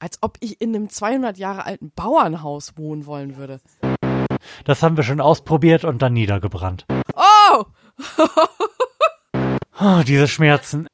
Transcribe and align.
Als 0.00 0.18
ob 0.22 0.38
ich 0.40 0.62
in 0.62 0.74
einem 0.74 0.88
200 0.88 1.36
Jahre 1.36 1.66
alten 1.66 1.92
Bauernhaus 1.94 2.78
wohnen 2.78 3.04
wollen 3.04 3.36
würde. 3.36 3.60
Das 4.64 4.82
haben 4.82 4.96
wir 4.96 5.04
schon 5.04 5.20
ausprobiert 5.20 5.84
und 5.84 6.00
dann 6.00 6.14
niedergebrannt. 6.14 6.86
Oh! 7.14 7.64
oh 9.80 10.02
diese 10.06 10.26
Schmerzen. 10.26 10.86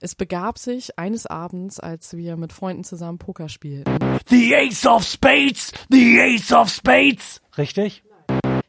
Es 0.00 0.14
begab 0.14 0.58
sich 0.58 0.96
eines 0.96 1.26
Abends, 1.26 1.80
als 1.80 2.16
wir 2.16 2.36
mit 2.36 2.52
Freunden 2.52 2.84
zusammen 2.84 3.18
Poker 3.18 3.48
spielten. 3.48 3.98
The 4.28 4.54
Ace 4.54 4.86
of 4.86 5.02
Spades! 5.02 5.72
The 5.90 6.20
Ace 6.20 6.52
of 6.52 6.68
Spades! 6.68 7.40
Richtig? 7.58 8.04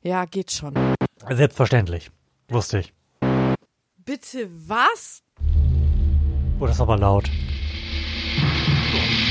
Ja, 0.02 0.26
geht 0.26 0.52
schon. 0.52 0.74
Selbstverständlich. 1.30 2.10
Wusste 2.50 2.80
ich. 2.80 2.94
Bitte 3.98 4.50
was? 4.68 5.22
Oh, 6.60 6.66
das 6.66 6.78
ist 6.78 6.82
aber 6.82 6.98
laut. 6.98 7.30
Oh. 8.96 9.23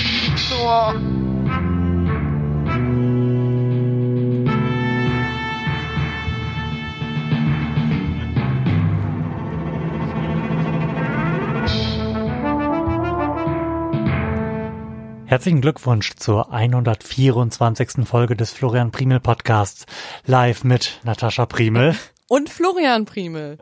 Herzlichen 15.32 15.62
Glückwunsch 15.62 16.14
zur 16.16 16.52
124. 16.52 18.06
Folge 18.06 18.36
des 18.36 18.52
Florian 18.52 18.90
Primel 18.90 19.18
Podcasts. 19.18 19.86
Live 20.26 20.62
mit 20.62 21.00
Natascha 21.04 21.46
Primel. 21.46 21.96
Und 22.28 22.50
Florian 22.50 23.06
Primel. 23.06 23.58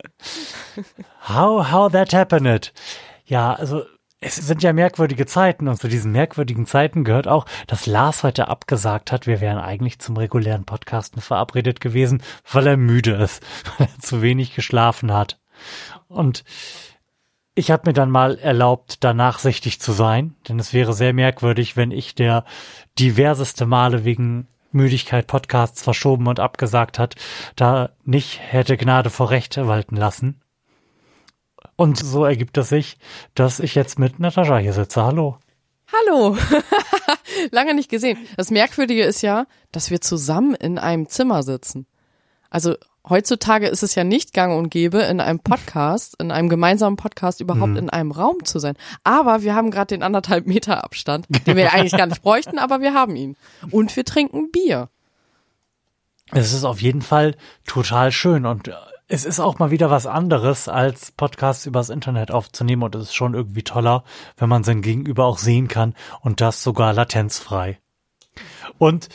How, 1.28 1.70
how 1.70 1.92
that 1.92 2.12
happened. 2.12 2.72
Ja, 3.24 3.54
also 3.54 3.84
es 4.20 4.36
sind 4.36 4.62
ja 4.62 4.72
merkwürdige 4.72 5.24
Zeiten 5.24 5.66
und 5.66 5.80
zu 5.80 5.88
diesen 5.88 6.12
merkwürdigen 6.12 6.66
Zeiten 6.66 7.04
gehört 7.04 7.26
auch, 7.26 7.46
dass 7.66 7.86
Lars 7.86 8.22
heute 8.22 8.48
abgesagt 8.48 9.12
hat, 9.12 9.26
wir 9.26 9.40
wären 9.40 9.58
eigentlich 9.58 9.98
zum 9.98 10.16
regulären 10.18 10.64
Podcasten 10.64 11.22
verabredet 11.22 11.80
gewesen, 11.80 12.22
weil 12.52 12.66
er 12.66 12.76
müde 12.76 13.12
ist, 13.12 13.42
weil 13.78 13.88
er 13.88 14.00
zu 14.00 14.20
wenig 14.20 14.54
geschlafen 14.54 15.12
hat. 15.12 15.40
Und 16.08 16.44
ich 17.54 17.70
habe 17.70 17.88
mir 17.88 17.92
dann 17.94 18.10
mal 18.10 18.38
erlaubt, 18.38 19.02
da 19.02 19.14
nachsichtig 19.14 19.80
zu 19.80 19.92
sein, 19.92 20.36
denn 20.48 20.58
es 20.58 20.72
wäre 20.72 20.92
sehr 20.92 21.14
merkwürdig, 21.14 21.76
wenn 21.76 21.90
ich, 21.90 22.14
der 22.14 22.44
diverseste 22.98 23.66
Male 23.66 24.04
wegen 24.04 24.48
Müdigkeit 24.70 25.26
Podcasts 25.26 25.82
verschoben 25.82 26.26
und 26.28 26.40
abgesagt 26.40 26.98
hat, 26.98 27.16
da 27.56 27.90
nicht 28.04 28.38
hätte 28.40 28.76
Gnade 28.76 29.10
vor 29.10 29.30
Recht 29.30 29.56
walten 29.56 29.96
lassen. 29.96 30.40
Und 31.80 31.96
so 31.96 32.26
ergibt 32.26 32.58
es 32.58 32.68
sich, 32.68 32.98
dass 33.34 33.58
ich 33.58 33.74
jetzt 33.74 33.98
mit 33.98 34.20
Natascha 34.20 34.58
hier 34.58 34.74
sitze. 34.74 35.02
Hallo. 35.02 35.38
Hallo. 35.90 36.36
Lange 37.52 37.72
nicht 37.72 37.88
gesehen. 37.88 38.18
Das 38.36 38.50
Merkwürdige 38.50 39.02
ist 39.02 39.22
ja, 39.22 39.46
dass 39.72 39.90
wir 39.90 40.02
zusammen 40.02 40.54
in 40.54 40.78
einem 40.78 41.08
Zimmer 41.08 41.42
sitzen. 41.42 41.86
Also 42.50 42.74
heutzutage 43.08 43.66
ist 43.66 43.82
es 43.82 43.94
ja 43.94 44.04
nicht 44.04 44.34
gang 44.34 44.58
und 44.58 44.68
gäbe, 44.68 44.98
in 44.98 45.20
einem 45.20 45.40
Podcast, 45.40 46.20
in 46.20 46.30
einem 46.30 46.50
gemeinsamen 46.50 46.96
Podcast 46.98 47.40
überhaupt 47.40 47.70
mhm. 47.70 47.78
in 47.78 47.88
einem 47.88 48.10
Raum 48.12 48.44
zu 48.44 48.58
sein. 48.58 48.74
Aber 49.02 49.40
wir 49.40 49.54
haben 49.54 49.70
gerade 49.70 49.94
den 49.94 50.02
anderthalb 50.02 50.46
Meter 50.46 50.84
Abstand, 50.84 51.28
den 51.46 51.56
wir 51.56 51.72
eigentlich 51.72 51.96
gar 51.96 52.08
nicht 52.08 52.20
bräuchten, 52.20 52.58
aber 52.58 52.82
wir 52.82 52.92
haben 52.92 53.16
ihn. 53.16 53.38
Und 53.70 53.96
wir 53.96 54.04
trinken 54.04 54.50
Bier. 54.50 54.90
Es 56.30 56.52
ist 56.52 56.64
auf 56.64 56.82
jeden 56.82 57.00
Fall 57.00 57.36
total 57.66 58.12
schön 58.12 58.44
und 58.44 58.70
es 59.10 59.24
ist 59.24 59.40
auch 59.40 59.58
mal 59.58 59.72
wieder 59.72 59.90
was 59.90 60.06
anderes, 60.06 60.68
als 60.68 61.10
Podcasts 61.10 61.66
übers 61.66 61.90
Internet 61.90 62.30
aufzunehmen 62.30 62.84
und 62.84 62.94
es 62.94 63.08
ist 63.08 63.14
schon 63.14 63.34
irgendwie 63.34 63.64
toller, 63.64 64.04
wenn 64.36 64.48
man 64.48 64.62
sein 64.62 64.82
Gegenüber 64.82 65.26
auch 65.26 65.38
sehen 65.38 65.66
kann 65.66 65.94
und 66.20 66.40
das 66.40 66.62
sogar 66.62 66.92
latenzfrei. 66.92 67.80
Und 68.78 69.08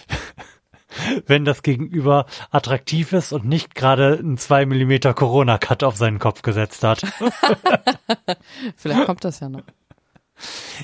wenn 1.27 1.45
das 1.45 1.63
Gegenüber 1.63 2.25
attraktiv 2.51 3.13
ist 3.13 3.31
und 3.31 3.45
nicht 3.45 3.73
gerade 3.73 4.19
einen 4.19 4.37
2 4.37 4.65
Millimeter 4.65 5.13
Corona-Cut 5.13 5.83
auf 5.85 5.95
seinen 5.95 6.19
Kopf 6.19 6.41
gesetzt 6.41 6.83
hat. 6.83 7.01
Vielleicht 8.75 9.05
kommt 9.05 9.23
das 9.23 9.39
ja 9.39 9.47
noch. 9.47 9.63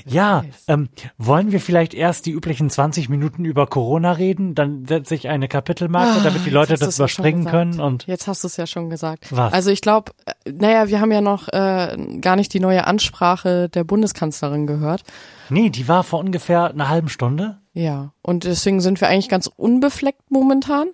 Ja, 0.06 0.44
ähm, 0.66 0.88
wollen 1.18 1.52
wir 1.52 1.60
vielleicht 1.60 1.94
erst 1.94 2.26
die 2.26 2.30
üblichen 2.30 2.70
20 2.70 3.08
Minuten 3.08 3.44
über 3.44 3.66
Corona 3.66 4.12
reden? 4.12 4.54
Dann 4.54 4.86
setze 4.86 5.14
ich 5.14 5.28
eine 5.28 5.48
Kapitelmarke, 5.48 6.20
ah, 6.20 6.24
damit 6.24 6.46
die 6.46 6.50
Leute 6.50 6.74
das 6.74 6.96
überspringen 6.96 7.44
ja 7.44 7.50
können. 7.50 7.80
Und 7.80 8.06
jetzt 8.06 8.26
hast 8.26 8.44
du 8.44 8.48
es 8.48 8.56
ja 8.56 8.66
schon 8.66 8.90
gesagt. 8.90 9.26
Was? 9.30 9.52
Also 9.52 9.70
ich 9.70 9.80
glaube, 9.80 10.12
äh, 10.24 10.50
naja, 10.50 10.88
wir 10.88 11.00
haben 11.00 11.12
ja 11.12 11.20
noch 11.20 11.48
äh, 11.48 11.96
gar 12.20 12.36
nicht 12.36 12.54
die 12.54 12.60
neue 12.60 12.86
Ansprache 12.86 13.68
der 13.68 13.84
Bundeskanzlerin 13.84 14.66
gehört. 14.66 15.02
Nee, 15.50 15.70
die 15.70 15.86
war 15.88 16.02
vor 16.02 16.20
ungefähr 16.20 16.70
einer 16.70 16.88
halben 16.88 17.08
Stunde. 17.08 17.58
Ja, 17.74 18.12
und 18.22 18.44
deswegen 18.44 18.80
sind 18.80 19.00
wir 19.00 19.08
eigentlich 19.08 19.28
ganz 19.28 19.48
unbefleckt 19.54 20.30
momentan. 20.30 20.88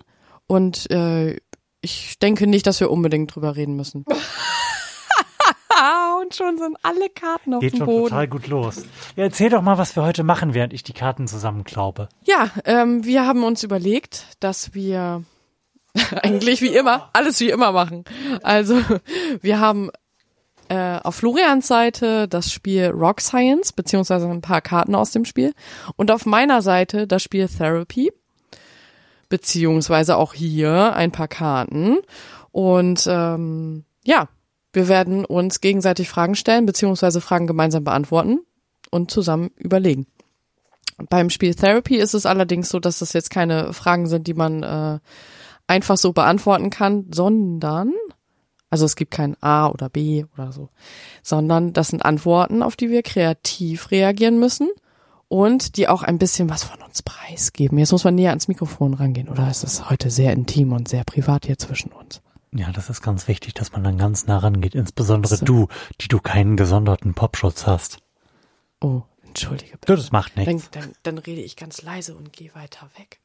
Und 0.47 0.89
äh, 0.91 1.37
ich 1.81 2.19
denke 2.19 2.47
nicht, 2.47 2.67
dass 2.67 2.79
wir 2.79 2.91
unbedingt 2.91 3.33
drüber 3.33 3.55
reden 3.55 3.75
müssen. 3.75 4.05
und 6.29 6.35
schon 6.35 6.57
sind 6.57 6.77
alle 6.83 7.09
Karten 7.09 7.55
auf 7.55 7.61
Geht 7.61 7.73
dem 7.73 7.77
schon 7.79 7.85
Boden. 7.87 8.03
total 8.09 8.27
gut 8.27 8.47
los. 8.47 8.83
Ja, 9.15 9.23
erzähl 9.23 9.49
doch 9.49 9.61
mal, 9.61 9.77
was 9.77 9.95
wir 9.95 10.03
heute 10.03 10.23
machen, 10.23 10.53
während 10.53 10.73
ich 10.73 10.83
die 10.83 10.93
Karten 10.93 11.27
zusammenklaube. 11.27 12.07
Ja, 12.23 12.51
ähm, 12.65 13.03
wir 13.03 13.25
haben 13.25 13.43
uns 13.43 13.63
überlegt, 13.63 14.27
dass 14.39 14.73
wir 14.75 15.23
eigentlich 16.21 16.61
wie 16.61 16.75
immer, 16.75 17.09
alles 17.13 17.39
wie 17.39 17.49
immer 17.49 17.71
machen. 17.71 18.03
Also, 18.43 18.79
wir 19.41 19.59
haben 19.59 19.89
äh, 20.69 20.99
auf 20.99 21.15
Florians 21.15 21.67
Seite 21.67 22.27
das 22.27 22.51
Spiel 22.51 22.87
Rock 22.87 23.21
Science, 23.21 23.73
beziehungsweise 23.73 24.29
ein 24.29 24.41
paar 24.41 24.61
Karten 24.61 24.93
aus 24.93 25.11
dem 25.11 25.25
Spiel. 25.25 25.53
Und 25.95 26.11
auf 26.11 26.27
meiner 26.27 26.61
Seite 26.61 27.07
das 27.07 27.23
Spiel 27.23 27.47
Therapy, 27.47 28.11
beziehungsweise 29.29 30.15
auch 30.15 30.35
hier 30.35 30.93
ein 30.95 31.11
paar 31.11 31.27
Karten. 31.27 31.97
Und 32.51 33.07
ähm, 33.09 33.85
ja, 34.03 34.27
wir 34.73 34.87
werden 34.87 35.25
uns 35.25 35.61
gegenseitig 35.61 36.09
Fragen 36.09 36.35
stellen, 36.35 36.65
beziehungsweise 36.65 37.21
Fragen 37.21 37.47
gemeinsam 37.47 37.83
beantworten 37.83 38.39
und 38.91 39.11
zusammen 39.11 39.51
überlegen. 39.57 40.07
Beim 41.09 41.29
Spiel 41.29 41.55
Therapy 41.55 41.95
ist 41.95 42.13
es 42.13 42.25
allerdings 42.25 42.69
so, 42.69 42.79
dass 42.79 42.99
das 42.99 43.13
jetzt 43.13 43.29
keine 43.29 43.73
Fragen 43.73 44.07
sind, 44.07 44.27
die 44.27 44.33
man 44.33 44.63
äh, 44.63 44.99
einfach 45.67 45.97
so 45.97 46.11
beantworten 46.13 46.69
kann, 46.69 47.07
sondern 47.13 47.93
also 48.69 48.85
es 48.85 48.95
gibt 48.95 49.11
kein 49.11 49.35
A 49.41 49.67
oder 49.67 49.89
B 49.89 50.25
oder 50.33 50.51
so, 50.51 50.69
sondern 51.23 51.73
das 51.73 51.87
sind 51.87 52.05
Antworten, 52.05 52.61
auf 52.61 52.75
die 52.75 52.91
wir 52.91 53.01
kreativ 53.01 53.89
reagieren 53.91 54.39
müssen 54.39 54.69
und 55.27 55.77
die 55.77 55.87
auch 55.87 56.03
ein 56.03 56.19
bisschen 56.19 56.49
was 56.49 56.63
von 56.63 56.81
uns 56.81 57.01
preisgeben. 57.01 57.77
Jetzt 57.79 57.91
muss 57.91 58.03
man 58.03 58.15
näher 58.15 58.29
ans 58.29 58.47
Mikrofon 58.47 58.93
rangehen, 58.93 59.29
oder 59.29 59.49
ist 59.49 59.63
das 59.63 59.89
heute 59.89 60.11
sehr 60.11 60.33
intim 60.33 60.73
und 60.73 60.87
sehr 60.87 61.03
privat 61.03 61.45
hier 61.45 61.57
zwischen 61.57 61.91
uns? 61.91 62.21
Ja, 62.51 62.71
das 62.71 62.89
ist 62.89 63.01
ganz 63.01 63.27
wichtig, 63.27 63.53
dass 63.53 63.73
man 63.73 63.83
dann 63.83 63.97
ganz 63.97 64.25
nah 64.25 64.39
rangeht, 64.39 64.73
insbesondere 64.73 65.35
so. 65.35 65.45
du, 65.45 65.67
die 66.01 66.07
du 66.07 66.19
keinen 66.19 66.57
gesonderten 66.57 67.13
Popschutz 67.13 67.67
hast. 67.67 67.99
Oh, 68.81 69.03
entschuldige 69.23 69.77
bitte. 69.77 69.95
Das 69.95 70.11
macht 70.11 70.35
nichts. 70.35 70.71
Dann, 70.71 70.83
dann, 70.83 70.93
dann 71.03 71.17
rede 71.19 71.41
ich 71.41 71.55
ganz 71.55 71.81
leise 71.81 72.15
und 72.15 72.33
gehe 72.33 72.53
weiter 72.55 72.89
weg. 72.97 73.19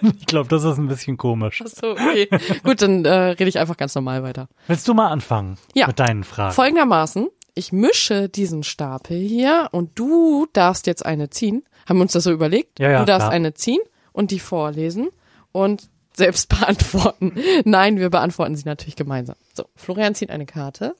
ich 0.18 0.26
glaube, 0.26 0.48
das 0.48 0.64
ist 0.64 0.78
ein 0.78 0.88
bisschen 0.88 1.16
komisch. 1.16 1.62
Ach 1.64 1.70
so, 1.70 1.90
okay. 1.92 2.28
Gut, 2.62 2.82
dann 2.82 3.04
äh, 3.04 3.10
rede 3.10 3.48
ich 3.48 3.58
einfach 3.58 3.76
ganz 3.76 3.94
normal 3.94 4.22
weiter. 4.22 4.48
Willst 4.66 4.86
du 4.88 4.94
mal 4.94 5.08
anfangen 5.08 5.58
ja. 5.74 5.86
mit 5.86 5.98
deinen 5.98 6.24
Fragen? 6.24 6.54
Folgendermaßen, 6.54 7.28
ich 7.54 7.72
mische 7.72 8.28
diesen 8.28 8.62
Stapel 8.62 9.18
hier 9.18 9.68
und 9.72 9.98
du 9.98 10.46
darfst 10.52 10.86
jetzt 10.86 11.04
eine 11.04 11.30
ziehen. 11.30 11.64
Haben 11.88 11.98
wir 11.98 12.02
uns 12.02 12.12
das 12.12 12.24
so 12.24 12.32
überlegt? 12.32 12.78
Ja, 12.78 12.90
ja, 12.90 12.98
du 13.00 13.06
darfst 13.06 13.26
klar. 13.26 13.32
eine 13.32 13.54
ziehen 13.54 13.80
und 14.12 14.30
die 14.30 14.40
vorlesen 14.40 15.08
und 15.52 15.88
selbst 16.18 16.48
beantworten. 16.60 17.34
Nein, 17.64 17.98
wir 17.98 18.10
beantworten 18.10 18.56
sie 18.56 18.64
natürlich 18.64 18.96
gemeinsam. 18.96 19.36
So, 19.54 19.64
Florian 19.74 20.14
zieht 20.14 20.30
eine 20.30 20.46
Karte. 20.46 20.94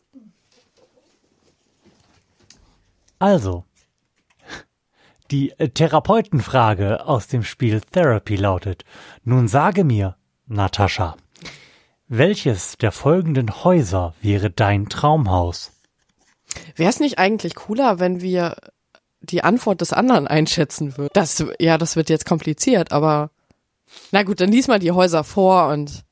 Also, 3.19 3.65
die 5.31 5.51
äh, 5.59 5.69
Therapeutenfrage 5.69 7.05
aus 7.05 7.27
dem 7.27 7.43
Spiel 7.43 7.81
Therapy 7.81 8.37
lautet, 8.37 8.85
nun 9.25 9.49
sage 9.49 9.85
mir, 9.85 10.17
Natascha, 10.47 11.17
welches 12.07 12.79
der 12.79 12.93
folgenden 12.93 13.65
Häuser 13.65 14.15
wäre 14.23 14.51
dein 14.51 14.89
Traumhaus? 14.89 15.73
Wäre 16.77 16.89
es 16.89 17.01
nicht 17.01 17.19
eigentlich 17.19 17.55
cooler, 17.55 18.01
wenn 18.01 18.23
wir 18.23 18.57
die 19.21 19.45
Antwort 19.45 19.81
des 19.83 19.93
anderen 19.93 20.27
einschätzen 20.27 20.97
würden? 20.97 21.11
Das, 21.13 21.45
ja, 21.59 21.77
das 21.77 21.97
wird 21.97 22.09
jetzt 22.09 22.25
kompliziert, 22.25 22.93
aber 22.93 23.31
na 24.13 24.23
gut, 24.23 24.41
dann 24.41 24.51
lies 24.51 24.69
mal 24.69 24.79
die 24.79 24.93
Häuser 24.93 25.25
vor 25.25 25.69
und 25.69 26.05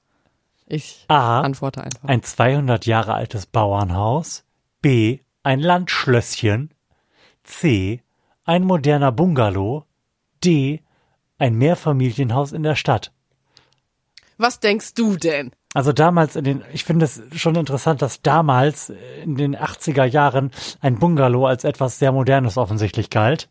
ich 0.66 1.04
A, 1.08 1.40
antworte 1.40 1.82
einfach. 1.82 2.08
Ein 2.08 2.22
200 2.22 2.86
Jahre 2.86 3.14
altes 3.14 3.46
Bauernhaus. 3.46 4.44
B, 4.82 5.20
ein 5.42 5.60
Landschlösschen. 5.60 6.74
C, 7.44 8.02
ein 8.44 8.64
moderner 8.64 9.12
Bungalow. 9.12 9.84
D, 10.44 10.82
ein 11.38 11.54
Mehrfamilienhaus 11.54 12.52
in 12.52 12.62
der 12.64 12.74
Stadt. 12.74 13.12
Was 14.38 14.60
denkst 14.60 14.94
du 14.94 15.16
denn? 15.16 15.52
Also 15.72 15.92
damals 15.92 16.36
in 16.36 16.44
den, 16.44 16.64
ich 16.72 16.84
finde 16.84 17.04
es 17.04 17.22
schon 17.34 17.54
interessant, 17.54 18.02
dass 18.02 18.22
damals 18.22 18.92
in 19.22 19.36
den 19.36 19.56
80er 19.56 20.04
Jahren 20.04 20.50
ein 20.80 20.98
Bungalow 20.98 21.46
als 21.46 21.64
etwas 21.64 21.98
sehr 21.98 22.12
Modernes 22.12 22.56
offensichtlich 22.56 23.10
galt. 23.10 23.48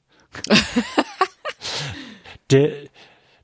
der, 2.51 2.71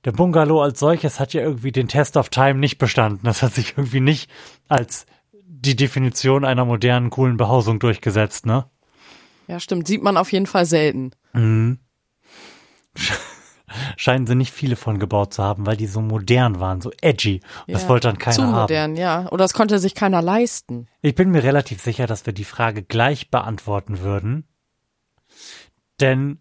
der 0.06 0.12
Bungalow 0.12 0.62
als 0.62 0.80
solches 0.80 1.20
hat 1.20 1.34
ja 1.34 1.42
irgendwie 1.42 1.72
den 1.72 1.88
Test 1.88 2.18
of 2.18 2.30
Time 2.30 2.56
nicht 2.56 2.78
bestanden. 2.78 3.22
Das 3.24 3.42
hat 3.42 3.54
sich 3.54 3.78
irgendwie 3.78 4.00
nicht 4.02 4.30
als 4.68 5.06
die 5.34 5.76
Definition 5.76 6.44
einer 6.46 6.66
modernen, 6.66 7.10
coolen 7.12 7.38
Behausung 7.38 7.80
durchgesetzt, 7.80 8.46
ne? 8.46 8.66
Ja, 9.48 9.60
stimmt. 9.60 9.88
Sieht 9.88 10.02
man 10.02 10.18
auf 10.18 10.32
jeden 10.32 10.48
Fall 10.48 10.66
selten. 10.66 11.12
Mhm. 11.34 11.80
Scheinen 13.96 14.28
sie 14.28 14.36
nicht 14.36 14.52
viele 14.52 14.76
von 14.76 15.00
gebaut 15.00 15.34
zu 15.34 15.44
haben, 15.44 15.66
weil 15.66 15.78
die 15.78 15.88
so 15.88 16.02
modern 16.02 16.60
waren, 16.60 16.82
so 16.82 16.92
edgy. 17.02 17.40
Das 17.68 17.84
Ja, 17.84 17.90
wollte 17.90 18.10
dann 18.10 18.18
keiner 18.18 18.36
Zu 18.36 18.44
haben. 18.48 18.62
modern, 18.62 18.96
ja. 18.98 19.28
Oder 19.28 19.46
das 19.46 19.54
konnte 19.54 19.80
sich 19.80 19.96
keiner 19.96 20.22
leisten. 20.22 20.88
Ich 21.02 21.16
bin 21.16 21.30
mir 21.32 21.44
relativ 21.44 21.82
sicher, 21.82 22.06
dass 22.08 22.26
wir 22.26 22.34
die 22.34 22.44
Frage 22.44 22.84
gleich 22.84 23.30
beantworten 23.32 24.00
würden. 24.00 24.46
Denn 26.02 26.40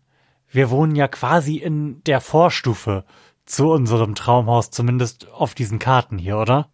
wir 0.48 0.70
wohnen 0.70 0.96
ja 0.96 1.06
quasi 1.06 1.56
in 1.56 2.02
der 2.04 2.20
Vorstufe 2.20 3.04
zu 3.50 3.70
unserem 3.70 4.14
Traumhaus, 4.14 4.70
zumindest 4.70 5.28
auf 5.30 5.54
diesen 5.54 5.78
Karten 5.78 6.18
hier, 6.18 6.38
oder? 6.38 6.68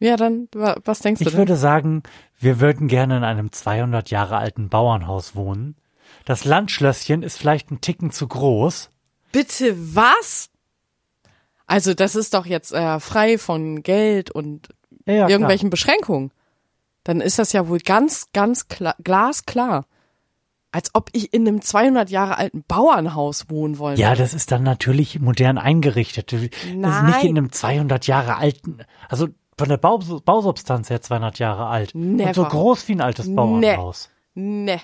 Ja, 0.00 0.16
dann, 0.16 0.48
wa- 0.52 0.76
was 0.84 1.00
denkst 1.00 1.22
du 1.22 1.28
Ich 1.28 1.36
würde 1.36 1.56
sagen, 1.56 2.02
wir 2.38 2.60
würden 2.60 2.88
gerne 2.88 3.16
in 3.16 3.24
einem 3.24 3.50
200 3.50 4.10
Jahre 4.10 4.36
alten 4.36 4.68
Bauernhaus 4.68 5.34
wohnen. 5.34 5.76
Das 6.24 6.44
Landschlösschen 6.44 7.22
ist 7.22 7.38
vielleicht 7.38 7.70
ein 7.70 7.80
Ticken 7.80 8.10
zu 8.10 8.28
groß. 8.28 8.90
Bitte 9.32 9.74
was? 9.94 10.50
Also 11.66 11.94
das 11.94 12.14
ist 12.14 12.34
doch 12.34 12.46
jetzt 12.46 12.72
äh, 12.72 13.00
frei 13.00 13.38
von 13.38 13.82
Geld 13.82 14.30
und 14.30 14.68
Ja, 15.06 15.14
ja, 15.14 15.28
irgendwelchen 15.28 15.70
Beschränkungen. 15.70 16.30
Dann 17.04 17.20
ist 17.20 17.38
das 17.38 17.52
ja 17.52 17.68
wohl 17.68 17.78
ganz, 17.80 18.28
ganz 18.32 18.68
klar, 18.68 18.94
glasklar. 19.02 19.86
Als 20.70 20.90
ob 20.94 21.08
ich 21.12 21.32
in 21.32 21.48
einem 21.48 21.62
200 21.62 22.10
Jahre 22.10 22.36
alten 22.36 22.62
Bauernhaus 22.68 23.48
wohnen 23.48 23.78
wollen 23.78 23.96
Ja, 23.96 24.10
würde. 24.10 24.22
das 24.22 24.34
ist 24.34 24.52
dann 24.52 24.62
natürlich 24.62 25.18
modern 25.18 25.56
eingerichtet. 25.56 26.32
Das 26.32 26.42
ist 26.42 26.52
nicht 26.66 26.76
Nein. 26.76 27.26
in 27.26 27.38
einem 27.38 27.52
200 27.52 28.06
Jahre 28.06 28.36
alten, 28.36 28.78
also 29.08 29.28
von 29.56 29.68
der 29.68 29.78
Bau, 29.78 29.98
Bausubstanz 29.98 30.90
her 30.90 31.00
200 31.00 31.38
Jahre 31.38 31.66
alt. 31.66 31.94
Und 31.94 32.18
so 32.18 32.42
Never. 32.42 32.44
groß 32.48 32.86
wie 32.88 32.92
ein 32.92 33.00
altes 33.00 33.34
Bauernhaus. 33.34 34.10
Ne. 34.34 34.80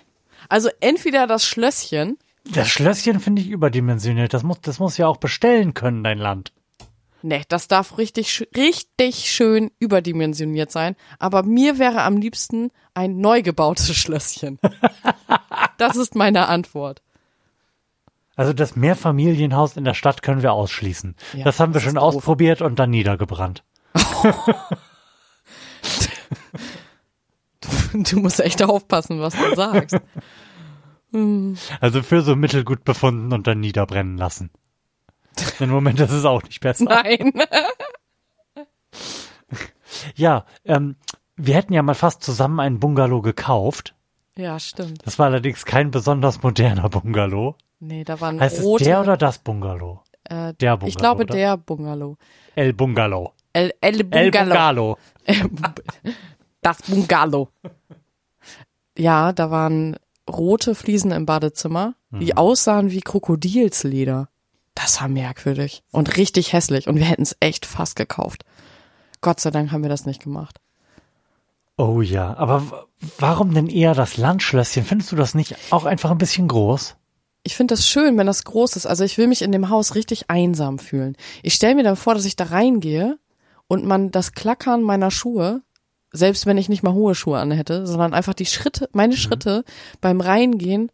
Also 0.49 0.69
entweder 0.81 1.27
das 1.27 1.45
Schlösschen, 1.47 2.19
Das 2.51 2.69
Schlösschen 2.69 3.21
finde 3.21 3.43
ich 3.43 3.49
überdimensioniert. 3.51 4.35
Das 4.35 4.43
muss, 4.43 4.61
das 4.63 4.79
muss 4.79 4.97
ja 4.97 5.07
auch 5.07 5.19
bestellen 5.19 5.75
können, 5.75 6.03
dein 6.03 6.19
Land. 6.19 6.53
Ne, 7.25 7.43
das 7.49 7.69
darf 7.69 7.99
richtig, 7.99 8.47
richtig 8.57 9.31
schön 9.31 9.71
überdimensioniert 9.79 10.71
sein. 10.71 10.97
Aber 11.19 11.43
mir 11.43 11.79
wäre 11.79 12.03
am 12.03 12.17
liebsten 12.17 12.71
ein 12.95 13.19
neu 13.19 13.43
gebautes 13.43 13.95
Schlösschen. 13.97 14.59
das 15.79 15.97
ist 15.97 16.15
meine 16.15 16.49
Antwort. 16.49 17.03
Also 18.37 18.53
das 18.53 18.75
Mehrfamilienhaus 18.75 19.77
in 19.77 19.85
der 19.85 19.95
Stadt 19.95 20.23
können 20.23 20.43
wir 20.43 20.53
ausschließen. 20.53 21.15
Ja, 21.35 21.45
das 21.45 21.61
haben 21.61 21.73
wir 21.73 21.81
das 21.81 21.85
schon 21.85 21.99
ausprobiert 21.99 22.63
und 22.63 22.79
dann 22.79 22.91
niedergebrannt. 22.91 23.65
Du 27.95 28.19
musst 28.19 28.41
echt 28.41 28.61
aufpassen, 28.63 29.21
was 29.21 29.35
du 29.35 29.55
sagst. 29.55 29.97
Also 31.81 32.03
für 32.03 32.23
so 32.23 32.35
mittelgut 32.35 32.85
befunden 32.85 33.33
und 33.33 33.47
dann 33.47 33.61
niederbrennen 33.61 34.19
lassen. 34.19 34.51
Im 35.61 35.71
Moment 35.71 36.01
ist 36.01 36.11
es 36.13 36.25
auch 36.25 36.43
nicht 36.43 36.61
besser. 36.61 36.85
Nein. 36.85 37.33
Ja, 40.17 40.45
ähm, 40.65 40.97
wir 41.37 41.55
hätten 41.55 41.73
ja 41.73 41.83
mal 41.83 41.95
fast 41.95 42.23
zusammen 42.23 42.61
einen 42.61 42.81
Bungalow 42.81 43.23
gekauft. 43.23 43.95
Ja, 44.37 44.59
stimmt. 44.59 45.07
Das 45.07 45.19
war 45.19 45.27
allerdings 45.27 45.65
kein 45.65 45.91
besonders 45.91 46.43
moderner 46.43 46.89
Bungalow. 46.89 47.55
Nee, 47.81 48.05
da 48.05 48.21
waren 48.21 48.41
Heißt 48.41 48.63
rote. 48.63 48.83
es 48.85 48.89
der 48.89 49.01
oder 49.01 49.17
das 49.17 49.39
Bungalow? 49.39 50.03
äh, 50.25 50.53
der 50.55 50.77
Bungalow, 50.77 50.89
Ich 50.89 50.97
glaube, 50.97 51.23
oder? 51.25 51.35
der 51.35 51.57
Bungalow. 51.57 52.17
El 52.57 52.73
Bungalow. 52.73 53.33
El, 53.53 53.73
El 53.81 54.01
El 54.01 54.05
Bungalow. 54.05 54.49
Bungalow. 54.49 54.99
das 56.61 56.83
Bungalow. 56.83 57.49
Ja, 58.99 59.33
da 59.33 59.51
waren 59.51 59.97
rote 60.29 60.75
Fliesen 60.75 61.13
im 61.13 61.25
Badezimmer, 61.27 61.95
die 62.11 62.33
Mhm. 62.33 62.39
aussahen 62.39 62.91
wie 62.91 63.01
Krokodilsleder. 63.01 64.29
Das 64.75 65.01
war 65.01 65.09
merkwürdig 65.09 65.83
und 65.93 66.17
richtig 66.17 66.53
hässlich 66.53 66.89
und 66.89 66.97
wir 66.97 67.05
hätten 67.05 67.23
es 67.23 67.37
echt 67.41 67.67
fast 67.67 67.97
gekauft. 67.97 68.45
Gott 69.21 69.41
sei 69.41 69.51
Dank 69.51 69.73
haben 69.73 69.83
wir 69.83 69.89
das 69.89 70.07
nicht 70.07 70.23
gemacht. 70.23 70.61
Oh 71.77 72.03
ja, 72.03 72.37
aber 72.37 72.87
warum 73.19 73.55
denn 73.55 73.69
eher 73.69 73.95
das 73.95 74.17
Landschlösschen? 74.17 74.85
Findest 74.85 75.13
du 75.13 75.17
das 75.17 75.35
nicht 75.35 75.57
auch 75.71 75.85
einfach 75.85 76.11
ein 76.11 76.19
bisschen 76.19 76.47
groß? 76.47 76.97
Ich 77.43 77.57
finde 77.57 77.75
das 77.75 77.87
schön, 77.87 78.17
wenn 78.17 78.27
das 78.27 78.45
groß 78.45 78.77
ist. 78.77 78.87
Also 78.87 79.05
ich 79.05 79.19
will 79.19 79.27
mich 79.27 79.43
in 79.43 79.53
dem 79.53 79.69
Haus 79.69 79.95
richtig 79.95 80.31
einsam 80.31 80.79
fühlen. 80.79 81.17
Ich 81.43 81.55
stelle 81.55 81.75
mir 81.75 81.83
dann 81.83 81.97
vor, 81.97 82.15
dass 82.15 82.25
ich 82.25 82.37
da 82.37 82.45
reingehe 82.45 83.19
und 83.67 83.85
man 83.85 84.11
das 84.11 84.33
Klackern 84.33 84.83
meiner 84.83 85.11
Schuhe, 85.11 85.63
selbst 86.13 86.47
wenn 86.47 86.59
ich 86.59 86.69
nicht 86.69 86.83
mal 86.83 86.95
hohe 86.95 87.15
Schuhe 87.15 87.39
an 87.39 87.51
hätte, 87.51 87.87
sondern 87.87 88.15
einfach 88.15 88.35
die 88.35 88.47
Schritte, 88.47 88.89
meine 88.93 89.17
Schritte 89.17 89.65
beim 90.01 90.21
Reingehen 90.21 90.91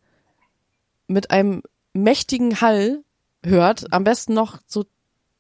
mit 1.09 1.31
einem 1.31 1.63
mächtigen 1.93 2.61
Hall 2.61 3.05
hört, 3.45 3.93
am 3.93 4.05
besten 4.05 4.35
noch 4.35 4.59
so 4.67 4.85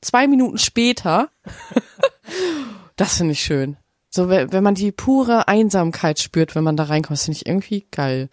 zwei 0.00 0.26
Minuten 0.26 0.58
später. 0.58 1.28
das 2.96 3.16
finde 3.18 3.32
ich 3.32 3.40
schön. 3.42 3.76
So, 4.08 4.28
we- 4.28 4.50
wenn 4.50 4.64
man 4.64 4.74
die 4.74 4.90
pure 4.92 5.46
Einsamkeit 5.48 6.18
spürt, 6.18 6.54
wenn 6.54 6.64
man 6.64 6.76
da 6.76 6.84
reinkommt, 6.84 7.18
finde 7.20 7.36
ich 7.36 7.46
irgendwie 7.46 7.86
geil. 7.90 8.28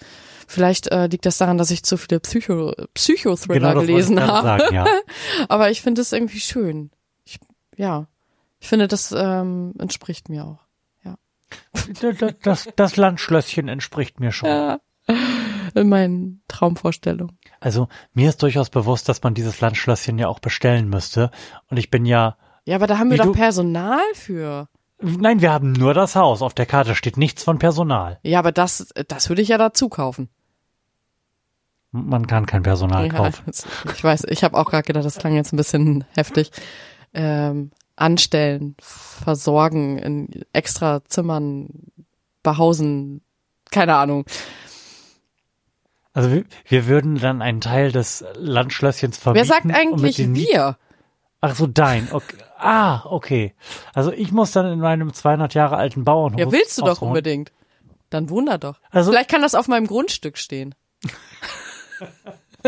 Vielleicht 0.47 0.87
äh, 0.87 1.07
liegt 1.07 1.25
das 1.25 1.37
daran, 1.37 1.57
dass 1.57 1.71
ich 1.71 1.83
zu 1.83 1.97
viele 1.97 2.19
Psycho 2.19 2.73
Psychothriller 2.93 3.73
Genau 3.73 3.81
gelesen 3.81 4.19
habe. 4.21 4.47
sagen, 4.47 4.73
ja. 4.73 4.85
Aber 5.49 5.69
ich 5.69 5.81
finde 5.81 6.01
es 6.01 6.11
irgendwie 6.13 6.39
schön. 6.39 6.89
Ich, 7.25 7.37
ja, 7.75 8.07
ich 8.59 8.67
finde, 8.69 8.87
das 8.87 9.11
ähm, 9.15 9.73
entspricht 9.77 10.29
mir 10.29 10.45
auch. 10.45 10.59
Das, 12.01 12.33
das, 12.41 12.67
das 12.75 12.97
Landschlösschen 12.97 13.67
entspricht 13.69 14.19
mir 14.19 14.31
schon. 14.33 14.79
In 15.75 15.87
meinen 15.89 16.41
Traumvorstellungen. 16.49 17.36
Also 17.59 17.87
mir 18.13 18.29
ist 18.29 18.41
durchaus 18.43 18.69
bewusst, 18.69 19.09
dass 19.09 19.23
man 19.23 19.33
dieses 19.33 19.59
Landschlösschen 19.61 20.17
ja 20.19 20.27
auch 20.27 20.39
bestellen 20.39 20.89
müsste. 20.89 21.31
Und 21.69 21.77
ich 21.77 21.89
bin 21.89 22.05
ja, 22.05 22.37
Ja, 22.65 22.75
aber 22.75 22.87
da 22.87 22.97
haben 22.99 23.09
wir 23.11 23.17
doch 23.17 23.33
Personal 23.33 23.99
für. 24.13 24.67
nein, 25.01 25.41
wir 25.41 25.51
haben 25.51 25.71
nur 25.73 25.93
das 25.93 26.15
Haus. 26.15 26.41
Auf 26.41 26.53
der 26.53 26.65
Karte 26.65 26.95
steht 26.95 27.17
nichts 27.17 27.43
von 27.43 27.59
Personal. 27.59 28.19
Ja, 28.23 28.39
aber 28.39 28.51
das, 28.51 28.89
das 29.07 29.29
würde 29.29 29.41
ich 29.41 29.47
ja 29.49 29.57
dazu 29.57 29.89
kaufen. 29.89 30.29
Man 31.91 32.27
kann 32.27 32.45
kein 32.45 32.63
Personal 32.63 33.07
Ja, 33.07 33.13
kaufen. 33.13 33.43
ich 33.95 34.03
weiß, 34.03 34.25
ich 34.29 34.43
habe 34.43 34.57
auch 34.57 34.65
gerade 34.69 34.83
gedacht, 34.83 35.05
das 35.05 35.17
klang 35.17 35.35
jetzt 35.35 35.53
ein 35.53 35.57
bisschen 35.57 36.03
heftig. 36.15 36.51
Ähm, 37.13 37.71
anstellen, 37.95 38.75
versorgen, 38.79 39.97
in 39.97 40.43
extra 40.53 41.03
Zimmern 41.05 41.69
behausen, 42.43 43.21
keine 43.71 43.95
Ahnung. 43.95 44.25
Also 46.17 46.31
wir, 46.31 46.45
wir 46.67 46.87
würden 46.87 47.19
dann 47.19 47.43
einen 47.43 47.61
Teil 47.61 47.91
des 47.91 48.25
Landschlösschens 48.33 49.19
vermieten. 49.19 49.47
Wer 49.47 49.55
sagt 49.55 49.71
eigentlich 49.71 50.17
wir? 50.17 50.75
Ach 51.41 51.55
so, 51.55 51.67
dein. 51.67 52.11
Okay. 52.11 52.37
Ah, 52.57 53.05
okay. 53.05 53.53
Also 53.93 54.11
ich 54.11 54.31
muss 54.31 54.51
dann 54.51 54.65
in 54.65 54.79
meinem 54.79 55.13
200 55.13 55.53
Jahre 55.53 55.77
alten 55.77 56.05
Bauernhof. 56.05 56.39
Ja, 56.39 56.51
willst 56.51 56.75
du 56.79 56.81
doch 56.81 57.03
unbedingt. 57.03 57.51
Dann 58.09 58.31
wunder 58.31 58.57
doch. 58.57 58.79
Also- 58.89 59.11
Vielleicht 59.11 59.29
kann 59.29 59.43
das 59.43 59.53
auf 59.53 59.67
meinem 59.67 59.85
Grundstück 59.85 60.39
stehen. 60.39 60.73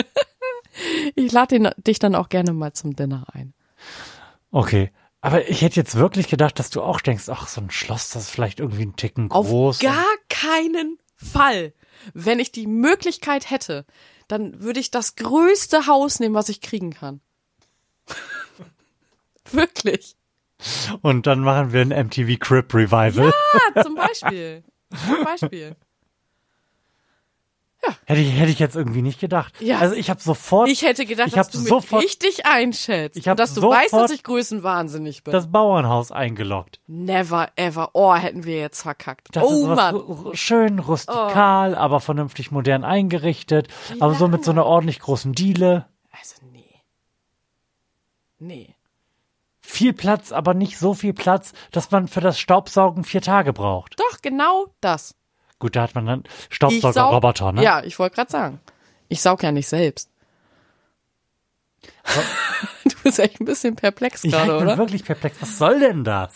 ich 1.16 1.32
lade 1.32 1.74
dich 1.78 1.98
dann 1.98 2.14
auch 2.14 2.30
gerne 2.30 2.54
mal 2.54 2.74
zum 2.74 2.96
Dinner 2.96 3.26
ein. 3.34 3.56
Okay. 4.52 4.92
Aber 5.22 5.50
ich 5.50 5.64
hätte 5.64 5.78
jetzt 5.78 5.96
wirklich 5.96 6.28
gedacht, 6.28 6.60
dass 6.60 6.70
du 6.70 6.84
auch 6.84 7.02
denkst, 7.02 7.30
ach, 7.30 7.48
so 7.48 7.62
ein 7.62 7.72
Schloss, 7.72 8.12
das 8.12 8.26
ist 8.26 8.30
vielleicht 8.30 8.60
irgendwie 8.60 8.84
ein 8.84 8.96
Ticken 8.96 9.32
Auf 9.32 9.48
groß. 9.48 9.80
gar 9.80 10.06
keinen 10.30 11.00
Fall. 11.16 11.74
Wenn 12.14 12.40
ich 12.40 12.52
die 12.52 12.68
Möglichkeit 12.68 13.50
hätte, 13.50 13.86
dann 14.28 14.62
würde 14.62 14.80
ich 14.80 14.92
das 14.92 15.16
größte 15.16 15.88
Haus 15.88 16.20
nehmen, 16.20 16.36
was 16.36 16.50
ich 16.50 16.62
kriegen 16.62 16.92
kann. 16.92 17.22
Wirklich. 19.52 20.16
Und 21.02 21.26
dann 21.28 21.40
machen 21.40 21.74
wir 21.74 21.82
ein 21.82 22.08
MTV 22.08 22.38
Crib 22.40 22.74
Revival. 22.74 23.34
Ah, 23.54 23.84
zum 23.84 23.96
Beispiel. 23.96 24.64
Zum 25.08 25.24
Beispiel. 25.24 25.76
Hätte 28.06 28.22
ich, 28.22 28.32
hätte 28.40 28.52
ich 28.52 28.60
jetzt 28.60 28.76
irgendwie 28.76 29.02
nicht 29.02 29.20
gedacht. 29.20 29.54
Ja. 29.60 29.80
Also 29.80 29.96
ich 29.96 30.10
habe 30.10 30.22
sofort 30.22 30.70
Ich 30.70 30.82
hätte 30.82 31.06
gedacht, 31.06 31.28
Ich 31.28 31.34
dass 31.34 31.50
du 31.50 31.60
mich 31.60 31.68
sofort- 31.68 32.04
richtig 32.04 32.46
einschätzt. 32.46 33.18
Ich 33.18 33.28
und 33.30 33.40
dass 33.40 33.54
du 33.54 33.62
weißt, 33.62 33.94
dass 33.94 34.12
ich 34.12 34.24
größenwahnsinnig 34.24 35.24
bin. 35.24 35.32
das 35.32 35.52
Bauernhaus 35.52 36.12
eingeloggt. 36.12 36.80
Never 36.88 37.50
ever. 37.56 37.90
Oh, 37.94 38.14
hätten 38.16 38.44
wir 38.46 38.60
jetzt 38.60 38.82
verkackt. 38.82 39.36
Dachte, 39.36 39.48
oh 39.48 39.68
Mann. 39.68 40.02
Schön 40.34 40.80
rustikal, 40.80 41.76
aber 41.76 42.00
vernünftig 42.00 42.52
modern 42.52 42.84
eingerichtet. 42.84 43.68
Aber 44.00 44.14
so 44.16 44.28
mit 44.28 44.44
so 44.44 44.52
einer 44.52 44.66
ordentlich 44.66 45.00
großen 45.00 45.34
Diele. 45.34 45.86
Also 46.12 46.36
nee. 46.52 46.66
Nee. 48.40 48.76
Viel 49.62 49.94
Platz, 49.94 50.32
aber 50.32 50.54
nicht 50.56 50.80
so 50.80 50.94
viel 50.96 51.14
Platz, 51.14 51.54
dass 51.72 51.92
man 51.92 52.08
für 52.08 52.22
das 52.22 52.40
Staubsaugen 52.40 53.04
vier 53.04 53.22
Tage 53.22 53.54
braucht. 53.54 54.00
Doch, 54.00 54.22
genau 54.22 54.68
das. 54.82 55.16
Gut, 55.60 55.76
da 55.76 55.84
hat 55.84 55.96
man 55.96 56.06
dann 56.06 56.24
Staubsaugerroboter, 56.50 57.52
ne? 57.52 57.64
Ja, 57.64 57.84
ich 57.84 58.00
wollte 58.00 58.16
gerade 58.16 58.32
sagen. 58.32 58.60
Ich 59.10 59.22
saug 59.22 59.44
ja 59.44 59.52
nicht 59.52 59.68
selbst. 59.68 60.10
Du 62.86 62.96
bist 63.04 63.20
echt 63.20 63.40
ein 63.40 63.46
bisschen 63.46 63.76
perplex 63.76 64.24
Ja, 64.24 64.30
ich 64.30 64.34
gerade, 64.34 64.54
bin 64.60 64.68
oder? 64.68 64.78
wirklich 64.78 65.04
perplex. 65.06 65.38
Was 65.42 65.58
soll 65.58 65.80
denn 65.80 66.04
das? 66.04 66.34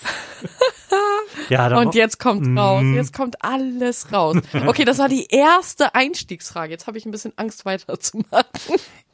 ja, 1.50 1.68
dann 1.68 1.88
Und 1.88 1.96
jetzt 1.96 2.20
kommt 2.20 2.58
raus. 2.58 2.84
Mm. 2.84 2.96
Jetzt 2.96 3.14
kommt 3.14 3.44
alles 3.44 4.14
raus. 4.14 4.38
Okay, 4.68 4.86
das 4.86 5.00
war 5.00 5.10
die 5.10 5.26
erste 5.30 5.96
Einstiegsfrage. 5.96 6.72
Jetzt 6.72 6.88
habe 6.88 6.98
ich 6.98 7.06
ein 7.06 7.12
bisschen 7.12 7.34
Angst 7.38 7.66
weiterzumachen. 7.66 8.46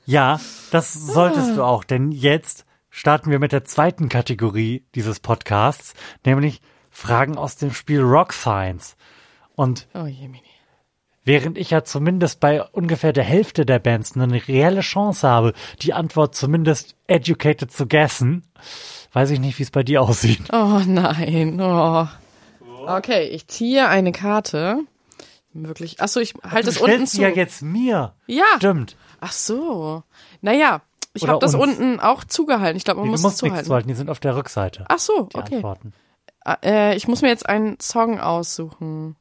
Ja, 0.05 0.39
das 0.71 0.95
Ah. 0.95 1.13
solltest 1.13 1.55
du 1.55 1.63
auch, 1.63 1.83
denn 1.83 2.11
jetzt 2.11 2.65
starten 2.89 3.31
wir 3.31 3.39
mit 3.39 3.51
der 3.51 3.63
zweiten 3.63 4.09
Kategorie 4.09 4.85
dieses 4.95 5.19
Podcasts, 5.19 5.93
nämlich 6.25 6.61
Fragen 6.91 7.37
aus 7.37 7.55
dem 7.55 7.71
Spiel 7.73 8.01
Rock 8.01 8.33
Science. 8.33 8.95
Und 9.59 9.89
Oh 9.93 10.07
während 11.25 11.57
ich 11.57 11.71
ja 11.71 11.83
zumindest 11.83 12.39
bei 12.39 12.63
ungefähr 12.63 13.11
der 13.11 13.25
Hälfte 13.25 13.65
der 13.65 13.79
Bands 13.79 14.15
eine 14.15 14.47
reelle 14.47 14.79
Chance 14.79 15.27
habe, 15.27 15.53
die 15.81 15.91
Antwort 15.91 16.33
zumindest 16.33 16.95
educated 17.07 17.69
zu 17.69 17.85
guessen, 17.85 18.47
weiß 19.11 19.31
ich 19.31 19.41
nicht, 19.41 19.59
wie 19.59 19.63
es 19.63 19.69
bei 19.71 19.83
dir 19.83 20.01
aussieht. 20.01 20.43
Oh 20.53 20.79
nein. 20.87 21.59
Oh. 21.59 22.07
Okay, 22.87 23.27
ich 23.27 23.49
ziehe 23.49 23.89
eine 23.89 24.13
Karte. 24.13 24.79
Wirklich. 25.51 25.97
Ach 25.99 26.07
so, 26.07 26.21
ich 26.21 26.35
halte 26.49 26.69
es 26.69 26.77
unten 26.77 27.05
zu. 27.05 27.21
ja 27.21 27.27
jetzt 27.27 27.61
mir. 27.61 28.13
Ja. 28.27 28.45
Stimmt. 28.55 28.95
Ach 29.19 29.33
so. 29.33 30.03
Naja, 30.39 30.81
ich 31.13 31.27
habe 31.27 31.39
das 31.39 31.53
unten 31.53 31.99
auch 31.99 32.23
zugehalten. 32.23 32.77
Ich 32.77 32.85
glaube, 32.85 33.01
man 33.01 33.07
Du 33.07 33.11
muss 33.11 33.25
es 33.25 33.35
zuhalten. 33.35 33.65
zuhalten, 33.65 33.89
die 33.89 33.95
sind 33.95 34.09
auf 34.09 34.21
der 34.21 34.37
Rückseite. 34.37 34.85
Ach 34.87 34.99
so, 34.99 35.23
die 35.23 35.35
okay. 35.37 35.55
Antworten. 35.55 35.91
Äh, 36.63 36.95
ich 36.95 37.09
muss 37.09 37.21
mir 37.21 37.27
jetzt 37.27 37.49
einen 37.49 37.77
Song 37.81 38.21
aussuchen. 38.21 39.17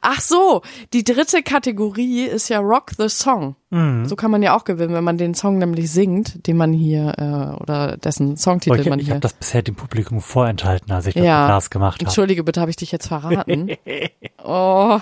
Ach 0.00 0.20
so, 0.20 0.62
die 0.92 1.04
dritte 1.04 1.42
Kategorie 1.42 2.24
ist 2.24 2.48
ja 2.48 2.58
Rock 2.60 2.92
the 2.98 3.08
Song. 3.08 3.56
Mhm. 3.70 4.06
So 4.06 4.16
kann 4.16 4.30
man 4.30 4.42
ja 4.42 4.56
auch 4.56 4.64
gewinnen, 4.64 4.94
wenn 4.94 5.04
man 5.04 5.18
den 5.18 5.34
Song 5.34 5.58
nämlich 5.58 5.90
singt, 5.90 6.46
den 6.46 6.56
man 6.56 6.72
hier 6.72 7.14
äh, 7.18 7.60
oder 7.62 7.96
dessen 7.96 8.36
Songtitel 8.36 8.80
ich 8.80 8.88
man 8.88 8.98
ich 8.98 9.06
hier. 9.06 9.14
habe 9.14 9.20
das 9.20 9.32
bisher 9.34 9.62
dem 9.62 9.74
Publikum 9.74 10.20
vorenthalten, 10.20 10.92
als 10.92 11.06
ich 11.06 11.14
das 11.14 11.24
Ja. 11.24 11.42
mit 11.42 11.48
Lars 11.50 11.70
gemacht 11.70 11.96
habe. 12.00 12.04
Entschuldige 12.04 12.44
bitte, 12.44 12.60
habe 12.60 12.70
ich 12.70 12.76
dich 12.76 12.92
jetzt 12.92 13.08
verraten? 13.08 13.70
oh, 14.44 15.00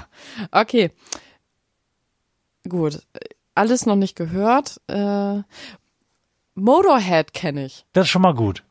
okay. 0.52 0.90
Gut, 2.68 3.00
alles 3.54 3.86
noch 3.86 3.96
nicht 3.96 4.16
gehört. 4.16 4.80
Äh, 4.86 5.42
Motorhead 6.54 7.32
kenne 7.32 7.64
ich. 7.64 7.86
Das 7.92 8.04
ist 8.04 8.10
schon 8.10 8.22
mal 8.22 8.34
gut. 8.34 8.62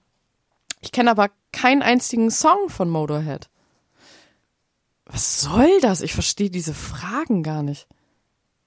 Ich 0.81 0.91
kenne 0.91 1.11
aber 1.11 1.29
keinen 1.51 1.81
einzigen 1.81 2.31
Song 2.31 2.69
von 2.69 2.89
Motorhead. 2.89 3.49
Was 5.11 5.41
soll 5.41 5.81
das? 5.81 6.01
Ich 6.01 6.13
verstehe 6.13 6.49
diese 6.49 6.73
Fragen 6.73 7.41
gar 7.43 7.63
nicht. 7.63 7.87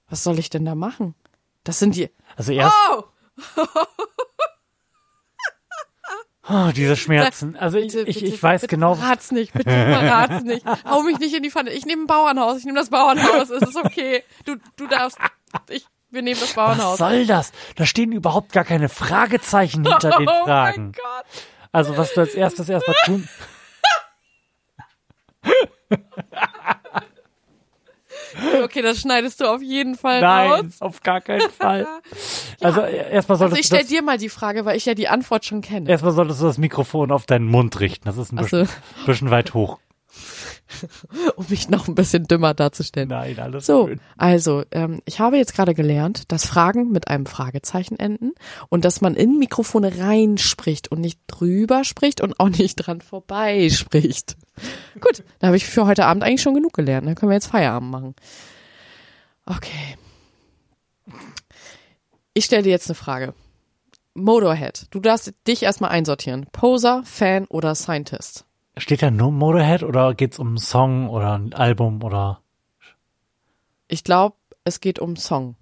Was 0.09 0.23
soll 0.23 0.37
ich 0.39 0.49
denn 0.49 0.65
da 0.65 0.75
machen? 0.75 1.15
Das 1.63 1.79
sind 1.79 1.95
die. 1.95 2.09
Also 2.35 2.51
erst 2.51 2.75
Oh! 2.91 3.03
oh, 6.49 6.71
diese 6.75 6.97
Schmerzen. 6.97 7.55
Also 7.55 7.77
ich, 7.77 7.93
Bitte, 7.93 8.09
ich, 8.09 8.19
bitte, 8.19 8.27
ich 8.35 8.43
weiß 8.43 8.61
bitte 8.61 8.75
genau, 8.75 8.95
Verrat's 8.95 9.31
nicht, 9.31 9.53
bitte 9.53 9.69
verrat's 9.69 10.43
nicht. 10.43 10.65
Hau 10.85 11.01
mich 11.01 11.17
nicht 11.19 11.33
in 11.33 11.43
die 11.43 11.49
Pfanne. 11.49 11.71
Ich 11.71 11.85
nehme 11.85 12.03
ein 12.03 12.07
Bauernhaus. 12.07 12.57
Ich 12.59 12.65
nehme 12.65 12.77
das 12.77 12.89
Bauernhaus. 12.89 13.49
Es 13.49 13.61
ist 13.69 13.77
okay. 13.77 14.23
Du, 14.45 14.57
du 14.75 14.87
darfst. 14.87 15.17
Ich, 15.69 15.87
wir 16.09 16.21
nehmen 16.21 16.39
das 16.39 16.49
was 16.49 16.55
Bauernhaus. 16.55 16.97
soll 16.97 17.25
das? 17.25 17.53
Da 17.75 17.85
stehen 17.85 18.11
überhaupt 18.11 18.51
gar 18.51 18.65
keine 18.65 18.89
Fragezeichen 18.89 19.85
hinter 19.85 20.11
den 20.17 20.27
oh 20.29 20.43
Fragen. 20.43 20.83
mein 20.83 20.91
Gott. 20.91 21.25
Also 21.71 21.95
was 21.97 22.13
du 22.13 22.19
als 22.21 22.35
erstes 22.35 22.67
erstmal 22.69 22.97
tun. 23.05 23.27
Okay, 28.63 28.81
das 28.81 28.99
schneidest 28.99 29.41
du 29.41 29.45
auf 29.45 29.61
jeden 29.61 29.95
Fall 29.95 30.21
Nein, 30.21 30.51
raus. 30.51 30.65
auf 30.79 31.01
gar 31.01 31.21
keinen 31.21 31.49
Fall. 31.51 31.87
Also 32.61 32.79
erstmal 32.81 33.41
Also 33.41 33.55
ich 33.57 33.67
solltest 33.67 33.67
stell 33.67 33.79
du 33.79 33.83
das, 33.83 33.89
dir 33.91 34.01
mal 34.01 34.17
die 34.17 34.29
Frage, 34.29 34.63
weil 34.65 34.77
ich 34.77 34.85
ja 34.85 34.93
die 34.93 35.07
Antwort 35.09 35.43
schon 35.45 35.61
kenne. 35.61 35.89
erstmal 35.89 36.13
solltest 36.13 36.41
du 36.41 36.45
das 36.45 36.57
Mikrofon 36.57 37.11
auf 37.11 37.25
deinen 37.25 37.47
Mund 37.47 37.79
richten. 37.81 38.05
Das 38.05 38.17
ist 38.17 38.31
ein 38.31 38.37
bisschen, 38.37 38.65
so. 38.65 38.71
bisschen 39.05 39.31
weit 39.31 39.53
hoch. 39.53 39.79
um 41.35 41.45
mich 41.49 41.69
noch 41.69 41.87
ein 41.87 41.95
bisschen 41.95 42.25
dümmer 42.25 42.53
darzustellen. 42.53 43.09
Nein, 43.09 43.39
alles 43.39 43.65
So, 43.65 43.87
schön. 43.87 43.99
also 44.17 44.63
ähm, 44.71 45.01
ich 45.05 45.19
habe 45.19 45.37
jetzt 45.37 45.53
gerade 45.55 45.73
gelernt, 45.73 46.31
dass 46.31 46.45
Fragen 46.45 46.91
mit 46.91 47.07
einem 47.07 47.25
Fragezeichen 47.25 47.97
enden 47.99 48.31
und 48.69 48.85
dass 48.85 49.01
man 49.01 49.15
in 49.15 49.37
Mikrofone 49.39 49.97
reinspricht 49.99 50.91
und 50.91 51.01
nicht 51.01 51.19
drüber 51.27 51.83
spricht 51.83 52.21
und 52.21 52.39
auch 52.39 52.49
nicht 52.49 52.75
dran 52.75 53.01
vorbei 53.01 53.69
spricht. 53.69 54.37
Gut, 54.99 55.23
da 55.39 55.47
habe 55.47 55.57
ich 55.57 55.65
für 55.65 55.85
heute 55.85 56.05
Abend 56.05 56.23
eigentlich 56.23 56.41
schon 56.41 56.53
genug 56.55 56.73
gelernt. 56.73 57.07
Dann 57.07 57.15
können 57.15 57.29
wir 57.29 57.35
jetzt 57.35 57.47
Feierabend 57.47 57.91
machen. 57.91 58.15
Okay. 59.45 59.97
Ich 62.33 62.45
stelle 62.45 62.63
dir 62.63 62.69
jetzt 62.71 62.89
eine 62.89 62.95
Frage. 62.95 63.33
Motorhead, 64.15 64.85
du 64.91 64.99
darfst 64.99 65.33
dich 65.47 65.63
erstmal 65.63 65.89
einsortieren. 65.89 66.45
Poser, 66.51 67.01
Fan 67.03 67.45
oder 67.47 67.73
Scientist? 67.75 68.45
Steht 68.77 69.01
da 69.03 69.11
nur 69.11 69.31
Motorhead 69.31 69.83
oder 69.83 70.13
geht's 70.15 70.39
um 70.39 70.47
einen 70.49 70.57
Song 70.57 71.09
oder 71.09 71.33
ein 71.37 71.53
Album 71.53 72.03
oder 72.03 72.41
Ich 73.87 74.03
glaube, 74.03 74.35
es 74.63 74.79
geht 74.79 74.99
um 74.99 75.15
Song. 75.15 75.55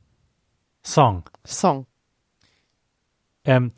Song? 0.83 1.23
Song. 1.45 1.85
Ähm, 3.43 3.71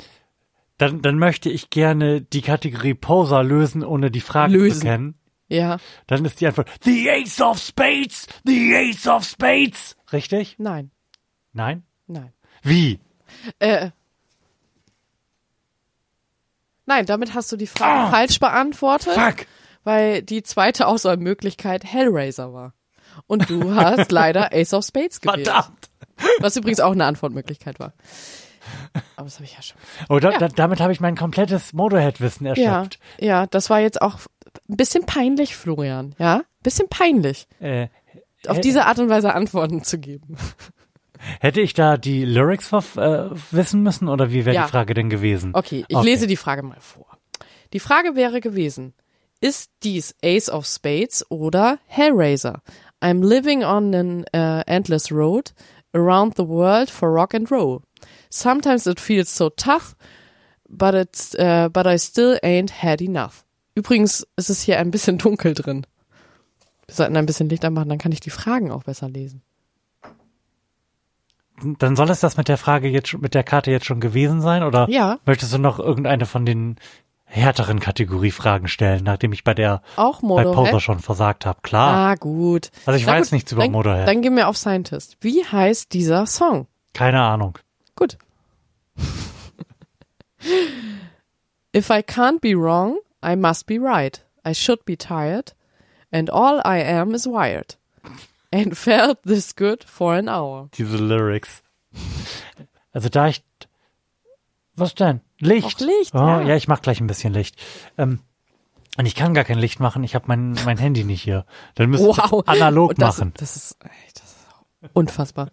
dann, 0.77 1.01
dann 1.01 1.17
möchte 1.17 1.49
ich 1.49 1.69
gerne 1.69 2.21
die 2.21 2.41
Kategorie 2.41 2.93
Poser 2.93 3.43
lösen, 3.43 3.83
ohne 3.83 4.11
die 4.11 4.21
Frage 4.21 4.53
Lösen. 4.53 4.81
zu 4.81 4.85
kennen. 4.85 5.15
Ja, 5.49 5.77
Dann 6.07 6.25
ist 6.25 6.39
die 6.41 6.47
Antwort 6.47 6.69
The 6.83 7.11
Ace 7.11 7.39
of 7.41 7.59
Spades! 7.59 8.27
The 8.45 8.75
Ace 8.75 9.07
of 9.07 9.23
Spades! 9.23 9.95
Richtig? 10.11 10.55
nein, 10.57 10.91
Nein? 11.51 11.83
nein. 12.07 12.33
Wie? 12.63 12.99
Äh. 13.59 13.91
Nein, 16.85 17.05
damit 17.05 17.33
hast 17.33 17.51
du 17.51 17.57
die 17.57 17.67
Frage 17.67 18.11
falsch 18.11 18.39
beantwortet, 18.39 19.13
Fuck! 19.13 19.45
weil 19.83 20.21
die 20.21 20.43
zweite 20.43 20.87
Auswahlmöglichkeit 20.87 21.83
Hellraiser 21.83 22.53
war. 22.53 22.73
Und 23.27 23.49
du 23.49 23.75
hast 23.75 24.11
leider 24.11 24.49
Ace 24.53 24.73
of 24.73 24.85
Spades 24.85 25.21
gewählt. 25.21 25.47
Verdammt! 25.47 25.89
Was 26.39 26.55
übrigens 26.57 26.79
auch 26.79 26.91
eine 26.91 27.05
Antwortmöglichkeit 27.05 27.79
war. 27.79 27.93
Aber 29.15 29.25
das 29.25 29.35
habe 29.35 29.45
ich 29.45 29.55
ja 29.55 29.61
schon. 29.61 29.77
Oh, 30.09 30.19
da, 30.19 30.31
Ja. 30.31 30.37
da, 30.39 30.47
damit 30.47 30.79
habe 30.79 30.93
ich 30.93 30.99
mein 31.01 31.15
komplettes 31.17 31.73
Motorhead-Wissen 31.73 32.45
Ja, 32.45 32.53
erschöpft. 32.53 32.99
ja, 33.19 33.45
das 33.47 33.69
war 33.69 33.79
jetzt 33.79 34.01
auch 34.01 34.19
ein 34.69 34.77
bisschen 34.77 35.05
peinlich, 35.05 35.55
Florian. 35.55 36.15
Ja, 36.17 36.41
bisschen 36.61 36.87
peinlich, 36.89 37.47
Äh, 37.59 37.87
auf 38.47 38.59
diese 38.61 38.85
Art 38.85 38.99
und 38.99 39.09
Weise 39.09 39.33
Antworten 39.33 39.83
zu 39.83 39.97
geben. 39.99 40.37
Hätte 41.39 41.61
ich 41.61 41.73
da 41.73 41.97
die 41.97 42.25
Lyrics 42.25 42.71
äh, 42.71 43.29
wissen 43.51 43.81
müssen 43.83 44.07
oder 44.07 44.31
wie 44.31 44.45
wäre 44.45 44.55
Ja. 44.55 44.65
die 44.65 44.71
Frage 44.71 44.93
denn 44.93 45.09
gewesen? 45.09 45.51
Okay, 45.53 45.85
ich 45.87 45.95
Okay. 45.95 46.05
lese 46.05 46.27
die 46.27 46.35
Frage 46.37 46.63
mal 46.63 46.79
vor. 46.79 47.17
Die 47.73 47.79
Frage 47.79 48.15
wäre 48.15 48.39
gewesen, 48.41 48.93
ist 49.41 49.71
dies 49.83 50.15
Ace 50.23 50.49
of 50.49 50.65
Spades 50.65 51.25
oder 51.29 51.79
Hellraiser? 51.87 52.61
I'm 53.01 53.25
living 53.27 53.63
on 53.63 53.93
an 53.93 54.25
uh, 54.35 54.61
endless 54.67 55.11
road 55.11 55.51
around 55.93 56.35
the 56.37 56.47
world 56.47 56.89
for 56.89 57.09
rock 57.09 57.33
and 57.33 57.51
roll. 57.51 57.81
Sometimes 58.29 58.87
it 58.87 58.99
feels 58.99 59.35
so 59.35 59.49
tough, 59.49 59.95
but 60.69 60.93
it's 60.93 61.35
uh, 61.35 61.69
but 61.69 61.85
I 61.85 61.97
still 61.97 62.37
ain't 62.43 62.81
had 62.83 63.01
enough. 63.01 63.43
Übrigens 63.75 64.25
ist 64.37 64.49
es 64.49 64.61
hier 64.61 64.79
ein 64.79 64.91
bisschen 64.91 65.17
dunkel 65.19 65.53
drin. 65.53 65.85
Wir 66.87 66.95
sollten 66.95 67.17
ein 67.17 67.25
bisschen 67.25 67.49
Licht 67.49 67.65
anmachen, 67.65 67.89
dann 67.89 67.97
kann 67.97 68.11
ich 68.11 68.19
die 68.19 68.29
Fragen 68.29 68.71
auch 68.71 68.83
besser 68.83 69.09
lesen. 69.09 69.41
Dann 71.61 71.95
soll 71.95 72.09
es 72.09 72.19
das 72.19 72.35
mit 72.37 72.47
der 72.47 72.57
Frage 72.57 72.87
jetzt 72.89 73.09
schon, 73.09 73.21
mit 73.21 73.33
der 73.35 73.43
Karte 73.43 73.69
jetzt 73.71 73.85
schon 73.85 73.99
gewesen 73.99 74.41
sein 74.41 74.63
oder 74.63 74.89
Ja. 74.89 75.19
möchtest 75.25 75.53
du 75.53 75.57
noch 75.59 75.79
irgendeine 75.79 76.25
von 76.25 76.45
den 76.45 76.77
härteren 77.25 77.79
Kategoriefragen 77.79 78.67
stellen, 78.67 79.03
nachdem 79.03 79.33
ich 79.33 79.43
bei 79.43 79.53
der 79.53 79.81
Auch 79.95 80.21
bei 80.21 80.43
Poser 80.43 80.79
schon 80.79 80.99
versagt 80.99 81.45
habe? 81.45 81.59
Klar. 81.61 81.95
Ah, 82.11 82.15
gut. 82.15 82.69
Also 82.85 82.97
ich 82.99 83.05
Na 83.05 83.13
weiß 83.13 83.27
gut, 83.27 83.31
nichts 83.33 83.51
über 83.51 83.61
dann, 83.63 83.71
Motorhead. 83.71 84.07
Dann 84.07 84.21
gehen 84.21 84.35
wir 84.35 84.47
auf 84.47 84.57
Scientist. 84.57 85.17
Wie 85.21 85.43
heißt 85.45 85.93
dieser 85.93 86.25
Song? 86.25 86.67
Keine 86.93 87.21
Ahnung. 87.21 87.57
Gut. 87.95 88.17
If 91.75 91.89
I 91.89 92.03
can't 92.03 92.39
be 92.41 92.55
wrong, 92.55 92.97
I 93.23 93.35
must 93.35 93.65
be 93.65 93.79
right. 93.79 94.21
I 94.45 94.53
should 94.53 94.85
be 94.85 94.95
tired, 94.97 95.53
and 96.11 96.29
all 96.29 96.59
I 96.65 96.79
am 96.83 97.13
is 97.15 97.25
wired. 97.25 97.77
And 98.53 98.77
felt 98.77 99.23
this 99.23 99.55
good 99.55 99.83
for 99.83 100.13
an 100.13 100.29
hour. 100.29 100.69
Diese 100.77 100.97
Lyrics. 100.97 101.63
Also 102.91 103.09
da 103.09 103.27
ich 103.27 103.43
was 104.75 104.93
denn? 104.95 105.21
Licht. 105.39 105.81
Auch 105.81 105.87
Licht, 105.87 106.13
Oh, 106.15 106.17
ja. 106.19 106.41
ja. 106.41 106.55
ich 106.55 106.67
mach 106.67 106.81
gleich 106.81 106.99
ein 107.01 107.07
bisschen 107.07 107.33
Licht. 107.33 107.55
Ähm, 107.97 108.19
und 108.97 109.05
ich 109.07 109.15
kann 109.15 109.33
gar 109.33 109.43
kein 109.43 109.57
Licht 109.57 109.79
machen, 109.79 110.03
ich 110.03 110.13
habe 110.15 110.25
mein, 110.27 110.55
mein 110.65 110.77
Handy 110.77 111.03
nicht 111.03 111.21
hier. 111.23 111.45
Dann 111.75 111.89
müsste 111.89 112.09
ich 112.09 112.17
Wow. 112.17 112.43
analog 112.47 112.93
das, 112.95 113.17
machen. 113.17 113.33
Das 113.37 113.55
ist, 113.55 113.77
das 114.13 114.23
ist 114.23 114.47
unfassbar. 114.93 115.49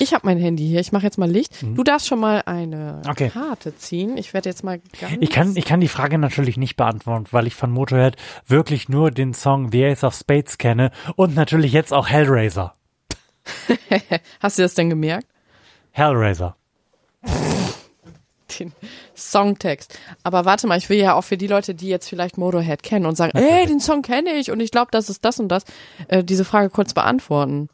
Ich 0.00 0.14
habe 0.14 0.26
mein 0.26 0.38
Handy 0.38 0.66
hier. 0.66 0.80
Ich 0.80 0.92
mache 0.92 1.04
jetzt 1.04 1.18
mal 1.18 1.30
Licht. 1.30 1.52
Du 1.62 1.82
darfst 1.84 2.06
schon 2.08 2.20
mal 2.20 2.42
eine 2.46 3.00
Mhm. 3.04 3.10
Okay. 3.10 3.28
Karte 3.30 3.76
ziehen. 3.76 4.16
Ich 4.16 4.34
werde 4.34 4.48
jetzt 4.48 4.64
mal 4.64 4.80
ganz. 5.00 5.16
Ich 5.20 5.30
kann, 5.30 5.56
ich 5.56 5.64
kann 5.64 5.80
die 5.80 5.88
Frage 5.88 6.18
natürlich 6.18 6.56
nicht 6.56 6.76
beantworten, 6.76 7.26
weil 7.30 7.46
ich 7.46 7.54
von 7.54 7.70
Motorhead 7.70 8.16
wirklich 8.46 8.88
nur 8.88 9.10
den 9.10 9.34
Song 9.34 9.70
The 9.72 9.84
Ace 9.86 10.04
of 10.04 10.14
Spades 10.14 10.58
kenne 10.58 10.90
und 11.16 11.34
natürlich 11.34 11.72
jetzt 11.72 11.92
auch 11.92 12.08
Hellraiser. 12.08 12.74
Hast 14.40 14.58
du 14.58 14.62
das 14.62 14.74
denn 14.74 14.90
gemerkt? 14.90 15.26
Hellraiser. 15.92 16.56
den 18.58 18.72
Songtext. 19.16 19.98
Aber 20.22 20.44
warte 20.44 20.66
mal, 20.66 20.78
ich 20.78 20.88
will 20.88 20.98
ja 20.98 21.14
auch 21.14 21.22
für 21.24 21.36
die 21.36 21.46
Leute, 21.46 21.74
die 21.74 21.88
jetzt 21.88 22.08
vielleicht 22.08 22.38
Motorhead 22.38 22.82
kennen 22.82 23.06
und 23.06 23.16
sagen, 23.16 23.36
ey, 23.36 23.66
den 23.66 23.80
Song 23.80 24.02
kenne 24.02 24.32
ich 24.34 24.50
und 24.50 24.60
ich 24.60 24.70
glaube, 24.70 24.88
das 24.92 25.08
ist 25.08 25.24
das 25.24 25.40
und 25.40 25.48
das, 25.48 25.64
äh, 26.08 26.22
diese 26.22 26.44
Frage 26.44 26.70
kurz 26.70 26.94
beantworten. 26.94 27.68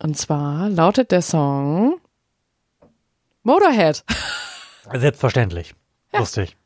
Und 0.00 0.16
zwar 0.16 0.68
lautet 0.68 1.10
der 1.10 1.22
Song 1.22 2.00
Motorhead. 3.42 4.04
Selbstverständlich. 4.92 5.74
Lustig. 6.12 6.56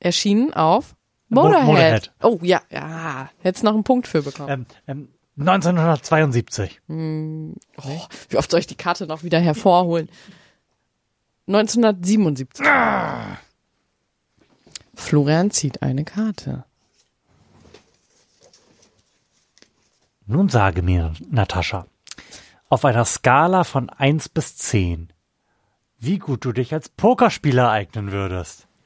Erschienen 0.00 0.52
auf 0.54 0.94
Mo- 1.28 1.44
Motorhead. 1.44 1.64
Motorhead. 1.66 2.12
Oh 2.22 2.38
ja, 2.42 2.62
ja, 2.70 3.30
hättest 3.40 3.64
noch 3.64 3.74
einen 3.74 3.84
Punkt 3.84 4.06
für 4.06 4.22
bekommen. 4.22 4.48
Ähm, 4.48 4.66
ähm, 4.86 5.08
1972. 5.38 6.80
Oh, 6.88 8.00
wie 8.28 8.36
oft 8.36 8.50
soll 8.50 8.60
ich 8.60 8.66
die 8.68 8.76
Karte 8.76 9.06
noch 9.06 9.22
wieder 9.22 9.40
hervorholen? 9.40 10.08
1977. 11.48 12.64
Florian 14.94 15.50
zieht 15.50 15.82
eine 15.82 16.04
Karte. 16.04 16.64
Nun 20.26 20.48
sage 20.48 20.82
mir, 20.82 21.12
Natascha, 21.30 21.86
auf 22.68 22.84
einer 22.84 23.04
Skala 23.04 23.64
von 23.64 23.90
1 23.90 24.30
bis 24.30 24.56
10, 24.56 25.12
wie 25.98 26.18
gut 26.18 26.44
du 26.44 26.52
dich 26.52 26.72
als 26.72 26.88
Pokerspieler 26.88 27.70
eignen 27.70 28.12
würdest. 28.12 28.66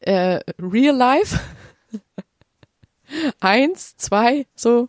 Äh, 0.00 0.40
Real 0.58 0.96
Life? 0.96 1.38
Eins, 3.40 3.96
zwei, 3.96 4.46
so. 4.54 4.88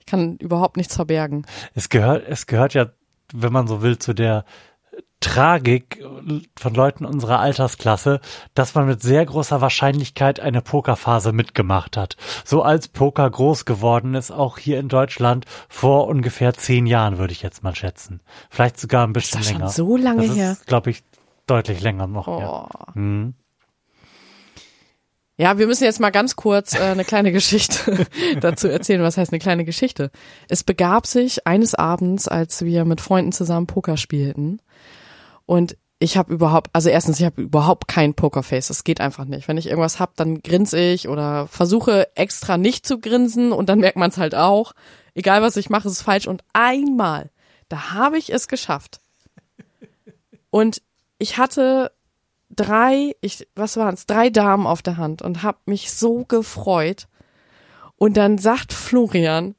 Ich 0.00 0.06
kann 0.06 0.36
überhaupt 0.36 0.76
nichts 0.76 0.96
verbergen. 0.96 1.46
Es 1.74 1.88
gehört, 1.88 2.28
es 2.28 2.46
gehört 2.46 2.74
ja, 2.74 2.90
wenn 3.32 3.52
man 3.52 3.66
so 3.66 3.80
will, 3.80 3.98
zu 3.98 4.12
der 4.12 4.44
Tragik 5.24 6.04
von 6.54 6.74
Leuten 6.74 7.06
unserer 7.06 7.40
Altersklasse, 7.40 8.20
dass 8.52 8.74
man 8.74 8.86
mit 8.86 9.00
sehr 9.00 9.24
großer 9.24 9.62
Wahrscheinlichkeit 9.62 10.38
eine 10.38 10.60
Pokerphase 10.60 11.32
mitgemacht 11.32 11.96
hat. 11.96 12.18
So 12.44 12.62
als 12.62 12.88
Poker 12.88 13.30
groß 13.30 13.64
geworden 13.64 14.14
ist, 14.14 14.30
auch 14.30 14.58
hier 14.58 14.78
in 14.78 14.88
Deutschland 14.88 15.46
vor 15.70 16.08
ungefähr 16.08 16.52
zehn 16.52 16.84
Jahren, 16.84 17.16
würde 17.16 17.32
ich 17.32 17.40
jetzt 17.40 17.62
mal 17.62 17.74
schätzen. 17.74 18.20
Vielleicht 18.50 18.78
sogar 18.78 19.06
ein 19.06 19.14
bisschen 19.14 19.40
das 19.40 19.48
schon 19.48 19.58
länger. 19.58 19.70
so 19.70 19.96
lange 19.96 20.26
das 20.26 20.36
her? 20.36 20.52
ist, 20.52 20.66
glaube 20.66 20.90
ich, 20.90 21.02
deutlich 21.46 21.80
länger 21.80 22.06
noch. 22.06 22.28
Oh. 22.28 22.40
Ja. 22.40 22.68
Hm. 22.92 23.34
Ja, 25.36 25.58
wir 25.58 25.66
müssen 25.66 25.84
jetzt 25.84 26.00
mal 26.00 26.10
ganz 26.10 26.36
kurz 26.36 26.74
äh, 26.74 26.82
eine 26.82 27.04
kleine 27.04 27.32
Geschichte 27.32 28.06
dazu 28.40 28.68
erzählen. 28.68 29.02
Was 29.02 29.16
heißt 29.16 29.32
eine 29.32 29.40
kleine 29.40 29.64
Geschichte? 29.64 30.10
Es 30.48 30.62
begab 30.62 31.06
sich 31.06 31.46
eines 31.46 31.74
Abends, 31.74 32.28
als 32.28 32.64
wir 32.64 32.84
mit 32.84 33.00
Freunden 33.00 33.32
zusammen 33.32 33.66
Poker 33.66 33.96
spielten. 33.96 34.60
Und 35.46 35.76
ich 35.98 36.16
habe 36.16 36.32
überhaupt, 36.32 36.70
also 36.72 36.88
erstens, 36.88 37.18
ich 37.18 37.24
habe 37.24 37.40
überhaupt 37.40 37.88
kein 37.88 38.14
Pokerface. 38.14 38.68
Das 38.68 38.84
geht 38.84 39.00
einfach 39.00 39.24
nicht. 39.24 39.48
Wenn 39.48 39.56
ich 39.56 39.66
irgendwas 39.66 40.00
hab, 40.00 40.16
dann 40.16 40.42
grinse 40.42 40.78
ich 40.78 41.08
oder 41.08 41.46
versuche 41.46 42.08
extra 42.16 42.58
nicht 42.58 42.86
zu 42.86 42.98
grinsen 42.98 43.52
und 43.52 43.68
dann 43.68 43.80
merkt 43.80 43.96
man 43.96 44.10
es 44.10 44.18
halt 44.18 44.34
auch. 44.34 44.72
Egal 45.14 45.42
was 45.42 45.56
ich 45.56 45.70
mache, 45.70 45.88
ist 45.88 46.02
falsch. 46.02 46.26
Und 46.26 46.42
einmal, 46.52 47.30
da 47.68 47.92
habe 47.92 48.18
ich 48.18 48.32
es 48.32 48.48
geschafft. 48.48 49.00
Und 50.50 50.82
ich 51.18 51.38
hatte 51.38 51.90
drei, 52.50 53.16
ich, 53.20 53.48
was 53.54 53.76
waren 53.76 53.94
es, 53.94 54.06
drei 54.06 54.30
Damen 54.30 54.66
auf 54.66 54.82
der 54.82 54.96
Hand 54.96 55.22
und 55.22 55.42
hab 55.42 55.66
mich 55.66 55.92
so 55.92 56.24
gefreut. 56.24 57.08
Und 57.96 58.16
dann 58.16 58.38
sagt 58.38 58.72
Florian, 58.72 59.54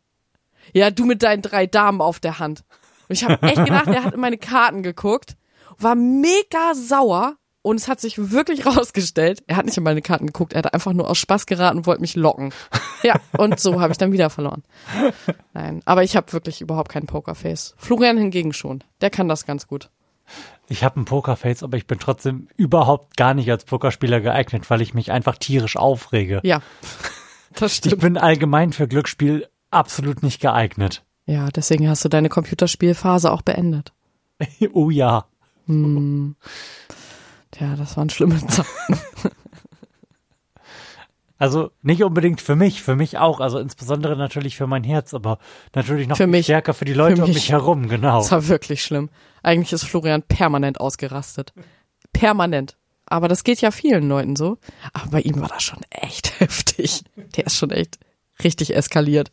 ja, 0.74 0.92
du 0.92 1.06
mit 1.06 1.24
deinen 1.24 1.42
drei 1.42 1.66
Damen 1.66 2.02
auf 2.02 2.20
der 2.20 2.40
Hand. 2.40 2.64
Und 3.08 3.16
ich 3.16 3.24
habe 3.24 3.42
echt 3.48 3.64
gedacht, 3.64 3.88
er 3.88 4.04
hat 4.04 4.14
in 4.14 4.20
meine 4.20 4.38
Karten 4.38 4.84
geguckt, 4.84 5.36
war 5.80 5.96
mega 5.96 6.74
sauer 6.74 7.36
und 7.62 7.78
es 7.78 7.88
hat 7.88 8.00
sich 8.00 8.32
wirklich 8.32 8.66
rausgestellt, 8.78 9.44
er 9.48 9.58
hat 9.58 9.66
nicht 9.66 9.78
in 9.78 9.84
meine 9.84 10.02
Karten 10.02 10.28
geguckt, 10.28 10.54
er 10.54 10.60
hat 10.60 10.74
einfach 10.74 10.94
nur 10.94 11.10
aus 11.10 11.18
Spaß 11.18 11.46
geraten 11.46 11.78
und 11.80 11.88
wollte 11.88 12.02
mich 12.02 12.16
locken. 12.16 12.54
Ja, 13.04 13.20
und 13.38 13.60
so 13.60 13.82
habe 13.82 13.92
ich 13.92 13.98
dann 13.98 14.12
wieder 14.12 14.30
verloren. 14.30 14.64
Nein, 15.54 15.82
aber 15.86 16.04
ich 16.04 16.16
habe 16.16 16.32
wirklich 16.34 16.62
überhaupt 16.62 16.90
kein 16.90 17.06
Pokerface. 17.08 17.76
Florian 17.78 18.18
hingegen 18.18 18.54
schon, 18.54 18.84
der 19.02 19.10
kann 19.10 19.28
das 19.28 19.46
ganz 19.46 19.68
gut. 19.68 19.90
Ich 20.68 20.84
habe 20.84 21.00
ein 21.00 21.06
Pokerface, 21.06 21.62
aber 21.62 21.78
ich 21.78 21.86
bin 21.86 22.00
trotzdem 22.00 22.48
überhaupt 22.58 23.16
gar 23.16 23.36
nicht 23.36 23.50
als 23.52 23.66
Pokerspieler 23.66 24.22
geeignet, 24.22 24.68
weil 24.72 24.82
ich 24.82 24.96
mich 24.96 25.12
einfach 25.12 25.38
tierisch 25.38 25.78
aufrege. 25.78 26.40
Ja, 26.44 26.62
das 27.54 27.74
Ich 27.74 27.78
stimmt. 27.78 28.02
bin 28.02 28.18
allgemein 28.18 28.74
für 28.74 28.88
Glücksspiel 28.88 29.48
absolut 29.70 30.24
nicht 30.24 30.42
geeignet. 30.42 31.04
Ja, 31.28 31.50
deswegen 31.50 31.88
hast 31.90 32.04
du 32.06 32.10
deine 32.10 32.30
Computerspielphase 32.30 33.32
auch 33.32 33.44
beendet. 33.44 33.94
oh 34.74 34.90
ja. 34.90 35.26
Tja, 35.68 36.36
das 37.76 37.98
waren 37.98 38.10
schlimme 38.10 38.38
Zeiten. 38.48 39.00
Also 41.38 41.72
nicht 41.82 42.02
unbedingt 42.04 42.40
für 42.40 42.56
mich, 42.56 42.82
für 42.82 42.96
mich 42.96 43.18
auch, 43.18 43.42
also 43.42 43.60
insbesondere 43.60 44.16
natürlich 44.16 44.56
für 44.56 44.68
mein 44.68 44.86
Herz, 44.86 45.14
aber 45.14 45.38
natürlich 45.74 46.08
noch 46.08 46.16
Für 46.16 46.28
mich. 46.28 46.46
stärker 46.46 46.74
für 46.74 46.86
die 46.86 46.94
Leute 46.94 47.18
Für 47.18 47.24
um 47.24 47.28
mich. 47.28 47.36
mich 47.36 47.52
herum, 47.52 47.90
genau. 47.90 48.20
Das 48.20 48.32
war 48.32 48.48
wirklich 48.48 48.84
schlimm. 48.84 49.10
Eigentlich 49.44 49.74
ist 49.74 49.84
Florian 49.84 50.24
permanent 50.24 50.80
ausgerastet. 50.80 51.54
Permanent. 52.14 52.78
Aber 53.06 53.28
das 53.28 53.44
geht 53.44 53.60
ja 53.62 53.72
vielen 53.72 54.08
Leuten 54.08 54.36
so. 54.38 54.58
Aber 54.94 55.10
bei 55.12 55.22
ihm 55.22 55.42
war 55.42 55.50
das 55.50 55.64
schon 55.64 55.82
echt 55.90 56.32
heftig. 56.40 57.04
Der 57.36 57.48
ist 57.48 57.58
schon 57.58 57.72
echt 57.72 58.00
richtig 58.44 58.74
eskaliert 58.74 59.32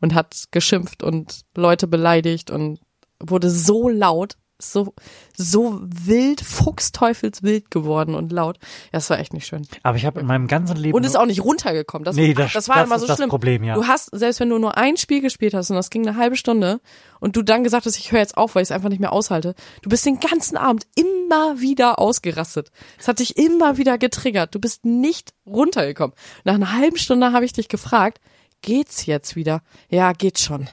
und 0.00 0.12
hat 0.14 0.46
geschimpft 0.50 1.04
und 1.04 1.42
Leute 1.56 1.86
beleidigt 1.86 2.50
und 2.50 2.80
wurde 3.20 3.48
so 3.48 3.88
laut, 3.88 4.36
so, 4.58 4.94
so 5.36 5.80
wild, 5.82 6.40
fuchsteufelswild 6.40 7.70
geworden 7.70 8.14
und 8.14 8.30
laut. 8.32 8.58
Ja, 8.62 8.90
das 8.92 9.10
war 9.10 9.18
echt 9.18 9.32
nicht 9.32 9.46
schön. 9.46 9.66
Aber 9.82 9.96
ich 9.96 10.04
habe 10.06 10.20
in 10.20 10.26
meinem 10.26 10.46
ganzen 10.46 10.76
Leben 10.76 10.94
Und 10.96 11.04
ist 11.04 11.16
auch 11.16 11.26
nicht 11.26 11.42
runtergekommen. 11.44 12.04
Das, 12.04 12.14
Nee, 12.16 12.34
das- 12.34 12.52
das 12.52 12.68
war 12.68 12.76
das 12.76 12.86
immer 12.86 12.98
so 12.98 13.06
das 13.06 13.16
schlimm. 13.16 13.30
Problem, 13.30 13.64
ja. 13.64 13.74
Du 13.74 13.86
hast, 13.86 14.10
selbst 14.12 14.40
wenn 14.40 14.48
du 14.50 14.58
nur 14.58 14.76
ein 14.76 14.96
Spiel 14.96 15.20
gespielt 15.20 15.54
hast 15.54 15.70
und 15.70 15.76
das 15.76 15.90
ging 15.90 16.06
eine 16.06 16.16
halbe 16.16 16.36
Stunde 16.36 16.80
und 17.20 17.36
du 17.36 17.42
dann 17.42 17.64
gesagt 17.64 17.86
hast, 17.86 17.98
ich 17.98 18.12
höre 18.12 18.20
jetzt 18.20 18.36
auf, 18.36 18.54
weil 18.54 18.62
ich 18.62 18.68
es 18.68 18.72
einfach 18.72 18.88
nicht 18.90 19.00
mehr 19.00 19.12
aushalte, 19.12 19.54
du 19.82 19.88
bist 19.88 20.06
den 20.06 20.20
ganzen 20.20 20.56
Abend 20.56 20.86
immer 20.94 21.60
wieder 21.60 21.98
ausgerastet. 21.98 22.70
Es 22.98 23.08
hat 23.08 23.18
dich 23.18 23.36
immer 23.36 23.76
wieder 23.76 23.98
getriggert. 23.98 24.54
Du 24.54 24.60
bist 24.60 24.84
nicht 24.84 25.34
runtergekommen. 25.46 26.14
Nach 26.44 26.54
einer 26.54 26.72
halben 26.72 26.96
Stunde 26.96 27.32
habe 27.32 27.44
ich 27.44 27.52
dich 27.52 27.68
gefragt, 27.68 28.20
geht's 28.62 29.06
jetzt 29.06 29.36
wieder? 29.36 29.62
Ja, 29.90 30.12
geht 30.12 30.38
schon. 30.38 30.68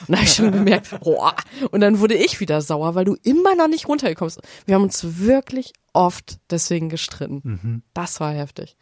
Und 0.00 0.10
da 0.10 0.16
habe 0.16 0.24
ich 0.26 0.32
schon 0.34 0.52
gemerkt, 0.52 0.98
boah. 1.02 1.34
Und 1.70 1.80
dann 1.80 2.00
wurde 2.00 2.14
ich 2.14 2.40
wieder 2.40 2.60
sauer, 2.60 2.94
weil 2.94 3.04
du 3.04 3.16
immer 3.22 3.54
noch 3.54 3.68
nicht 3.68 3.88
runtergekommen 3.88 4.32
bist. 4.34 4.40
Wir 4.66 4.74
haben 4.74 4.82
uns 4.82 5.18
wirklich 5.18 5.72
oft 5.92 6.38
deswegen 6.50 6.88
gestritten. 6.88 7.40
Mhm. 7.44 7.82
Das 7.92 8.20
war 8.20 8.32
heftig. 8.32 8.76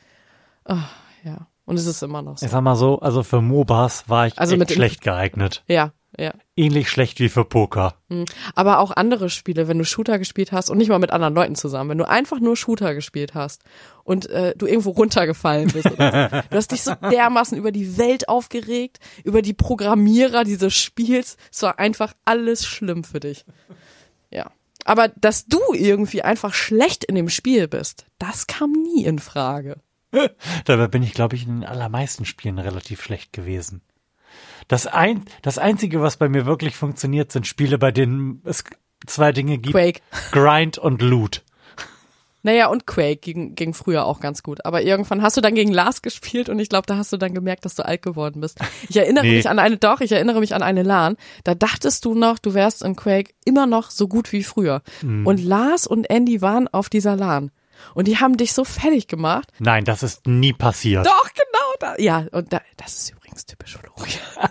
Ah, 0.64 0.84
ja. 1.24 1.48
Und 1.64 1.76
es 1.78 1.86
ist 1.86 2.02
immer 2.02 2.22
noch 2.22 2.38
so. 2.38 2.46
ich 2.46 2.52
sag 2.52 2.60
mal 2.62 2.76
so, 2.76 2.98
also 2.98 3.22
für 3.22 3.40
MOBAs 3.40 4.08
war 4.08 4.26
ich 4.26 4.38
Also 4.38 4.56
echt 4.56 4.72
schlecht 4.72 5.00
geeignet. 5.00 5.62
Ja, 5.68 5.92
ja. 6.18 6.34
Ähnlich 6.56 6.90
schlecht 6.90 7.20
wie 7.20 7.30
für 7.30 7.44
Poker. 7.44 7.94
Aber 8.54 8.80
auch 8.80 8.90
andere 8.90 9.30
Spiele, 9.30 9.66
wenn 9.66 9.78
du 9.78 9.84
Shooter 9.84 10.18
gespielt 10.18 10.52
hast 10.52 10.68
und 10.68 10.76
nicht 10.76 10.88
mal 10.88 10.98
mit 10.98 11.10
anderen 11.10 11.34
Leuten 11.34 11.54
zusammen, 11.54 11.90
wenn 11.90 11.98
du 11.98 12.08
einfach 12.08 12.38
nur 12.38 12.56
Shooter 12.56 12.94
gespielt 12.94 13.34
hast 13.34 13.64
und 14.04 14.28
äh, 14.28 14.54
du 14.56 14.66
irgendwo 14.66 14.90
runtergefallen 14.90 15.68
bist. 15.68 15.88
So. 15.88 15.96
Du 16.52 16.56
hast 16.56 16.72
dich 16.72 16.82
so 16.82 16.94
dermaßen 16.94 17.56
über 17.56 17.72
die 17.72 17.96
Welt 17.96 18.28
aufgeregt, 18.28 18.98
über 19.24 19.40
die 19.40 19.54
Programmierer 19.54 20.44
dieses 20.44 20.74
Spiels. 20.74 21.36
Es 21.50 21.62
war 21.62 21.78
einfach 21.78 22.12
alles 22.24 22.66
schlimm 22.66 23.04
für 23.04 23.20
dich. 23.20 23.44
Ja. 24.30 24.50
Aber 24.84 25.08
dass 25.08 25.46
du 25.46 25.60
irgendwie 25.72 26.22
einfach 26.22 26.52
schlecht 26.52 27.04
in 27.04 27.14
dem 27.14 27.28
Spiel 27.28 27.68
bist, 27.68 28.06
das 28.18 28.46
kam 28.46 28.72
nie 28.72 29.04
in 29.04 29.18
Frage. 29.18 29.76
Dabei 30.64 30.88
bin 30.88 31.02
ich, 31.02 31.14
glaube 31.14 31.36
ich, 31.36 31.46
in 31.46 31.60
den 31.60 31.64
allermeisten 31.64 32.24
Spielen 32.24 32.58
relativ 32.58 33.02
schlecht 33.02 33.32
gewesen. 33.32 33.82
Das, 34.72 34.86
ein, 34.86 35.26
das 35.42 35.58
Einzige, 35.58 36.00
was 36.00 36.16
bei 36.16 36.30
mir 36.30 36.46
wirklich 36.46 36.76
funktioniert, 36.76 37.30
sind 37.30 37.46
Spiele, 37.46 37.76
bei 37.76 37.90
denen 37.90 38.40
es 38.46 38.64
zwei 39.06 39.30
Dinge 39.30 39.58
gibt. 39.58 39.74
Quake. 39.74 40.00
Grind 40.30 40.78
und 40.78 41.02
Loot. 41.02 41.42
Naja, 42.42 42.68
und 42.68 42.86
Quake 42.86 43.16
ging, 43.18 43.54
ging 43.54 43.74
früher 43.74 44.06
auch 44.06 44.18
ganz 44.18 44.42
gut. 44.42 44.64
Aber 44.64 44.80
irgendwann 44.80 45.20
hast 45.20 45.36
du 45.36 45.42
dann 45.42 45.54
gegen 45.54 45.72
Lars 45.72 46.00
gespielt 46.00 46.48
und 46.48 46.58
ich 46.58 46.70
glaube, 46.70 46.86
da 46.86 46.96
hast 46.96 47.12
du 47.12 47.18
dann 47.18 47.34
gemerkt, 47.34 47.66
dass 47.66 47.74
du 47.74 47.84
alt 47.84 48.00
geworden 48.00 48.40
bist. 48.40 48.60
Ich 48.88 48.96
erinnere 48.96 49.26
Nee. 49.26 49.36
mich 49.36 49.48
an 49.50 49.58
eine, 49.58 49.76
doch, 49.76 50.00
ich 50.00 50.10
erinnere 50.10 50.40
mich 50.40 50.54
an 50.54 50.62
eine 50.62 50.82
LAN. 50.82 51.16
Da 51.44 51.54
dachtest 51.54 52.06
du 52.06 52.14
noch, 52.14 52.38
du 52.38 52.54
wärst 52.54 52.82
in 52.82 52.96
Quake 52.96 53.34
immer 53.44 53.66
noch 53.66 53.90
so 53.90 54.08
gut 54.08 54.32
wie 54.32 54.42
früher. 54.42 54.80
Mhm. 55.02 55.26
Und 55.26 55.44
Lars 55.44 55.86
und 55.86 56.08
Andy 56.08 56.40
waren 56.40 56.66
auf 56.66 56.88
dieser 56.88 57.14
LAN. 57.14 57.50
Und 57.94 58.08
die 58.08 58.18
haben 58.18 58.38
dich 58.38 58.54
so 58.54 58.64
fertig 58.64 59.06
gemacht. 59.06 59.52
Nein, 59.58 59.84
das 59.84 60.02
ist 60.02 60.26
nie 60.26 60.54
passiert. 60.54 61.04
Doch, 61.06 61.28
genau 61.34 61.72
da. 61.78 61.94
Ja, 61.98 62.24
und 62.32 62.52
da, 62.54 62.62
das 62.78 62.94
ist 62.94 63.12
übrigens 63.32 63.46
typisch 63.46 63.76
Florian. 63.76 64.20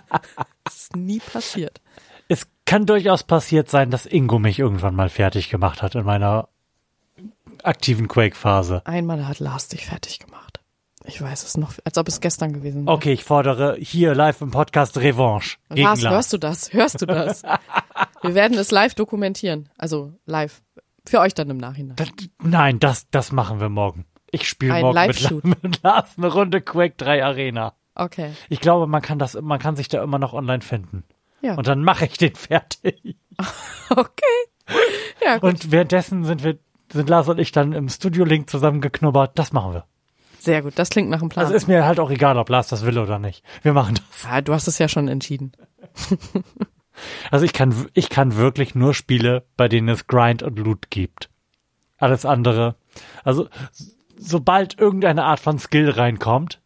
das 0.63 0.76
ist 0.76 0.96
nie 0.96 1.20
passiert. 1.20 1.82
Es 2.28 2.48
kann 2.65 2.86
durchaus 2.86 3.24
passiert 3.24 3.70
sein, 3.70 3.91
dass 3.91 4.06
Ingo 4.06 4.39
mich 4.39 4.60
irgendwann 4.60 4.96
mal 4.96 5.10
fertig 5.10 5.50
gemacht 5.50 5.82
hat 5.82 5.96
in 5.96 6.06
meiner 6.06 6.48
aktiven 7.63 8.08
Quake-Phase. 8.08 8.82
Einmal 8.86 9.28
hat 9.28 9.39
Lars 9.39 9.67
dich 9.67 9.86
fertig 9.86 10.20
gemacht. 10.20 10.60
Ich 11.04 11.22
weiß 11.22 11.44
es 11.44 11.58
noch, 11.58 11.74
als 11.84 11.98
ob 11.98 12.08
es 12.08 12.22
gestern 12.22 12.54
gewesen 12.54 12.86
wäre. 12.86 12.96
Okay, 12.96 13.13
ich 13.13 13.24
fordere 13.24 13.76
hier 13.78 14.13
live 14.13 14.41
im 14.41 14.52
Podcast 14.52 14.98
Revanche 14.98 15.58
gegen 15.70 15.84
Lars, 15.84 16.02
Lars. 16.02 16.13
hörst 16.13 16.34
du 16.34 16.38
das? 16.38 16.74
Hörst 16.74 17.02
du 17.02 17.06
das? 17.06 17.44
Wir 18.22 18.36
werden 18.36 18.58
es 18.58 18.70
live 18.70 18.94
dokumentieren. 18.94 19.70
Also 19.78 20.13
live. 20.26 20.62
Für 21.08 21.20
euch 21.20 21.34
dann 21.34 21.50
im 21.50 21.58
Nachhinein. 21.58 21.96
Das, 21.96 22.10
nein, 22.44 22.78
das, 22.78 23.10
das 23.10 23.32
machen 23.32 23.60
wir 23.60 23.70
morgen. 23.70 24.06
Ich 24.30 24.48
spiele 24.48 24.80
morgen 24.82 25.08
mit, 25.08 25.44
mit 25.63 25.82
Lars 25.82 26.13
eine 26.17 26.28
Runde 26.28 26.62
Quake 26.62 26.94
3 26.98 27.26
Arena. 27.26 27.74
Okay. 27.95 28.32
Ich 28.49 28.60
glaube, 28.62 28.88
man 28.88 29.01
kann 29.01 29.19
das, 29.19 29.39
man 29.41 29.60
kann 29.60 29.75
sich 29.75 29.88
da 29.88 30.04
immer 30.04 30.19
noch 30.19 30.34
online 30.34 30.62
finden. 30.62 31.04
Ja. 31.41 31.56
Und 31.56 31.67
dann 31.67 31.84
mache 31.84 32.06
ich 32.06 32.17
den 32.17 32.36
fertig. 32.36 33.17
Okay. 33.89 34.77
Ja, 35.25 35.38
gut. 35.38 35.49
Und 35.49 35.71
währenddessen 35.71 36.23
sind 36.23 36.45
wir, 36.45 36.58
sind 36.93 37.10
Lars 37.10 37.27
und 37.27 37.39
ich 37.39 37.51
dann 37.51 37.73
im 37.73 37.89
Studio-Link 37.89 38.49
zusammengeknubbert. 38.49 39.38
Das 39.38 39.51
machen 39.51 39.73
wir. 39.73 39.86
Sehr 40.39 40.62
gut. 40.62 40.73
Das 40.77 40.89
klingt 40.89 41.10
nach 41.10 41.19
einem 41.19 41.27
Plan. 41.27 41.45
Also 41.45 41.56
ist 41.56 41.67
mir 41.67 41.84
halt 41.86 41.99
auch 41.99 42.10
egal, 42.10 42.38
ob 42.38 42.47
Lars 42.47 42.69
das 42.69 42.86
will 42.86 42.97
oder 42.97 43.19
nicht. 43.19 43.43
Wir 43.63 43.73
machen 43.73 43.95
das. 43.95 44.23
ja, 44.23 44.39
du 44.39 44.54
hast 44.54 44.67
es 44.67 44.77
ja 44.80 44.88
schon 44.88 45.08
entschieden. 45.08 45.51
Also 47.32 47.45
ich 47.45 47.54
kann, 47.54 47.88
ich 47.93 48.10
kann 48.10 48.36
wirklich 48.36 48.75
nur 48.75 48.93
Spiele, 48.93 49.45
bei 49.58 49.67
denen 49.67 49.89
es 49.89 50.08
Grind 50.08 50.43
und 50.43 50.60
Loot 50.60 50.91
gibt. 50.91 51.30
Alles 51.97 52.25
andere. 52.25 52.75
Also, 53.23 53.47
sobald 54.17 54.80
irgendeine 54.80 55.23
Art 55.23 55.39
von 55.39 55.58
Skill 55.58 55.89
reinkommt, 55.89 56.61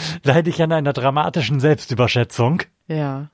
leide 0.22 0.50
ich 0.50 0.62
an 0.62 0.72
einer 0.72 0.92
dramatischen 0.92 1.60
Selbstüberschätzung, 1.60 2.62
Ja. 2.86 3.30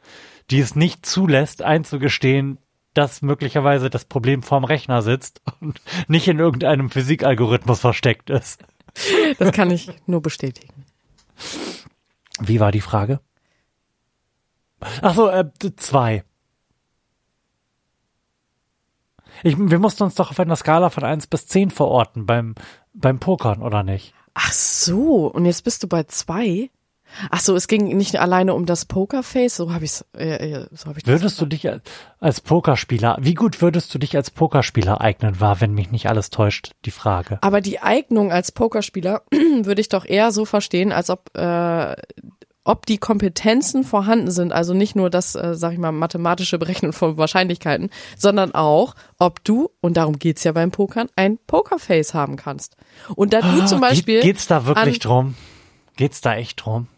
die 0.50 0.60
es 0.60 0.74
nicht 0.76 1.06
zulässt, 1.06 1.62
einzugestehen, 1.62 2.58
dass 2.94 3.22
möglicherweise 3.22 3.90
das 3.90 4.04
Problem 4.04 4.42
vorm 4.42 4.64
Rechner 4.64 5.02
sitzt 5.02 5.42
und 5.60 5.80
nicht 6.08 6.28
in 6.28 6.38
irgendeinem 6.38 6.90
Physikalgorithmus 6.90 7.80
versteckt 7.80 8.30
ist. 8.30 8.62
Das 9.38 9.50
kann 9.50 9.72
ich 9.72 9.90
nur 10.06 10.22
bestätigen. 10.22 10.84
Wie 12.38 12.60
war 12.60 12.70
die 12.70 12.80
Frage? 12.80 13.18
Ach 15.02 15.14
so, 15.16 15.28
äh, 15.28 15.44
zwei. 15.76 16.22
Ich, 19.42 19.56
wir 19.58 19.78
mussten 19.78 20.04
uns 20.04 20.14
doch 20.14 20.30
auf 20.30 20.38
einer 20.38 20.56
Skala 20.56 20.90
von 20.90 21.04
1 21.04 21.26
bis 21.26 21.46
10 21.46 21.70
verorten 21.70 22.24
beim, 22.26 22.54
beim 22.92 23.18
Pokern, 23.18 23.62
oder 23.62 23.82
nicht? 23.82 24.14
Ach 24.34 24.52
so, 24.52 25.26
und 25.26 25.46
jetzt 25.46 25.64
bist 25.64 25.82
du 25.82 25.88
bei 25.88 26.02
zwei? 26.04 26.70
Ach 27.30 27.40
so, 27.40 27.54
es 27.54 27.68
ging 27.68 27.96
nicht 27.96 28.16
alleine 28.16 28.54
um 28.54 28.66
das 28.66 28.86
Pokerface, 28.86 29.56
so 29.56 29.72
habe 29.72 29.84
ich's, 29.84 30.04
äh, 30.16 30.52
äh, 30.52 30.66
so 30.72 30.86
habe 30.86 30.98
ich 30.98 31.06
Würdest 31.06 31.40
du 31.40 31.46
dich 31.46 31.68
als, 31.68 31.82
als 32.18 32.40
Pokerspieler, 32.40 33.16
wie 33.20 33.34
gut 33.34 33.62
würdest 33.62 33.94
du 33.94 33.98
dich 33.98 34.16
als 34.16 34.30
Pokerspieler 34.30 35.00
eignen, 35.00 35.40
war, 35.40 35.60
wenn 35.60 35.74
mich 35.74 35.90
nicht 35.92 36.08
alles 36.08 36.30
täuscht, 36.30 36.72
die 36.84 36.90
Frage. 36.90 37.38
Aber 37.40 37.60
die 37.60 37.78
Eignung 37.78 38.32
als 38.32 38.50
Pokerspieler 38.50 39.22
würde 39.30 39.80
ich 39.80 39.88
doch 39.88 40.04
eher 40.04 40.32
so 40.32 40.44
verstehen, 40.44 40.90
als 40.90 41.10
ob 41.10 41.30
äh, 41.36 41.94
ob 42.64 42.86
die 42.86 42.98
Kompetenzen 42.98 43.84
vorhanden 43.84 44.30
sind, 44.30 44.52
also 44.52 44.72
nicht 44.74 44.96
nur 44.96 45.10
das, 45.10 45.34
äh, 45.34 45.54
sag 45.54 45.72
ich 45.74 45.78
mal, 45.78 45.92
mathematische 45.92 46.58
Berechnen 46.58 46.92
von 46.94 47.16
Wahrscheinlichkeiten, 47.18 47.90
sondern 48.16 48.54
auch, 48.54 48.94
ob 49.18 49.44
du, 49.44 49.70
und 49.82 49.96
darum 49.98 50.18
geht's 50.18 50.44
ja 50.44 50.52
beim 50.52 50.70
Pokern, 50.70 51.08
ein 51.14 51.38
Pokerface 51.46 52.14
haben 52.14 52.36
kannst. 52.36 52.76
Und 53.14 53.32
da 53.34 53.40
du 53.42 53.66
zum 53.66 53.78
Ah, 53.84 53.88
Beispiel. 53.88 54.16
Geht, 54.16 54.22
geht's 54.32 54.46
da 54.46 54.64
wirklich 54.66 54.94
an- 54.96 55.00
drum? 55.00 55.34
Geht's 55.96 56.20
da 56.22 56.34
echt 56.36 56.64
drum? 56.64 56.88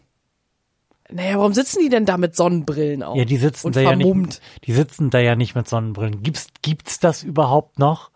Naja, 1.11 1.37
warum 1.39 1.53
sitzen 1.53 1.81
die 1.83 1.89
denn 1.89 2.05
da 2.05 2.17
mit 2.17 2.35
Sonnenbrillen 2.35 3.03
auf? 3.05 3.17
Ja, 3.17 3.25
die 3.25 3.37
sitzen 3.37 3.71
da 3.73 3.81
ja 3.81 3.89
vermummt. 3.91 4.27
nicht, 4.27 4.43
die 4.67 4.73
sitzen 4.73 5.11
da 5.11 5.19
ja 5.21 5.37
nicht 5.37 5.55
mit 5.55 5.69
Sonnenbrillen. 5.69 6.23
Gibt's, 6.23 6.49
gibt's 6.63 6.99
das 6.99 7.23
überhaupt 7.23 7.79
noch? 7.79 8.11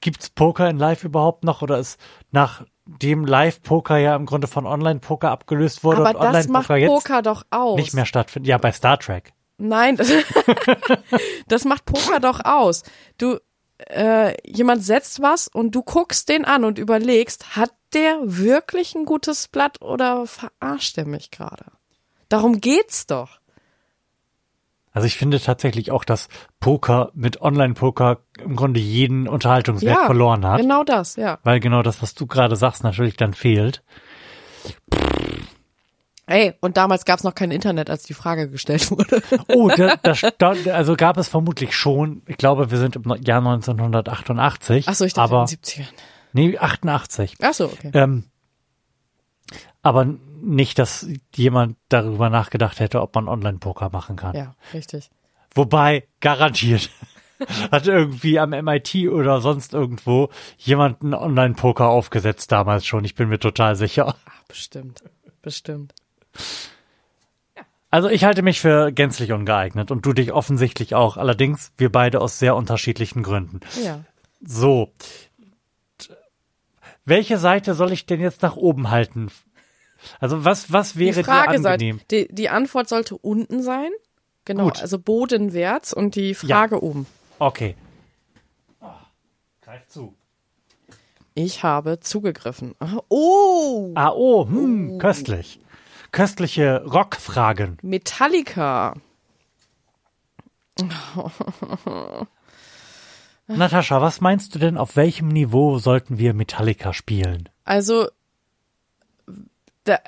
Gibt's 0.00 0.30
Poker 0.30 0.68
in 0.68 0.78
Live 0.78 1.04
überhaupt 1.04 1.44
noch 1.44 1.62
oder 1.62 1.78
ist 1.78 1.98
nachdem 2.86 3.24
Live-Poker 3.24 3.98
ja 3.98 4.16
im 4.16 4.26
Grunde 4.26 4.46
von 4.46 4.66
Online-Poker 4.66 5.30
abgelöst 5.30 5.84
wurde 5.84 6.06
Aber 6.06 6.18
und 6.18 6.34
das 6.34 6.48
macht 6.48 6.70
Online-Poker 6.70 6.76
jetzt 6.76 7.04
Poker 7.04 7.22
doch 7.22 7.42
aus. 7.50 7.76
nicht 7.76 7.94
mehr 7.94 8.06
stattfindet? 8.06 8.48
Ja, 8.48 8.58
bei 8.58 8.72
Star 8.72 8.98
Trek. 8.98 9.32
Nein, 9.58 9.96
das, 9.96 10.10
das 11.48 11.64
macht 11.64 11.84
Poker 11.84 12.20
doch 12.20 12.40
aus. 12.44 12.84
Du, 13.18 13.38
äh, 13.90 14.34
jemand 14.48 14.84
setzt 14.84 15.20
was 15.20 15.48
und 15.48 15.74
du 15.74 15.82
guckst 15.82 16.28
den 16.28 16.44
an 16.44 16.64
und 16.64 16.78
überlegst, 16.78 17.56
hat 17.56 17.72
der 17.92 18.18
wirklich 18.22 18.94
ein 18.94 19.04
gutes 19.04 19.48
Blatt 19.48 19.80
oder 19.82 20.26
verarscht 20.26 20.98
er 20.98 21.06
mich 21.06 21.30
gerade? 21.30 21.64
Darum 22.28 22.60
geht's 22.60 23.06
doch. 23.06 23.40
Also 24.96 25.04
ich 25.08 25.18
finde 25.18 25.38
tatsächlich 25.38 25.90
auch, 25.90 26.04
dass 26.04 26.28
Poker 26.58 27.10
mit 27.12 27.42
Online-Poker 27.42 28.20
im 28.42 28.56
Grunde 28.56 28.80
jeden 28.80 29.28
Unterhaltungswert 29.28 29.94
Ja, 29.94 30.06
verloren 30.06 30.46
hat. 30.46 30.58
genau 30.58 30.84
das, 30.84 31.16
ja. 31.16 31.38
Weil 31.42 31.60
genau 31.60 31.82
das, 31.82 32.00
was 32.00 32.14
du 32.14 32.26
gerade 32.26 32.56
sagst, 32.56 32.82
natürlich 32.82 33.14
dann 33.14 33.34
fehlt. 33.34 33.82
Ey, 36.26 36.54
und 36.62 36.78
damals 36.78 37.04
gab's 37.04 37.24
noch 37.24 37.34
kein 37.34 37.50
Internet, 37.50 37.90
als 37.90 38.04
die 38.04 38.14
Frage 38.14 38.48
gestellt 38.48 38.90
wurde. 38.90 39.22
Oh, 39.48 39.68
da, 39.68 39.96
da, 40.02 40.14
stand- 40.14 40.66
also 40.68 40.96
gab 40.96 41.18
es 41.18 41.28
vermutlich 41.28 41.76
schon, 41.76 42.22
ich 42.26 42.38
glaube, 42.38 42.70
wir 42.70 42.78
sind 42.78 42.96
im 42.96 43.02
Jahr 43.22 43.40
1988. 43.46 44.86
Ach 44.88 44.94
so, 44.94 45.04
ich 45.04 45.12
dachte 45.12 45.34
aber, 45.34 45.42
in 45.42 45.46
den 45.48 45.58
70ern. 45.58 45.88
Nee, 46.32 46.56
88. 46.58 47.34
Ach 47.42 47.52
so, 47.52 47.66
okay. 47.66 47.90
Ähm, 47.92 48.24
aber 49.82 50.06
nicht, 50.40 50.78
dass 50.78 51.06
jemand 51.34 51.76
darüber 51.88 52.30
nachgedacht 52.30 52.80
hätte, 52.80 53.00
ob 53.00 53.14
man 53.14 53.28
Online-Poker 53.28 53.90
machen 53.90 54.16
kann. 54.16 54.34
Ja, 54.36 54.54
richtig. 54.72 55.10
Wobei, 55.54 56.06
garantiert, 56.20 56.90
hat 57.70 57.86
irgendwie 57.86 58.38
am 58.38 58.50
MIT 58.50 58.94
oder 59.08 59.40
sonst 59.40 59.74
irgendwo 59.74 60.30
jemand 60.58 61.02
einen 61.02 61.14
Online-Poker 61.14 61.88
aufgesetzt 61.88 62.52
damals 62.52 62.86
schon. 62.86 63.04
Ich 63.04 63.14
bin 63.14 63.28
mir 63.28 63.38
total 63.38 63.76
sicher. 63.76 64.06
Ach, 64.08 64.42
bestimmt. 64.48 65.02
Bestimmt. 65.42 65.94
Also 67.90 68.08
ich 68.08 68.24
halte 68.24 68.42
mich 68.42 68.60
für 68.60 68.92
gänzlich 68.92 69.32
ungeeignet 69.32 69.90
und 69.90 70.04
du 70.04 70.12
dich 70.12 70.32
offensichtlich 70.32 70.94
auch. 70.94 71.16
Allerdings 71.16 71.72
wir 71.78 71.90
beide 71.90 72.20
aus 72.20 72.38
sehr 72.38 72.56
unterschiedlichen 72.56 73.22
Gründen. 73.22 73.60
Ja. 73.82 74.04
So. 74.44 74.92
Welche 77.04 77.38
Seite 77.38 77.74
soll 77.74 77.92
ich 77.92 78.04
denn 78.04 78.20
jetzt 78.20 78.42
nach 78.42 78.56
oben 78.56 78.90
halten? 78.90 79.30
Also 80.20 80.44
was, 80.44 80.72
was 80.72 80.96
wäre 80.96 81.16
die 81.16 81.24
Frage 81.24 81.60
dir 81.60 81.68
angenehm? 81.70 81.96
sollte, 81.98 82.26
die, 82.26 82.34
die 82.34 82.48
Antwort 82.48 82.88
sollte 82.88 83.16
unten 83.16 83.62
sein. 83.62 83.90
Genau, 84.44 84.64
Gut. 84.64 84.80
also 84.80 84.98
bodenwärts 84.98 85.92
und 85.92 86.14
die 86.14 86.34
Frage 86.34 86.82
oben. 86.82 87.06
Okay. 87.38 87.74
Oh, 88.80 88.86
greif 89.62 89.86
zu. 89.88 90.14
Ich 91.34 91.62
habe 91.62 92.00
zugegriffen. 92.00 92.74
Ah, 92.78 92.98
Oh, 93.08 93.92
Ah, 93.94 94.10
oh, 94.14 94.46
hm, 94.48 94.98
köstlich. 94.98 95.60
Köstliche 96.12 96.82
Rockfragen. 96.86 97.76
Metallica. 97.82 98.94
Natascha, 103.48 104.00
was 104.00 104.20
meinst 104.20 104.54
du 104.54 104.58
denn, 104.58 104.76
auf 104.76 104.96
welchem 104.96 105.28
Niveau 105.28 105.78
sollten 105.78 106.18
wir 106.18 106.34
Metallica 106.34 106.92
spielen? 106.92 107.48
Also, 107.64 108.08
da, 109.86 109.98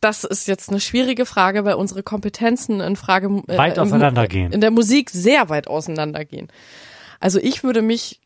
das 0.00 0.24
ist 0.24 0.48
jetzt 0.48 0.70
eine 0.70 0.80
schwierige 0.80 1.26
Frage, 1.26 1.64
weil 1.64 1.74
unsere 1.74 2.02
Kompetenzen 2.02 2.80
in 2.80 2.96
Frage 2.96 3.26
äh, 3.46 3.56
Weit 3.58 3.76
im- 3.76 3.84
auseinandergehen. 3.84 4.52
In 4.52 4.60
der 4.60 4.72
Musik 4.72 5.10
sehr 5.10 5.48
weit 5.48 5.68
auseinandergehen. 5.68 6.48
Also 7.20 7.38
ich 7.38 7.62
würde 7.62 7.82
mich 7.82 8.20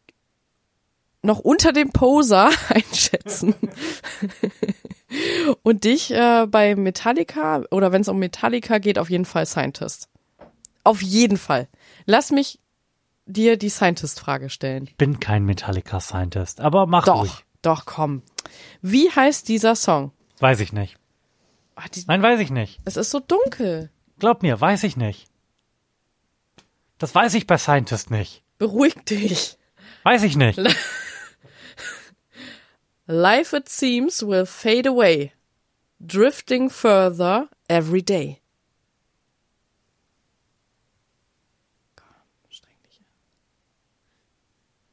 noch 1.22 1.38
unter 1.40 1.72
dem 1.72 1.90
Poser 1.90 2.48
einschätzen. 2.70 3.54
Und 5.62 5.84
dich 5.84 6.10
äh, 6.12 6.46
bei 6.48 6.74
Metallica 6.74 7.62
oder 7.70 7.92
wenn 7.92 8.00
es 8.02 8.08
um 8.08 8.18
Metallica 8.18 8.78
geht, 8.78 8.98
auf 8.98 9.10
jeden 9.10 9.24
Fall 9.24 9.46
Scientist. 9.46 10.08
Auf 10.84 11.02
jeden 11.02 11.36
Fall. 11.36 11.68
Lass 12.06 12.30
mich 12.30 12.58
dir 13.24 13.56
die 13.56 13.70
Scientist-Frage 13.70 14.50
stellen. 14.50 14.84
Ich 14.88 14.96
bin 14.96 15.18
kein 15.20 15.44
Metallica-Scientist, 15.44 16.60
aber 16.60 16.86
mach 16.86 17.04
Doch, 17.04 17.22
ruhig. 17.22 17.44
doch, 17.62 17.86
komm. 17.86 18.22
Wie 18.82 19.10
heißt 19.10 19.48
dieser 19.48 19.74
Song? 19.74 20.12
Weiß 20.38 20.61
ich 20.61 20.72
nicht. 20.72 20.96
Ah, 21.75 21.85
die, 21.94 22.05
Nein, 22.07 22.22
weiß 22.22 22.40
ich 22.40 22.51
nicht. 22.51 22.81
es 22.85 22.96
ist 22.96 23.11
so 23.11 23.20
dunkel. 23.20 23.90
Glaub 24.18 24.42
mir, 24.42 24.61
weiß 24.61 24.85
ich 24.85 24.96
nicht. 24.96 25.29
Das 26.99 27.14
weiß 27.14 27.35
ich 27.35 27.46
bei 27.46 27.59
Scientist 27.59 28.11
nicht. 28.11 28.42
Beruhig 28.59 28.94
dich. 29.05 29.59
Weiß 30.03 30.22
ich 30.22 30.37
nicht. 30.37 30.59
Life 33.07 33.57
it 33.57 33.68
seems 33.68 34.27
will 34.27 34.46
fade 34.46 34.88
away, 34.88 35.33
drifting 36.01 36.70
further 36.70 37.49
every 37.68 38.03
day. 38.03 38.40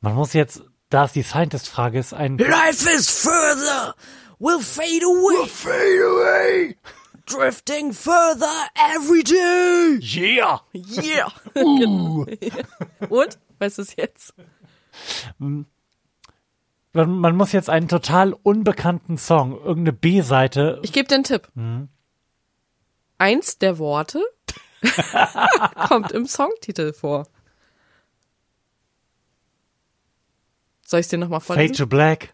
Man 0.01 0.15
muss 0.15 0.33
jetzt, 0.33 0.61
da 0.89 1.05
es 1.05 1.13
die 1.13 1.23
Scientist-Frage 1.23 1.99
ist, 1.99 2.13
ein 2.13 2.37
Life 2.37 2.89
is 2.89 3.09
further, 3.09 3.95
will 4.39 4.59
fade 4.59 5.03
away, 5.03 5.47
Fade 5.47 6.01
away! 6.01 6.75
drifting 7.25 7.93
further 7.93 8.51
every 8.75 9.23
day. 9.23 9.97
Yeah! 10.01 10.59
Yeah. 10.73 11.29
Genau. 11.53 12.25
Und? 13.09 13.37
Was 13.59 13.77
ist 13.79 13.97
jetzt? 13.97 14.33
Man, 15.37 15.65
man 16.93 17.35
muss 17.35 17.51
jetzt 17.53 17.69
einen 17.69 17.87
total 17.87 18.33
unbekannten 18.33 19.17
Song, 19.17 19.53
irgendeine 19.53 19.93
B-Seite, 19.93 20.79
Ich 20.83 20.91
gebe 20.91 21.07
dir 21.07 21.15
einen 21.15 21.23
Tipp. 21.23 21.47
Eins 23.17 23.57
der 23.57 23.77
Worte 23.79 24.21
Kommt 25.87 26.11
im 26.11 26.25
Songtitel 26.25 26.91
vor. 26.93 27.27
Soll 30.85 30.99
ich 30.99 31.05
es 31.05 31.09
dir 31.09 31.17
nochmal 31.17 31.39
Fade 31.39 31.59
vorlesen? 31.59 31.75
to 31.75 31.87
Black. 31.87 32.32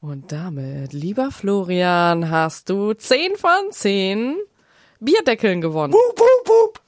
Und 0.00 0.32
damit, 0.32 0.92
lieber 0.94 1.30
Florian, 1.30 2.30
hast 2.30 2.70
du 2.70 2.94
10 2.94 3.36
von 3.36 3.50
10 3.70 4.36
Bierdeckeln 4.98 5.60
gewonnen. 5.60 5.92
Wup, 5.92 6.18
wup, 6.18 6.48
wup. 6.48 6.80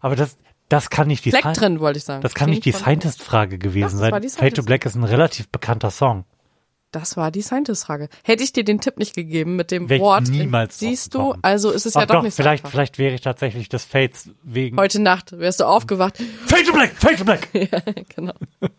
Aber 0.00 0.14
das, 0.16 0.36
das 0.68 0.88
kann 0.90 1.08
nicht 1.08 1.24
die 1.24 1.30
Fleck 1.30 1.44
Sci- 1.44 1.54
drin, 1.58 1.80
wollte 1.80 1.98
ich 1.98 2.04
sagen. 2.04 2.22
Das 2.22 2.34
kann 2.34 2.46
10 2.46 2.50
nicht 2.54 2.64
die 2.64 2.72
von 2.72 2.78
10. 2.80 2.84
Scientist-Frage 2.84 3.58
gewesen 3.58 3.98
Das 3.98 4.10
sein. 4.10 4.30
Fade 4.30 4.52
to 4.52 4.62
Black 4.62 4.84
ist 4.86 4.94
ein 4.94 5.02
relativ 5.04 5.48
bekannter 5.48 5.90
Song. 5.90 6.24
Das 6.92 7.16
war 7.16 7.30
die 7.30 7.42
Scientist-Frage. 7.42 8.08
Hätte 8.22 8.44
ich 8.44 8.52
dir 8.52 8.64
den 8.64 8.80
Tipp 8.80 8.96
nicht 8.98 9.14
gegeben 9.14 9.56
mit 9.56 9.70
dem 9.70 9.88
Wär 9.88 9.96
ich 9.96 10.02
Wort, 10.02 10.28
niemals 10.28 10.78
siehst 10.78 11.14
du, 11.14 11.34
also 11.42 11.70
ist 11.70 11.86
es 11.86 11.96
Ach 11.96 12.00
ja 12.02 12.06
doch, 12.06 12.14
doch, 12.16 12.22
nicht 12.22 12.34
so 12.36 12.42
vielleicht, 12.42 12.64
einfach. 12.64 12.70
vielleicht 12.72 12.98
wäre 12.98 13.14
ich 13.14 13.22
tatsächlich 13.22 13.70
des 13.70 13.84
Fates 13.84 14.30
wegen. 14.42 14.76
Heute 14.78 15.00
Nacht 15.00 15.32
wärst 15.32 15.60
du 15.60 15.64
aufgewacht. 15.64 16.18
Fade 16.46 16.64
to 16.64 16.72
Black, 16.72 16.92
Fade 16.94 17.16
to 17.16 17.24
Black. 17.24 17.48
ja, 17.54 17.80
genau. 18.14 18.34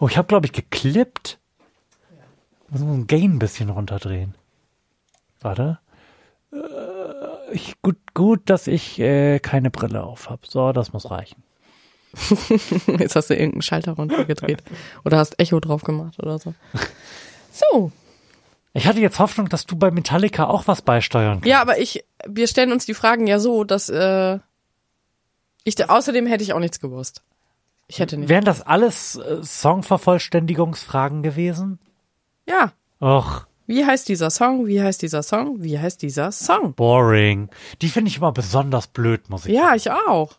Oh, 0.00 0.08
ich 0.08 0.18
habe 0.18 0.26
glaube 0.26 0.46
ich 0.46 0.52
geklippt. 0.52 1.38
Muss 2.70 2.80
man 2.80 3.06
Gain 3.06 3.34
ein 3.34 3.38
bisschen 3.38 3.70
runterdrehen. 3.70 4.34
Warte. 5.40 5.78
Äh, 6.52 6.56
ich, 7.52 7.80
gut, 7.82 7.98
gut, 8.14 8.42
dass 8.48 8.66
ich 8.66 8.98
äh, 9.00 9.38
keine 9.40 9.70
Brille 9.70 10.02
auf 10.04 10.30
habe. 10.30 10.42
So, 10.46 10.72
das 10.72 10.92
muss 10.92 11.10
reichen. 11.10 11.42
Jetzt 12.98 13.14
hast 13.16 13.30
du 13.30 13.34
irgendeinen 13.34 13.62
Schalter 13.62 13.92
runtergedreht. 13.92 14.62
oder 15.04 15.18
hast 15.18 15.38
Echo 15.38 15.60
drauf 15.60 15.82
gemacht 15.82 16.18
oder 16.18 16.38
so. 16.38 16.54
So. 17.52 17.92
Ich 18.72 18.86
hatte 18.86 19.00
jetzt 19.00 19.18
Hoffnung, 19.18 19.48
dass 19.48 19.66
du 19.66 19.76
bei 19.76 19.90
Metallica 19.90 20.46
auch 20.46 20.68
was 20.68 20.82
beisteuern 20.82 21.34
kannst. 21.34 21.46
Ja, 21.46 21.60
aber 21.60 21.78
ich, 21.78 22.04
wir 22.26 22.46
stellen 22.46 22.70
uns 22.70 22.86
die 22.86 22.94
Fragen 22.94 23.26
ja 23.26 23.40
so, 23.40 23.64
dass 23.64 23.88
äh, 23.88 24.38
ich, 25.64 25.90
außerdem 25.90 26.26
hätte 26.26 26.44
ich 26.44 26.52
auch 26.52 26.60
nichts 26.60 26.78
gewusst. 26.78 27.22
Ich 27.88 27.98
hätte 27.98 28.16
nicht. 28.16 28.28
Wären 28.28 28.44
das 28.44 28.62
alles 28.62 29.16
äh, 29.16 29.42
Songvervollständigungsfragen 29.42 31.22
gewesen? 31.24 31.80
Ja. 32.50 32.72
Och, 33.00 33.46
Wie 33.66 33.84
heißt 33.86 34.08
dieser 34.08 34.30
Song? 34.30 34.66
Wie 34.66 34.82
heißt 34.82 35.02
dieser 35.02 35.22
Song? 35.22 35.62
Wie 35.62 35.78
heißt 35.78 36.02
dieser 36.02 36.32
Song? 36.32 36.74
boring. 36.74 37.48
Die 37.80 37.88
finde 37.88 38.08
ich 38.10 38.16
immer 38.16 38.32
besonders 38.32 38.88
blöd, 38.88 39.30
muss 39.30 39.46
ich 39.46 39.52
Ja, 39.54 39.74
ich 39.76 39.90
auch. 39.90 40.32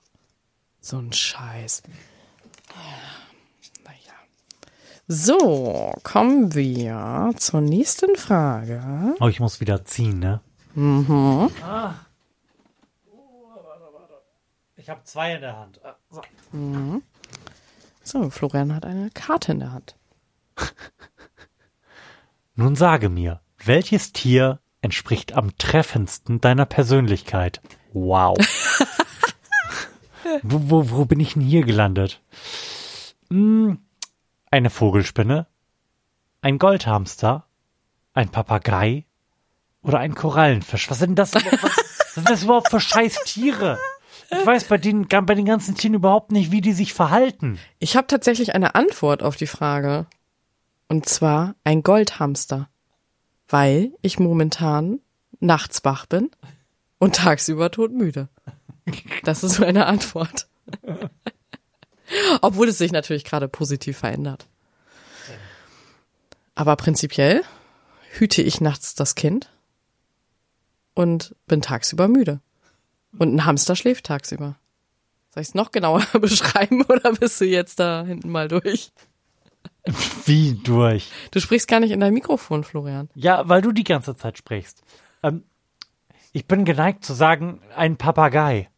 So 0.82 0.98
ein 0.98 1.14
Scheiß. 1.14 1.84
Naja. 3.86 3.96
So, 5.08 5.94
kommen 6.04 6.54
wir 6.54 7.32
zur 7.38 7.62
nächsten 7.62 8.16
Frage. 8.16 9.16
Oh, 9.20 9.28
ich 9.28 9.40
muss 9.40 9.62
wieder 9.62 9.86
ziehen, 9.86 10.20
ne? 10.20 10.42
Ich 14.76 14.90
habe 14.90 15.04
zwei 15.04 15.36
in 15.36 15.42
der 15.42 15.58
Hand. 15.58 15.80
So. 16.10 16.22
So, 18.04 18.30
Florian 18.30 18.74
hat 18.76 18.86
eine 18.86 19.10
Karte 19.12 19.52
in 19.54 19.60
der 19.60 19.72
Hand. 19.72 19.96
Nun 22.56 22.76
sage 22.76 23.10
mir, 23.10 23.42
welches 23.64 24.12
Tier 24.12 24.60
entspricht 24.82 25.34
am 25.34 25.58
treffendsten 25.58 26.42
deiner 26.42 26.66
Persönlichkeit? 26.66 27.62
Wow. 27.94 28.38
wo, 30.44 30.70
wo, 30.70 30.90
wo 30.90 31.06
bin 31.06 31.20
ich 31.20 31.34
denn 31.34 31.42
hier 31.42 31.64
gelandet? 31.64 32.22
Hm, 33.30 33.80
eine 34.50 34.70
Vogelspinne? 34.70 35.48
Ein 36.42 36.60
Goldhamster? 36.60 37.46
Ein 38.14 38.30
Papagei? 38.30 39.06
Oder 39.82 40.00
ein 40.00 40.14
Korallenfisch? 40.14 40.90
Was 40.90 41.00
sind 41.00 41.18
das, 41.18 41.34
was 41.34 42.16
sind 42.16 42.30
das 42.30 42.44
überhaupt 42.44 42.70
für 42.70 42.82
scheiß 42.82 43.24
Tiere? 43.26 43.80
Ich 44.30 44.46
weiß 44.46 44.66
bei 44.66 44.78
den, 44.78 45.08
bei 45.08 45.36
den 45.36 45.46
ganzen 45.46 45.76
Tieren 45.76 45.96
überhaupt 45.96 46.32
nicht, 46.32 46.52
wie 46.52 46.62
die 46.62 46.74
sich 46.74 46.94
verhalten. 46.94 47.60
Ich 47.80 47.96
habe 47.96 48.08
tatsächlich 48.08 48.56
eine 48.56 48.76
Antwort 48.76 49.24
auf 49.24 49.36
die 49.36 49.48
Frage. 49.48 50.06
Und 50.92 51.08
zwar 51.08 51.56
ein 51.64 51.84
Goldhamster. 51.84 52.68
Weil 53.48 53.94
ich 54.02 54.20
momentan 54.20 55.00
nachts 55.40 55.86
wach 55.86 56.06
bin 56.06 56.30
und 56.98 57.16
tagsüber 57.16 57.72
todmüde. 57.72 58.28
Das 59.24 59.42
ist 59.42 59.60
meine 59.60 59.86
Antwort. 59.86 60.50
Obwohl 62.42 62.68
es 62.68 62.78
sich 62.78 62.92
natürlich 62.92 63.24
gerade 63.24 63.48
positiv 63.48 64.00
verändert. 64.00 64.50
Aber 66.56 66.76
prinzipiell 66.76 67.46
hüte 68.10 68.42
ich 68.42 68.60
nachts 68.60 68.94
das 68.94 69.16
Kind 69.16 69.50
und 70.94 71.38
bin 71.48 71.62
tagsüber 71.62 72.10
müde. 72.10 72.42
Und 73.18 73.34
ein 73.34 73.46
Hamster 73.46 73.78
schläft 73.78 74.08
tagsüber. 74.08 74.58
Soll 75.34 75.44
ich 75.44 75.48
es 75.48 75.56
noch 75.56 75.72
genauer 75.72 76.02
beschreiben 76.20 76.84
oder 76.84 77.14
bist 77.14 77.40
du 77.40 77.46
jetzt 77.46 77.80
da 77.80 78.04
hinten 78.06 78.30
mal 78.30 78.50
durch? 78.50 78.92
Wie 80.26 80.54
durch? 80.54 81.12
Du 81.32 81.40
sprichst 81.40 81.68
gar 81.68 81.80
nicht 81.80 81.92
in 81.92 82.00
dein 82.00 82.14
Mikrofon, 82.14 82.64
Florian. 82.64 83.10
Ja, 83.16 83.48
weil 83.50 83.62
du 83.62 83.72
die 83.72 83.84
ganze 83.84 84.16
Zeit 84.16 84.38
sprichst. 84.38 84.82
Ähm, 85.24 85.44
ich 86.34 86.46
bin 86.48 86.66
geneigt 86.66 87.04
zu 87.04 87.14
sagen, 87.14 87.62
ein 87.76 87.98
Papagei. 87.98 88.70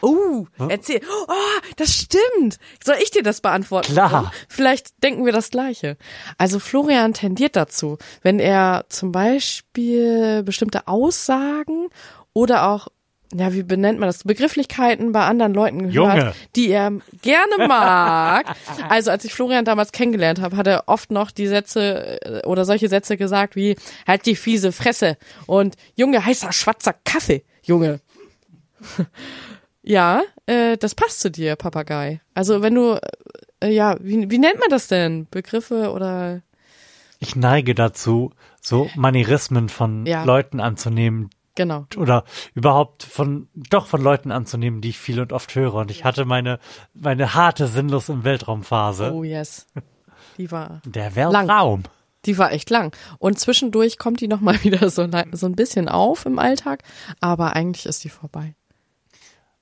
Oh, 0.00 0.46
erzähl. 0.68 1.00
Oh, 1.26 1.32
das 1.76 1.92
stimmt. 1.92 2.58
Soll 2.84 2.96
ich 3.02 3.10
dir 3.10 3.22
das 3.22 3.40
beantworten? 3.40 3.92
Klar. 3.92 4.32
Vielleicht 4.48 5.02
denken 5.02 5.24
wir 5.24 5.32
das 5.32 5.50
Gleiche. 5.50 5.96
Also 6.36 6.60
Florian 6.60 7.14
tendiert 7.14 7.56
dazu, 7.56 7.98
wenn 8.22 8.38
er 8.38 8.86
zum 8.88 9.10
Beispiel 9.10 10.44
bestimmte 10.44 10.86
Aussagen 10.86 11.88
oder 12.32 12.68
auch 12.68 12.88
ja, 13.34 13.52
wie 13.52 13.62
benennt 13.62 13.98
man 14.00 14.08
das? 14.08 14.24
Begrifflichkeiten 14.24 15.12
bei 15.12 15.24
anderen 15.24 15.52
Leuten 15.54 15.90
Junge. 15.90 16.14
hört, 16.24 16.34
die 16.56 16.70
er 16.70 16.92
gerne 17.22 17.66
mag. 17.68 18.46
Also 18.88 19.10
als 19.10 19.24
ich 19.24 19.34
Florian 19.34 19.64
damals 19.64 19.92
kennengelernt 19.92 20.40
habe, 20.40 20.56
hat 20.56 20.66
er 20.66 20.84
oft 20.86 21.10
noch 21.10 21.30
die 21.30 21.46
Sätze 21.46 22.20
äh, 22.22 22.46
oder 22.46 22.64
solche 22.64 22.88
Sätze 22.88 23.16
gesagt 23.16 23.54
wie 23.56 23.76
halt 24.06 24.24
die 24.26 24.36
fiese 24.36 24.72
Fresse 24.72 25.16
und 25.46 25.76
Junge 25.94 26.24
heißer 26.24 26.52
schwarzer 26.52 26.94
Kaffee, 27.04 27.44
Junge. 27.62 28.00
Ja, 29.82 30.22
äh, 30.46 30.76
das 30.76 30.94
passt 30.94 31.20
zu 31.20 31.30
dir, 31.30 31.56
Papagei. 31.56 32.20
Also 32.34 32.60
wenn 32.62 32.74
du, 32.74 32.98
äh, 33.60 33.70
ja, 33.70 33.96
wie, 34.00 34.30
wie 34.30 34.38
nennt 34.38 34.58
man 34.60 34.68
das 34.68 34.88
denn? 34.88 35.26
Begriffe 35.30 35.92
oder? 35.92 36.42
Ich 37.20 37.36
neige 37.36 37.74
dazu, 37.74 38.32
so 38.60 38.90
Manierismen 38.96 39.68
von 39.70 40.04
Ja. 40.04 40.24
Leuten 40.24 40.60
anzunehmen 40.60 41.30
Genau. 41.58 41.86
oder 41.96 42.22
überhaupt 42.54 43.02
von, 43.02 43.48
doch 43.54 43.88
von 43.88 44.00
Leuten 44.00 44.30
anzunehmen, 44.30 44.80
die 44.80 44.90
ich 44.90 44.98
viel 44.98 45.20
und 45.20 45.32
oft 45.32 45.52
höre. 45.56 45.74
Und 45.74 45.90
ich 45.90 46.04
hatte 46.04 46.24
meine, 46.24 46.60
meine 46.94 47.34
harte 47.34 47.66
Sinnlos 47.66 48.08
im 48.08 48.22
Weltraumphase. 48.22 49.12
Oh 49.12 49.24
yes. 49.24 49.66
Die 50.36 50.52
war, 50.52 50.80
Der 50.84 51.16
Weltraum. 51.16 51.82
die 52.26 52.38
war 52.38 52.52
echt 52.52 52.70
lang. 52.70 52.94
Und 53.18 53.40
zwischendurch 53.40 53.98
kommt 53.98 54.20
die 54.20 54.28
noch 54.28 54.40
mal 54.40 54.54
wieder 54.62 54.88
so, 54.88 55.08
so 55.32 55.46
ein 55.46 55.56
bisschen 55.56 55.88
auf 55.88 56.26
im 56.26 56.38
Alltag, 56.38 56.84
aber 57.20 57.56
eigentlich 57.56 57.86
ist 57.86 58.04
die 58.04 58.08
vorbei. 58.08 58.54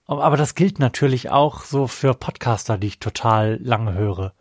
Aber 0.05 0.37
das 0.37 0.55
gilt 0.55 0.79
natürlich 0.79 1.31
auch 1.31 1.63
so 1.63 1.87
für 1.87 2.13
Podcaster, 2.13 2.77
die 2.77 2.89
ich 2.89 2.99
total 3.01 3.59
lange 3.63 3.95
höre. 3.95 4.35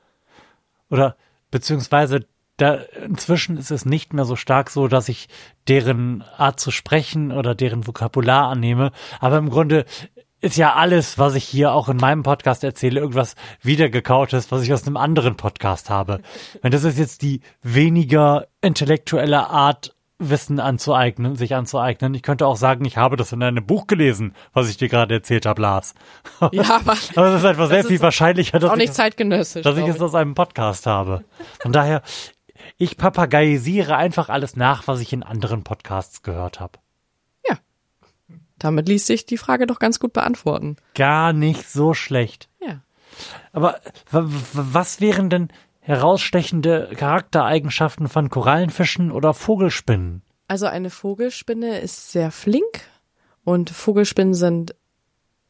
Oder 0.89 1.15
beziehungsweise 1.52 2.28
da 2.58 2.76
inzwischen 3.06 3.58
ist 3.58 3.72
es 3.72 3.86
nicht 3.86 4.13
mehr 4.13 4.26
so 4.26 4.36
stark 4.36 4.70
so, 4.70 4.88
dass 4.88 5.10
ich 5.10 5.28
deren 5.68 6.24
Art 6.38 6.60
zu 6.60 6.72
sprechen 6.72 7.32
oder 7.32 7.56
deren 7.56 7.86
Vokabular 7.86 8.50
annehme. 8.50 8.91
Aber 9.20 9.38
im 9.38 9.50
Grunde 9.50 9.86
ist 10.41 10.58
ja 10.58 10.74
alles, 10.76 11.18
was 11.18 11.36
ich 11.36 11.44
hier 11.44 11.74
auch 11.74 11.89
in 11.89 11.98
meinem 11.98 12.24
Podcast 12.24 12.63
erzähle, 12.63 13.00
irgendwas 13.00 13.36
wiedergekautes, 13.62 14.52
was 14.52 14.62
ich 14.62 14.72
aus 14.74 14.86
einem 14.86 14.98
anderen 14.98 15.36
Podcast 15.38 15.89
habe. 15.89 16.22
Und 16.62 16.74
das 16.74 16.84
ist 16.84 17.00
jetzt 17.00 17.24
die 17.24 17.41
weniger 17.62 18.48
intellektuelle 18.62 19.50
Art, 19.50 19.96
Wissen 20.18 20.62
anzueignen, 20.62 21.36
sich 21.36 21.56
anzueignen. 21.56 22.13
Ich 22.13 22.22
könnte 22.22 22.48
auch 22.48 22.56
sagen, 22.56 22.86
ich 22.86 22.96
habe 22.96 23.18
das 23.18 23.34
in 23.34 23.44
einem 23.44 23.65
Buch 23.65 23.86
gelesen, 23.86 24.34
was 24.54 24.70
ich 24.70 24.78
dir 24.78 24.88
gerade 24.88 25.15
erzählt 25.15 25.46
habe, 25.46 25.62
Lars. 25.62 25.94
Ja, 26.54 26.78
aber 26.78 26.96
Aber 27.15 27.28
es 27.28 27.39
ist 27.39 27.46
einfach 27.46 27.68
sehr 27.68 27.80
ist 27.80 27.88
viel 27.88 28.00
wahrscheinlicher, 28.00 28.60
dass 28.60 28.70
auch 28.70 28.76
ich, 28.76 28.80
nicht 28.80 28.89
es, 28.91 28.96
zeitgenössisch. 28.96 29.63
dass 29.63 29.78
ich 29.78 29.88
es 29.88 30.02
aus 30.02 30.15
einem 30.15 30.34
Podcast 30.34 30.86
habe. 30.86 31.26
Von 31.60 31.74
daher, 31.74 32.02
ich 32.78 32.97
papagayisiere 32.97 33.95
einfach 33.95 34.30
alles 34.30 34.56
nach, 34.56 34.88
was 34.88 34.99
ich 34.99 35.13
in 35.13 35.23
anderen 35.23 35.63
Podcasts 35.63 36.23
gehört 36.23 36.60
habe. 36.60 36.80
Ja. 37.47 37.58
Damit 38.58 38.88
ließ 38.88 39.06
sich 39.06 39.25
die 39.25 39.38
Frage 39.38 39.67
doch 39.67 39.80
ganz 39.80 39.99
gut 39.99 40.13
beantworten. 40.13 40.78
Gar 40.93 41.34
nicht 41.34 41.69
so 41.69 41.93
schlecht. 41.93 42.49
Ja. 42.60 42.82
Aber 43.54 43.80
was 44.12 45.01
wären 45.01 45.30
denn 45.30 45.49
herausstechende 45.80 46.91
Charaktereigenschaften 46.95 48.08
von 48.08 48.30
Korallenfischen 48.30 49.12
oder 49.12 49.34
Vogelspinnen? 49.34 50.23
Also 50.47 50.65
eine 50.65 50.89
Vogelspinne 50.89 51.80
ist 51.80 52.12
sehr 52.12 52.32
flink 52.32 52.82
und 53.43 53.69
Vogelspinnen 53.69 54.34
sind 54.34 54.75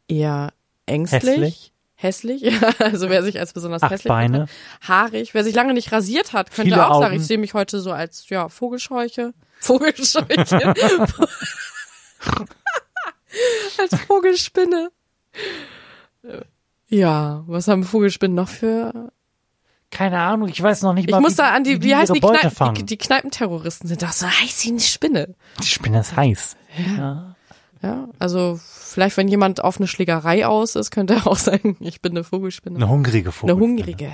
eher 0.07 0.53
ängstlich. 0.85 1.23
Hässlich? 1.23 1.73
Hässlich, 1.95 2.41
ja. 2.41 2.51
Also 2.79 3.09
wer 3.09 3.23
sich 3.23 3.39
als 3.39 3.53
besonders 3.53 3.83
Acht 3.83 3.91
hässlich 3.91 4.09
Beine. 4.09 4.39
macht. 4.39 4.49
Haarig. 4.87 5.33
Wer 5.33 5.43
sich 5.43 5.55
lange 5.55 5.73
nicht 5.73 5.91
rasiert 5.91 6.33
hat, 6.33 6.51
könnte 6.51 6.71
Viele 6.71 6.87
auch 6.87 6.99
sagen, 6.99 7.13
Augen. 7.13 7.21
ich 7.21 7.27
sehe 7.27 7.37
mich 7.37 7.53
heute 7.53 7.79
so 7.79 7.91
als, 7.91 8.27
ja, 8.29 8.49
Vogelscheuche. 8.49 9.33
Vogelscheuche. 9.59 10.73
Als 13.77 13.99
Vogelspinne. 14.07 14.89
Ja, 16.87 17.43
was 17.47 17.67
haben 17.67 17.83
Vogelspinnen 17.83 18.35
noch 18.35 18.49
für 18.49 19.11
Keine 19.91 20.19
Ahnung, 20.19 20.47
ich 20.47 20.61
weiß 20.61 20.81
noch 20.83 20.93
nicht 20.93 21.05
Ich 21.05 21.11
mal, 21.11 21.19
muss 21.19 21.33
wie, 21.33 21.37
da 21.37 21.51
an 21.51 21.63
die, 21.63 21.81
wie 21.81 21.89
wie 21.89 21.95
heißen 21.95 22.13
die, 22.13 22.21
Kneipen, 22.21 22.73
die, 22.75 22.85
die 22.85 22.97
Kneipenterroristen 22.97 23.87
sind 23.87 24.01
doch 24.01 24.11
so 24.11 24.27
heiß 24.27 24.65
wie 24.65 24.69
eine 24.69 24.79
Spinne. 24.79 25.35
Die 25.61 25.67
Spinne 25.67 25.99
ist 25.99 26.15
heiß. 26.15 26.55
Ja. 26.77 26.97
Ja, 26.97 27.34
also 28.19 28.59
vielleicht, 28.63 29.17
wenn 29.17 29.27
jemand 29.27 29.63
auf 29.63 29.77
eine 29.77 29.87
Schlägerei 29.87 30.45
aus 30.45 30.75
ist, 30.75 30.91
könnte 30.91 31.15
er 31.15 31.27
auch 31.27 31.37
sagen, 31.37 31.77
ich 31.81 32.01
bin 32.01 32.13
eine 32.13 32.23
Vogelspinne. 32.23 32.75
Eine 32.77 32.89
hungrige 32.89 33.31
Vogel. 33.31 33.53
Eine 33.55 33.61
hungrige. 33.63 34.11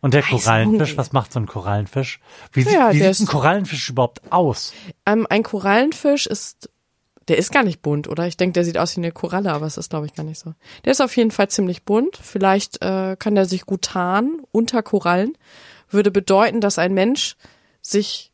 Und 0.00 0.14
der 0.14 0.22
Heiß 0.22 0.44
Korallenfisch, 0.44 0.72
hungrig. 0.80 0.96
was 0.98 1.12
macht 1.12 1.32
so 1.32 1.40
ein 1.40 1.46
Korallenfisch? 1.46 2.18
Wie, 2.52 2.62
sieht- 2.62 2.72
Ja, 2.72 2.92
wie 2.92 2.98
sieht 3.00 3.20
ein 3.20 3.26
Korallenfisch 3.30 3.88
überhaupt 3.90 4.20
aus? 4.32 4.72
Ähm, 5.06 5.26
ein 5.30 5.42
Korallenfisch 5.44 6.26
ist, 6.26 6.68
der 7.28 7.38
ist 7.38 7.52
gar 7.52 7.62
nicht 7.62 7.82
bunt, 7.82 8.08
oder? 8.08 8.26
Ich 8.26 8.36
denke, 8.36 8.54
der 8.54 8.64
sieht 8.64 8.78
aus 8.78 8.96
wie 8.96 9.00
eine 9.00 9.12
Koralle, 9.12 9.52
aber 9.52 9.66
es 9.66 9.76
ist, 9.76 9.90
glaube 9.90 10.06
ich, 10.06 10.14
gar 10.14 10.24
nicht 10.24 10.40
so. 10.40 10.54
Der 10.84 10.90
ist 10.92 11.00
auf 11.00 11.16
jeden 11.16 11.30
Fall 11.30 11.48
ziemlich 11.48 11.84
bunt. 11.84 12.18
Vielleicht 12.20 12.82
äh, 12.82 13.16
kann 13.16 13.36
der 13.36 13.44
sich 13.44 13.64
gut 13.64 13.82
tarnen 13.82 14.42
unter 14.50 14.82
Korallen. 14.82 15.38
Würde 15.88 16.10
bedeuten, 16.10 16.60
dass 16.60 16.78
ein 16.78 16.94
Mensch 16.94 17.36
sich, 17.80 18.32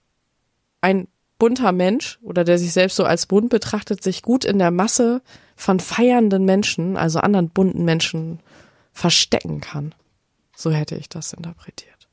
ein 0.80 1.06
bunter 1.38 1.72
Mensch 1.72 2.18
oder 2.22 2.44
der 2.44 2.58
sich 2.58 2.72
selbst 2.72 2.96
so 2.96 3.04
als 3.04 3.26
bunt 3.26 3.48
betrachtet, 3.50 4.02
sich 4.02 4.22
gut 4.22 4.44
in 4.44 4.58
der 4.58 4.70
Masse 4.70 5.22
von 5.56 5.80
feiernden 5.80 6.44
Menschen, 6.44 6.96
also 6.96 7.20
anderen 7.20 7.50
bunten 7.50 7.84
Menschen, 7.84 8.40
verstecken 8.92 9.60
kann. 9.60 9.94
So 10.56 10.70
hätte 10.70 10.96
ich 10.96 11.08
das 11.08 11.32
interpretiert. 11.32 12.08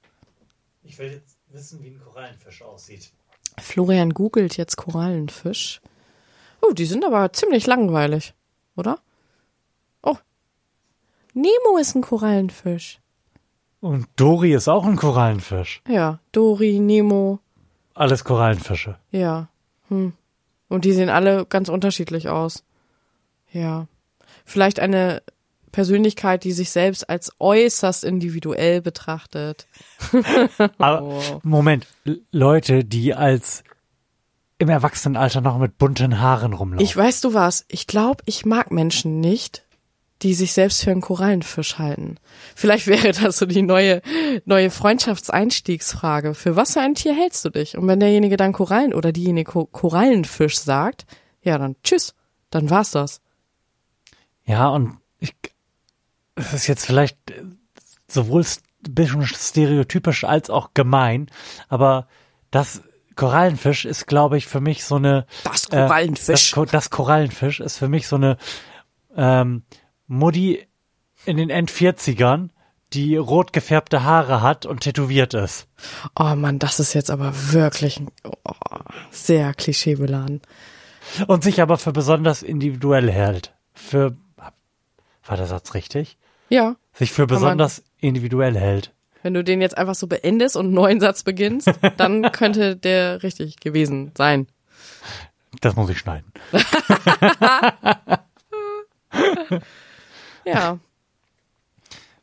Ich 0.84 1.00
will 1.00 1.12
jetzt 1.12 1.38
wissen, 1.50 1.84
wie 1.84 1.90
ein 1.90 2.00
Korallenfisch 2.00 2.62
aussieht. 2.62 3.12
Florian 3.58 4.14
googelt 4.14 4.58
jetzt 4.58 4.76
Korallenfisch. 4.76 5.82
Oh, 6.62 6.74
die 6.74 6.86
sind 6.86 7.06
aber 7.06 7.34
ziemlich 7.34 7.66
langweilig, 7.66 8.34
oder? 8.76 9.00
Oh. 10.04 10.18
Nemo 11.34 11.78
ist 11.80 11.96
ein 11.96 12.02
Korallenfisch. 12.02 13.00
Und 13.80 14.08
Dori 14.16 14.54
ist 14.54 14.68
auch 14.68 14.86
ein 14.86 14.96
Korallenfisch. 14.96 15.82
Ja, 15.88 16.20
Dori, 16.32 16.80
Nemo, 16.80 17.40
Alles 17.96 18.24
Korallenfische. 18.24 18.98
ja. 19.12 19.48
Hm. 19.88 20.14
Und 20.68 20.84
die 20.84 20.94
sehen 20.94 21.10
alle 21.10 21.46
ganz 21.46 21.70
unterschiedlich 21.70 22.28
aus. 22.28 22.64
Ja. 23.52 23.88
Vielleicht 24.46 24.80
eine 24.80 25.22
Persönlichkeit, 25.72 26.44
die 26.44 26.54
sich 26.54 26.72
selbst 26.72 27.08
als 27.08 27.32
äußerst 27.40 28.04
individuell 28.04 28.82
betrachtet. 28.82 29.68
Aber 30.80 31.04
Oh. 31.04 31.40
Moment, 31.44 31.86
Leute, 32.32 32.84
die 32.84 33.14
als 33.14 33.64
im 34.58 34.70
Erwachsenenalter 34.70 35.42
noch 35.42 35.58
mit 35.58 35.78
bunten 35.78 36.20
Haaren 36.20 36.54
rumlaufen. 36.54 36.84
Ich 36.84 36.96
weißt 36.96 37.24
du 37.26 37.34
was, 37.34 37.66
ich 37.68 37.88
glaube, 37.88 38.24
ich 38.26 38.46
mag 38.46 38.72
Menschen 38.72 39.20
nicht, 39.20 39.65
die 40.22 40.34
sich 40.34 40.54
selbst 40.54 40.84
für 40.84 40.92
einen 40.92 41.02
Korallenfisch 41.02 41.78
halten. 41.78 42.18
Vielleicht 42.56 42.88
wäre 42.88 43.12
das 43.12 43.38
so 43.38 43.46
die 43.46 43.62
neue, 43.62 44.02
neue 44.46 44.72
Freundschaftseinstiegsfrage. 44.72 46.34
Für 46.34 46.56
was 46.56 46.74
für 46.74 46.82
ein 46.82 46.96
Tier 46.96 47.14
hältst 47.16 47.44
du 47.46 47.50
dich? 47.50 47.78
Und 47.78 47.88
wenn 47.88 48.00
derjenige 48.00 48.38
dann 48.38 48.54
Korallen 48.54 48.94
oder 48.94 49.12
diejenige 49.12 49.52
Ko 49.52 49.66
Korallenfisch 49.66 50.58
sagt, 50.60 51.06
ja, 51.42 51.58
dann 51.58 51.76
tschüss, 51.84 52.16
dann 52.50 52.70
war's 52.70 52.92
das. 52.92 53.22
ja, 54.46 54.70
und 54.70 54.98
ich, 55.20 55.34
es 56.36 56.54
ist 56.54 56.68
jetzt 56.68 56.86
vielleicht 56.86 57.18
äh, 57.32 57.44
sowohl 58.08 58.44
ein 58.44 58.94
bisschen 58.94 59.26
stereotypisch 59.26 60.24
als 60.24 60.50
auch 60.50 60.74
gemein, 60.74 61.28
aber 61.68 62.08
das 62.52 62.82
Korallenfisch 63.16 63.86
ist, 63.86 64.08
glaube 64.08 64.38
ich, 64.38 64.46
für 64.48 64.60
mich 64.62 64.84
so 64.86 64.96
eine 64.96 65.26
Das 65.44 65.66
Äh, 65.66 65.86
Korallenfisch. 65.88 66.26
das, 66.28 66.52
Ko- 66.52 66.66
das 66.66 66.90
Korallenfisch 66.90 67.60
ist 67.60 67.78
für 67.78 67.88
mich 67.90 68.08
so 68.08 68.16
eine 68.18 68.38
ähm, 69.16 69.64
Mutti 70.08 70.66
in 71.26 71.38
den 71.38 71.50
End-40ern, 71.50 72.50
die 72.94 73.18
rot 73.18 73.52
gefärbte 73.54 74.04
Haare 74.04 74.42
hat 74.42 74.66
und 74.66 74.82
tätowiert 74.82 75.34
ist. 75.34 75.68
oh 76.18 76.36
Mann, 76.36 76.60
das 76.60 76.80
ist 76.80 76.94
jetzt 76.94 77.10
aber 77.12 77.34
wirklich 77.52 78.00
ein, 78.00 78.10
oh, 78.24 78.32
sehr 79.12 79.54
klischeebeladen. 79.54 80.42
Und 81.28 81.44
sich 81.44 81.62
aber 81.62 81.78
für 81.78 81.92
besonders 81.92 82.42
individuell 82.44 83.12
hält. 83.12 83.54
Für, 83.74 84.16
war 85.26 85.38
der 85.38 85.48
Satz 85.48 85.74
richtig? 85.74 86.18
Ja, 86.50 86.76
Sich 86.94 87.12
für 87.12 87.28
besonders 87.28 87.84
individuell 88.00 88.56
hält. 88.58 88.94
wenn 89.24 89.34
du 89.34 89.44
den 89.44 89.62
jetzt 89.62 89.78
einfach 89.78 89.96
so 89.96 90.08
beendest 90.08 90.56
und 90.56 90.66
einen 90.68 90.76
neuen 90.76 91.00
Satz 91.00 91.24
beginnst, 91.24 91.72
dann 91.98 92.32
könnte 92.32 92.76
der 92.76 93.24
richtig 93.24 93.60
gewesen 93.60 94.12
sein. 94.16 94.48
Das 95.62 95.76
muss 95.76 95.90
ich 95.90 95.98
schneiden. 95.98 96.32
Ja. 100.46 100.80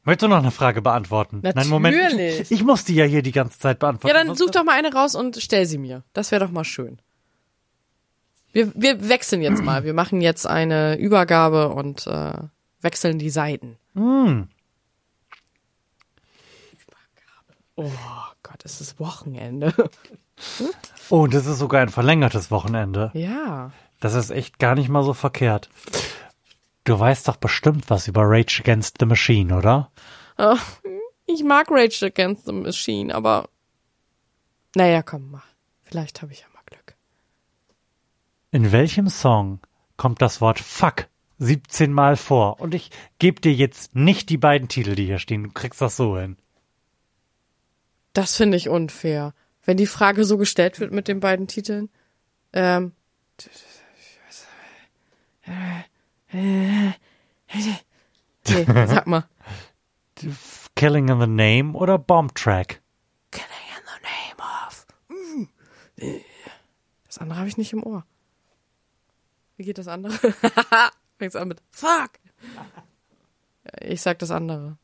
Möchtest 0.05 0.23
du 0.25 0.29
noch 0.29 0.39
eine 0.39 0.51
Frage 0.51 0.83
beantworten? 0.83 1.41
Nein, 1.43 1.69
Moment. 1.69 1.97
Natürlich. 1.97 2.41
Ich, 2.41 2.51
ich 2.51 2.65
muss 2.65 2.85
die 2.85 2.95
ja 2.95 3.05
hier 3.05 3.23
die 3.23 3.31
ganze 3.33 3.59
Zeit 3.59 3.79
beantworten. 3.79 4.17
Ja, 4.17 4.25
dann 4.25 4.35
such 4.35 4.51
doch 4.51 4.65
mal 4.65 4.77
eine 4.77 4.93
raus 4.93 5.15
und 5.15 5.37
stell 5.41 5.65
sie 5.67 5.79
mir. 5.79 6.03
Das 6.13 6.33
wäre 6.33 6.45
doch 6.45 6.51
mal 6.51 6.65
schön. 6.65 6.99
Wir, 8.53 8.73
wir 8.75 9.09
wechseln 9.09 9.43
jetzt 9.43 9.63
mal. 9.63 9.85
Wir 9.85 9.95
machen 9.95 10.21
jetzt 10.21 10.47
eine 10.47 10.99
Übergabe 10.99 11.69
und 11.71 12.07
äh, 12.07 12.35
wechseln 12.81 13.19
die 13.19 13.31
Seiten. 13.31 13.79
Hm. 13.95 14.49
Oh 17.77 17.91
Gott, 18.43 18.61
es 18.65 18.81
ist 18.81 19.01
Wochenende. 19.01 19.73
Oh, 21.09 21.27
das 21.27 21.47
ist 21.47 21.59
sogar 21.59 21.81
ein 21.81 21.89
verlängertes 21.89 22.51
Wochenende. 22.51 23.11
ja. 23.15 23.71
Das 24.01 24.15
ist 24.15 24.31
echt 24.31 24.59
gar 24.59 24.75
nicht 24.75 24.89
mal 24.89 25.05
so 25.05 25.15
verkehrt. 25.15 25.71
Du 26.85 26.99
weißt 26.99 27.29
doch 27.29 27.37
bestimmt 27.37 27.91
was 27.91 28.09
über 28.09 28.23
Rage 28.25 28.61
Against 28.61 28.97
the 28.99 29.07
Machine, 29.07 29.57
oder? 29.57 29.91
Oh, 30.39 30.57
ich 31.27 31.45
mag 31.45 31.71
Rage 31.71 32.05
Against 32.05 32.47
the 32.47 32.53
Machine, 32.53 33.15
aber 33.15 33.49
naja, 34.75 35.03
komm 35.03 35.31
mal. 35.31 35.43
Vielleicht 35.83 36.23
habe 36.23 36.33
ich 36.33 36.41
ja 36.41 36.47
mal 36.53 36.63
Glück. 36.67 36.97
In 38.51 38.73
welchem 38.73 39.09
Song 39.09 39.61
kommt 39.97 40.23
das 40.23 40.41
Wort 40.41 40.59
Fuck 40.59 41.09
17 41.39 41.93
Mal 41.93 42.17
vor? 42.17 42.61
Und 42.61 42.75
ich 42.75 42.91
gebe 43.19 43.41
dir 43.41 43.53
jetzt 43.53 43.95
nicht 43.95 44.31
die 44.31 44.39
beiden 44.39 44.69
Titel, 44.69 44.95
die 44.95 45.07
hier 45.07 45.19
stehen. 45.19 45.45
Du 45.45 45.51
kriegst 45.51 45.81
das 45.81 45.97
so 45.97 46.19
hin. 46.19 46.37
Das 48.13 48.37
finde 48.37 48.57
ich 48.57 48.69
unfair. 48.69 49.35
Wenn 49.65 49.77
die 49.77 49.87
Frage 49.87 50.25
so 50.25 50.39
gestellt 50.39 50.81
wird 50.81 50.93
mit 50.93 51.09
den 51.09 51.21
beiden 51.21 51.47
Titeln. 51.47 51.89
Ähm. 52.53 52.93
Nee, 56.33 56.95
sag 58.87 59.07
mal. 59.07 59.29
Killing 60.75 61.09
in 61.09 61.21
the 61.21 61.27
Name 61.27 61.75
oder 61.75 61.99
Bomb 61.99 62.35
Track? 62.35 62.81
Killing 63.31 63.49
in 63.77 63.85
the 63.87 64.01
name 64.03 64.39
of. 64.67 64.87
Das 67.07 67.19
andere 67.19 67.39
habe 67.39 67.49
ich 67.49 67.57
nicht 67.57 67.73
im 67.73 67.83
Ohr. 67.85 68.05
Wie 69.57 69.65
geht 69.65 69.79
das 69.79 69.89
andere? 69.89 70.15
Fängt's 71.19 71.37
an 71.37 71.49
mit 71.49 71.63
Fuck. 71.71 72.13
Ich 73.81 74.01
sag 74.01 74.19
das 74.19 74.31
andere. 74.31 74.79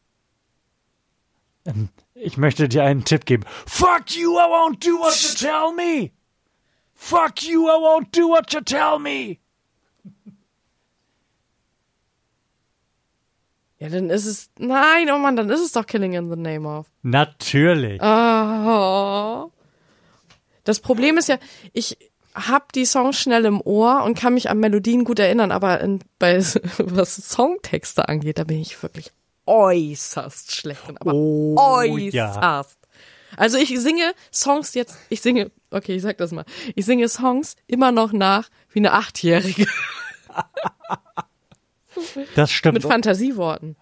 Ich 2.14 2.36
möchte 2.36 2.68
dir 2.68 2.84
einen 2.84 3.04
Tipp 3.04 3.26
geben. 3.26 3.44
Fuck 3.66 4.10
you, 4.16 4.38
I 4.38 4.44
won't 4.44 4.84
do 4.84 4.98
what 4.98 5.20
you 5.20 5.34
tell 5.34 5.72
me. 5.74 6.12
Fuck 6.94 7.42
you, 7.42 7.68
I 7.68 7.76
won't 7.78 8.10
do 8.12 8.28
what 8.28 8.52
you 8.52 8.60
tell 8.60 8.98
me. 8.98 9.40
Ja, 13.78 13.88
dann 13.88 14.10
ist 14.10 14.26
es. 14.26 14.50
Nein, 14.58 15.08
oh 15.12 15.18
Mann, 15.18 15.36
dann 15.36 15.50
ist 15.50 15.60
es 15.60 15.72
doch 15.72 15.86
Killing 15.86 16.14
in 16.14 16.30
the 16.30 16.36
Name 16.36 16.68
of. 16.68 16.86
Natürlich. 17.02 18.00
Oh. 18.02 19.50
Das 20.64 20.80
Problem 20.80 21.16
ist 21.16 21.28
ja, 21.28 21.38
ich 21.72 21.96
hab 22.34 22.72
die 22.72 22.84
Songs 22.84 23.18
schnell 23.18 23.44
im 23.44 23.60
Ohr 23.60 24.02
und 24.04 24.18
kann 24.18 24.34
mich 24.34 24.50
an 24.50 24.58
Melodien 24.58 25.04
gut 25.04 25.18
erinnern, 25.18 25.50
aber 25.52 25.80
in, 25.80 26.00
bei 26.18 26.38
was 26.78 27.16
Songtexte 27.16 28.08
angeht, 28.08 28.38
da 28.38 28.44
bin 28.44 28.60
ich 28.60 28.82
wirklich 28.82 29.12
äußerst 29.46 30.54
schlecht 30.54 30.82
aber 31.00 31.14
Oh, 31.14 31.56
äußerst. 31.56 32.12
ja. 32.14 32.64
Also 33.36 33.56
ich 33.58 33.78
singe 33.80 34.12
Songs 34.32 34.74
jetzt, 34.74 34.98
ich 35.08 35.20
singe, 35.22 35.50
okay, 35.70 35.94
ich 35.96 36.02
sag 36.02 36.18
das 36.18 36.32
mal, 36.32 36.44
ich 36.74 36.84
singe 36.84 37.08
Songs 37.08 37.56
immer 37.66 37.90
noch 37.92 38.12
nach 38.12 38.48
wie 38.72 38.80
eine 38.80 38.92
Achtjährige 38.92 39.66
Das 42.34 42.50
stimmt. 42.50 42.74
mit 42.74 42.82
Fantasieworten. 42.84 43.76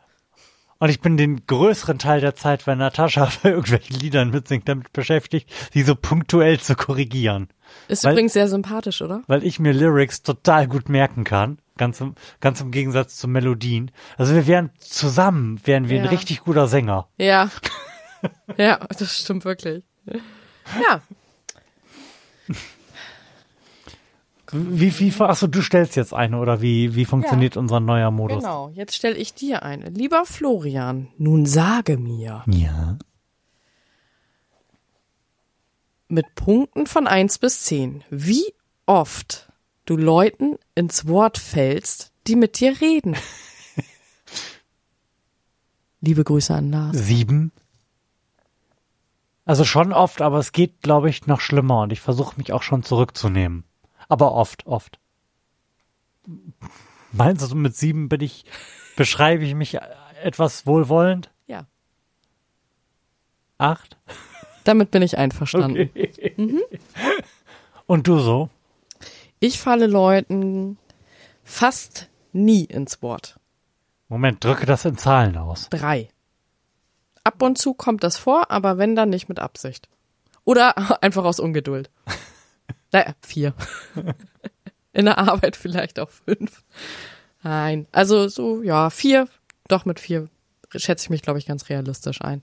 Und 0.78 0.90
ich 0.90 1.00
bin 1.00 1.16
den 1.16 1.46
größeren 1.46 1.98
Teil 1.98 2.20
der 2.20 2.34
Zeit, 2.34 2.66
wenn 2.66 2.76
Natascha 2.78 3.30
bei 3.42 3.50
irgendwelchen 3.50 3.98
Liedern 3.98 4.30
mitsingt, 4.30 4.68
damit 4.68 4.92
beschäftigt, 4.92 5.50
sie 5.72 5.82
so 5.82 5.94
punktuell 5.94 6.60
zu 6.60 6.74
korrigieren. 6.74 7.48
Ist 7.88 8.04
Weil- 8.04 8.12
übrigens 8.12 8.34
sehr 8.34 8.48
sympathisch, 8.48 9.00
oder? 9.00 9.22
Weil 9.26 9.42
ich 9.44 9.58
mir 9.58 9.72
Lyrics 9.72 10.22
total 10.22 10.68
gut 10.68 10.88
merken 10.90 11.24
kann. 11.24 11.58
Ganz 11.78 12.00
im, 12.00 12.14
ganz 12.40 12.60
im 12.60 12.70
Gegensatz 12.70 13.16
zu 13.16 13.26
Melodien. 13.28 13.90
Also 14.18 14.34
wir 14.34 14.46
wären 14.46 14.70
zusammen, 14.78 15.60
wären 15.64 15.88
wir 15.88 15.96
Ja. 15.98 16.02
ein 16.04 16.08
richtig 16.08 16.40
guter 16.40 16.68
Sänger. 16.68 17.08
Ja. 17.18 17.50
ja, 18.58 18.78
das 18.98 19.16
stimmt 19.18 19.44
wirklich. 19.46 19.82
Ja. 20.06 21.00
Wie, 24.52 24.98
wie, 24.98 25.12
achso, 25.22 25.46
du 25.46 25.60
stellst 25.60 25.96
jetzt 25.96 26.14
eine 26.14 26.38
oder 26.38 26.60
wie, 26.60 26.94
wie 26.94 27.04
funktioniert 27.04 27.56
unser 27.56 27.80
neuer 27.80 28.10
Modus? 28.10 28.42
Genau, 28.42 28.70
jetzt 28.74 28.94
stelle 28.94 29.16
ich 29.16 29.34
dir 29.34 29.62
eine. 29.62 29.88
Lieber 29.90 30.24
Florian, 30.24 31.08
nun 31.18 31.46
sage 31.46 31.96
mir. 31.96 32.44
Ja. 32.46 32.98
Mit 36.08 36.34
Punkten 36.36 36.86
von 36.86 37.08
1 37.08 37.38
bis 37.38 37.62
10, 37.64 38.04
wie 38.10 38.54
oft 38.86 39.50
du 39.84 39.96
Leuten 39.96 40.56
ins 40.76 41.08
Wort 41.08 41.38
fällst, 41.38 42.12
die 42.28 42.36
mit 42.36 42.60
dir 42.60 42.80
reden. 42.80 43.16
Liebe 46.00 46.22
Grüße 46.22 46.54
an 46.54 46.70
Lars. 46.70 46.96
Sieben. 46.96 47.50
Also 49.44 49.64
schon 49.64 49.92
oft, 49.92 50.22
aber 50.22 50.38
es 50.38 50.52
geht, 50.52 50.82
glaube 50.82 51.08
ich, 51.08 51.26
noch 51.26 51.40
schlimmer 51.40 51.82
und 51.82 51.92
ich 51.92 52.00
versuche 52.00 52.36
mich 52.36 52.52
auch 52.52 52.62
schon 52.62 52.82
zurückzunehmen. 52.82 53.64
Aber 54.08 54.32
oft, 54.32 54.66
oft. 54.66 54.98
Meinst 57.12 57.50
du, 57.50 57.56
mit 57.56 57.76
sieben 57.76 58.08
bin 58.08 58.20
ich, 58.20 58.44
beschreibe 58.96 59.44
ich 59.44 59.54
mich 59.54 59.78
etwas 60.22 60.66
wohlwollend? 60.66 61.30
Ja. 61.46 61.66
Acht? 63.58 63.96
Damit 64.64 64.90
bin 64.90 65.02
ich 65.02 65.16
einverstanden. 65.16 65.90
Okay. 65.94 66.34
Mhm. 66.36 66.62
Und 67.86 68.08
du 68.08 68.18
so? 68.18 68.50
Ich 69.38 69.60
falle 69.60 69.86
Leuten 69.86 70.78
fast 71.44 72.08
nie 72.32 72.64
ins 72.64 73.02
Wort. 73.02 73.38
Moment, 74.08 74.44
drücke 74.44 74.66
das 74.66 74.84
in 74.84 74.96
Zahlen 74.98 75.36
aus. 75.36 75.68
Drei. 75.70 76.08
Ab 77.24 77.42
und 77.42 77.58
zu 77.58 77.74
kommt 77.74 78.04
das 78.04 78.16
vor, 78.16 78.50
aber 78.50 78.78
wenn 78.78 78.94
dann 78.94 79.10
nicht 79.10 79.28
mit 79.28 79.38
Absicht. 79.38 79.88
Oder 80.44 80.76
einfach 81.02 81.24
aus 81.24 81.40
Ungeduld. 81.40 81.90
Naja, 82.92 83.14
vier. 83.20 83.54
In 84.92 85.04
der 85.04 85.18
Arbeit 85.18 85.56
vielleicht 85.56 85.98
auch 85.98 86.10
fünf. 86.10 86.64
Nein, 87.42 87.86
also 87.92 88.28
so, 88.28 88.62
ja, 88.62 88.90
vier, 88.90 89.28
doch 89.68 89.84
mit 89.84 90.00
vier 90.00 90.28
schätze 90.74 91.04
ich 91.04 91.10
mich, 91.10 91.22
glaube 91.22 91.38
ich, 91.38 91.46
ganz 91.46 91.68
realistisch 91.68 92.20
ein. 92.22 92.42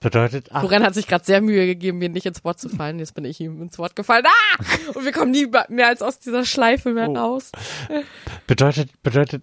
Bedeutet 0.00 0.52
acht. 0.52 0.60
Florian 0.60 0.82
hat 0.82 0.94
sich 0.94 1.06
gerade 1.06 1.24
sehr 1.24 1.40
Mühe 1.40 1.64
gegeben, 1.64 1.98
mir 1.98 2.10
nicht 2.10 2.26
ins 2.26 2.44
Wort 2.44 2.60
zu 2.60 2.68
fallen. 2.68 2.98
Jetzt 2.98 3.14
bin 3.14 3.24
ich 3.24 3.40
ihm 3.40 3.62
ins 3.62 3.78
Wort 3.78 3.96
gefallen. 3.96 4.24
Ah! 4.26 4.64
Und 4.94 5.04
wir 5.04 5.12
kommen 5.12 5.30
nie 5.30 5.46
mehr 5.68 5.88
als 5.88 6.02
aus 6.02 6.18
dieser 6.18 6.44
Schleife 6.44 6.92
mehr 6.92 7.08
oh. 7.08 7.16
raus. 7.16 7.52
Bedeutet, 8.46 9.02
bedeutet, 9.02 9.42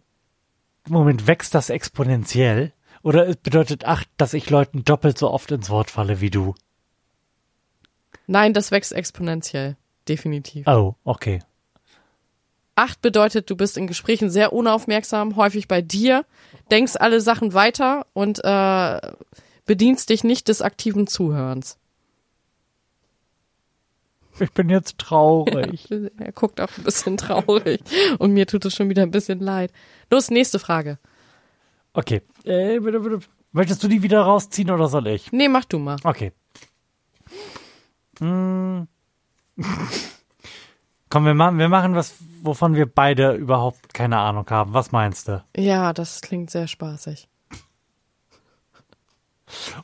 Moment, 0.87 1.25
wächst 1.25 1.55
das 1.55 1.71
exponentiell? 1.71 2.73
Oder 3.01 3.33
bedeutet 3.33 3.85
acht, 3.85 4.07
dass 4.17 4.35
ich 4.35 4.51
Leuten 4.51 4.85
doppelt 4.85 5.17
so 5.17 5.31
oft 5.31 5.49
ins 5.51 5.71
Wort 5.71 5.89
falle 5.89 6.21
wie 6.21 6.29
du? 6.29 6.53
Nein, 8.27 8.53
das 8.53 8.69
wächst 8.69 8.93
exponentiell. 8.93 9.77
Definitiv. 10.07 10.67
Oh, 10.67 10.95
okay. 11.03 11.39
Acht 12.75 13.01
bedeutet, 13.01 13.49
du 13.49 13.55
bist 13.55 13.77
in 13.77 13.87
Gesprächen 13.87 14.29
sehr 14.29 14.53
unaufmerksam, 14.53 15.35
häufig 15.35 15.67
bei 15.67 15.81
dir, 15.81 16.25
denkst 16.71 16.95
alle 16.95 17.21
Sachen 17.21 17.53
weiter 17.53 18.05
und 18.13 18.43
äh, 18.43 18.99
bedienst 19.65 20.09
dich 20.09 20.23
nicht 20.23 20.47
des 20.47 20.61
aktiven 20.61 21.05
Zuhörens. 21.05 21.77
Ich 24.39 24.51
bin 24.53 24.69
jetzt 24.69 24.97
traurig. 24.97 25.87
Ja, 25.89 25.97
er 26.17 26.31
guckt 26.31 26.59
auch 26.61 26.75
ein 26.77 26.83
bisschen 26.83 27.17
traurig 27.17 27.81
und 28.17 28.33
mir 28.33 28.47
tut 28.47 28.65
es 28.65 28.73
schon 28.73 28.89
wieder 28.89 29.03
ein 29.03 29.11
bisschen 29.11 29.39
leid. 29.39 29.71
Los, 30.09 30.31
nächste 30.31 30.57
Frage. 30.57 30.97
Okay. 31.93 32.21
Äh, 32.45 32.79
bitte, 32.79 32.99
bitte. 33.01 33.19
Möchtest 33.51 33.83
du 33.83 33.87
die 33.87 34.01
wieder 34.01 34.21
rausziehen 34.21 34.71
oder 34.71 34.87
soll 34.87 35.07
ich? 35.07 35.31
Nee, 35.31 35.49
mach 35.49 35.65
du 35.65 35.77
mal. 35.77 35.97
Okay. 36.03 36.31
Hm. 38.19 38.87
Komm, 41.09 41.25
wir 41.25 41.33
machen, 41.33 41.57
wir 41.57 41.67
machen 41.67 41.93
was, 41.93 42.15
wovon 42.41 42.75
wir 42.75 42.85
beide 42.85 43.33
überhaupt 43.33 43.93
keine 43.93 44.19
Ahnung 44.19 44.49
haben. 44.49 44.73
Was 44.73 44.93
meinst 44.93 45.27
du? 45.27 45.43
Ja, 45.57 45.91
das 45.91 46.21
klingt 46.21 46.49
sehr 46.49 46.67
spaßig. 46.67 47.27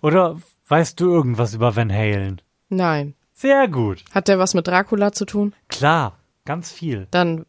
Oder 0.01 0.38
weißt 0.67 0.99
du 0.99 1.11
irgendwas 1.11 1.53
über 1.53 1.75
Van 1.75 1.91
Halen? 1.91 2.41
Nein. 2.69 3.15
Sehr 3.34 3.67
gut. 3.67 4.03
Hat 4.11 4.30
der 4.30 4.39
was 4.39 4.53
mit 4.53 4.67
Dracula 4.67 5.11
zu 5.11 5.25
tun? 5.25 5.53
Klar, 5.67 6.17
ganz 6.45 6.71
viel. 6.71 7.07
Dann 7.11 7.45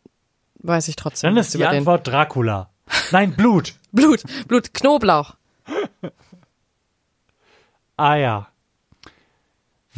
weiß 0.58 0.88
ich 0.88 0.96
trotzdem. 0.96 1.30
Dann 1.30 1.38
ist 1.38 1.54
die 1.54 1.64
Antwort 1.64 2.06
den. 2.06 2.12
Dracula. 2.12 2.70
Nein, 3.10 3.34
Blut. 3.34 3.74
Blut, 3.92 4.22
Blut, 4.48 4.74
Knoblauch. 4.74 5.34
ah 7.96 8.16
ja. 8.16 8.48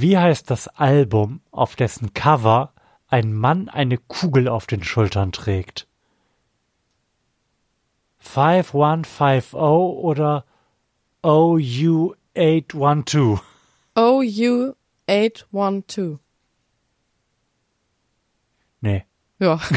Wie 0.01 0.17
heißt 0.17 0.49
das 0.51 0.67
Album, 0.67 1.43
auf 1.51 1.77
dessen 1.77 2.15
Cover 2.15 2.73
ein 3.09 3.35
Mann 3.35 3.69
eine 3.69 3.99
Kugel 3.99 4.49
auf 4.49 4.67
den 4.67 4.83
Schultern 4.83 5.31
trägt? 5.31 5.87
5150 8.21 9.53
oder 9.53 10.47
OU812? 11.23 13.41
OU812. 13.95 16.19
Nee. 18.81 19.05
Ja. 19.39 19.61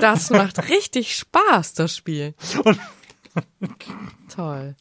das 0.00 0.30
macht 0.30 0.68
richtig 0.68 1.16
Spaß, 1.16 1.74
das 1.74 1.96
Spiel. 1.96 2.36
Toll. 4.28 4.76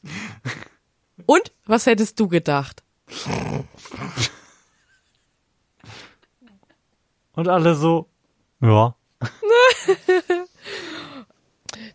Und 1.25 1.51
was 1.65 1.85
hättest 1.85 2.19
du 2.19 2.27
gedacht? 2.27 2.83
Und 7.33 7.47
alle 7.47 7.75
so, 7.75 8.09
ja. 8.61 8.95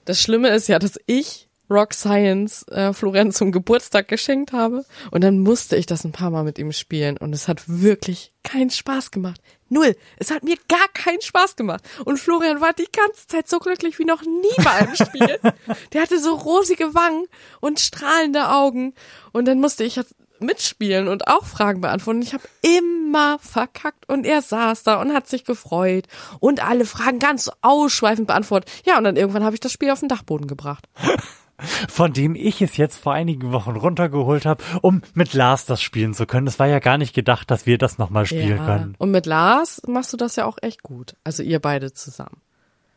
Das 0.04 0.20
Schlimme 0.20 0.48
ist 0.48 0.66
ja, 0.68 0.78
dass 0.78 0.98
ich 1.06 1.48
Rock 1.70 1.94
Science 1.94 2.66
äh, 2.68 2.92
Florenz 2.92 3.36
zum 3.36 3.52
Geburtstag 3.52 4.08
geschenkt 4.08 4.52
habe. 4.52 4.84
Und 5.12 5.22
dann 5.22 5.38
musste 5.38 5.76
ich 5.76 5.86
das 5.86 6.04
ein 6.04 6.10
paar 6.10 6.30
Mal 6.30 6.42
mit 6.42 6.58
ihm 6.58 6.72
spielen. 6.72 7.16
Und 7.16 7.32
es 7.32 7.46
hat 7.46 7.62
wirklich 7.68 8.32
keinen 8.42 8.70
Spaß 8.70 9.12
gemacht. 9.12 9.40
Null. 9.70 9.96
Es 10.18 10.30
hat 10.30 10.42
mir 10.42 10.56
gar 10.68 10.88
keinen 10.92 11.22
Spaß 11.22 11.56
gemacht. 11.56 11.82
Und 12.04 12.18
Florian 12.18 12.60
war 12.60 12.72
die 12.72 12.88
ganze 12.92 13.26
Zeit 13.28 13.48
so 13.48 13.60
glücklich 13.60 13.98
wie 13.98 14.04
noch 14.04 14.22
nie 14.22 14.62
bei 14.64 14.70
einem 14.70 14.94
Spiel. 14.96 15.38
Der 15.92 16.02
hatte 16.02 16.20
so 16.20 16.34
rosige 16.34 16.92
Wangen 16.94 17.26
und 17.60 17.80
strahlende 17.80 18.50
Augen. 18.50 18.94
Und 19.32 19.46
dann 19.46 19.60
musste 19.60 19.84
ich 19.84 19.98
mitspielen 20.40 21.08
und 21.08 21.28
auch 21.28 21.44
Fragen 21.44 21.80
beantworten. 21.80 22.22
Ich 22.22 22.34
habe 22.34 22.44
immer 22.62 23.38
verkackt 23.38 24.08
und 24.08 24.26
er 24.26 24.42
saß 24.42 24.82
da 24.82 25.00
und 25.00 25.14
hat 25.14 25.28
sich 25.28 25.44
gefreut 25.44 26.06
und 26.40 26.64
alle 26.66 26.84
Fragen 26.84 27.18
ganz 27.18 27.50
ausschweifend 27.62 28.26
beantwortet. 28.26 28.70
Ja, 28.84 28.98
und 28.98 29.04
dann 29.04 29.16
irgendwann 29.16 29.44
habe 29.44 29.54
ich 29.54 29.60
das 29.60 29.72
Spiel 29.72 29.90
auf 29.90 30.00
den 30.00 30.08
Dachboden 30.08 30.46
gebracht 30.46 30.88
von 31.88 32.12
dem 32.12 32.34
ich 32.34 32.62
es 32.62 32.76
jetzt 32.76 32.98
vor 32.98 33.12
einigen 33.12 33.52
Wochen 33.52 33.76
runtergeholt 33.76 34.46
habe, 34.46 34.62
um 34.82 35.02
mit 35.14 35.34
Lars 35.34 35.66
das 35.66 35.82
spielen 35.82 36.14
zu 36.14 36.26
können. 36.26 36.46
Es 36.46 36.58
war 36.58 36.66
ja 36.66 36.78
gar 36.78 36.98
nicht 36.98 37.14
gedacht, 37.14 37.50
dass 37.50 37.66
wir 37.66 37.78
das 37.78 37.98
nochmal 37.98 38.26
spielen 38.26 38.58
ja. 38.58 38.64
können. 38.64 38.94
Und 38.98 39.10
mit 39.10 39.26
Lars 39.26 39.82
machst 39.86 40.12
du 40.12 40.16
das 40.16 40.36
ja 40.36 40.46
auch 40.46 40.58
echt 40.62 40.82
gut. 40.82 41.16
Also 41.24 41.42
ihr 41.42 41.58
beide 41.58 41.92
zusammen. 41.92 42.40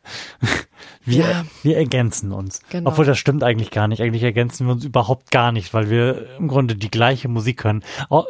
Wir, 1.06 1.18
ja. 1.18 1.44
wir 1.62 1.76
ergänzen 1.76 2.32
uns. 2.32 2.60
Genau. 2.70 2.90
Obwohl 2.90 3.04
das 3.04 3.18
stimmt 3.18 3.42
eigentlich 3.42 3.70
gar 3.70 3.88
nicht. 3.88 4.00
Eigentlich 4.00 4.22
ergänzen 4.22 4.66
wir 4.66 4.72
uns 4.72 4.84
überhaupt 4.84 5.30
gar 5.30 5.52
nicht, 5.52 5.74
weil 5.74 5.90
wir 5.90 6.36
im 6.38 6.48
Grunde 6.48 6.76
die 6.76 6.90
gleiche 6.90 7.28
Musik 7.28 7.58
können, 7.58 7.84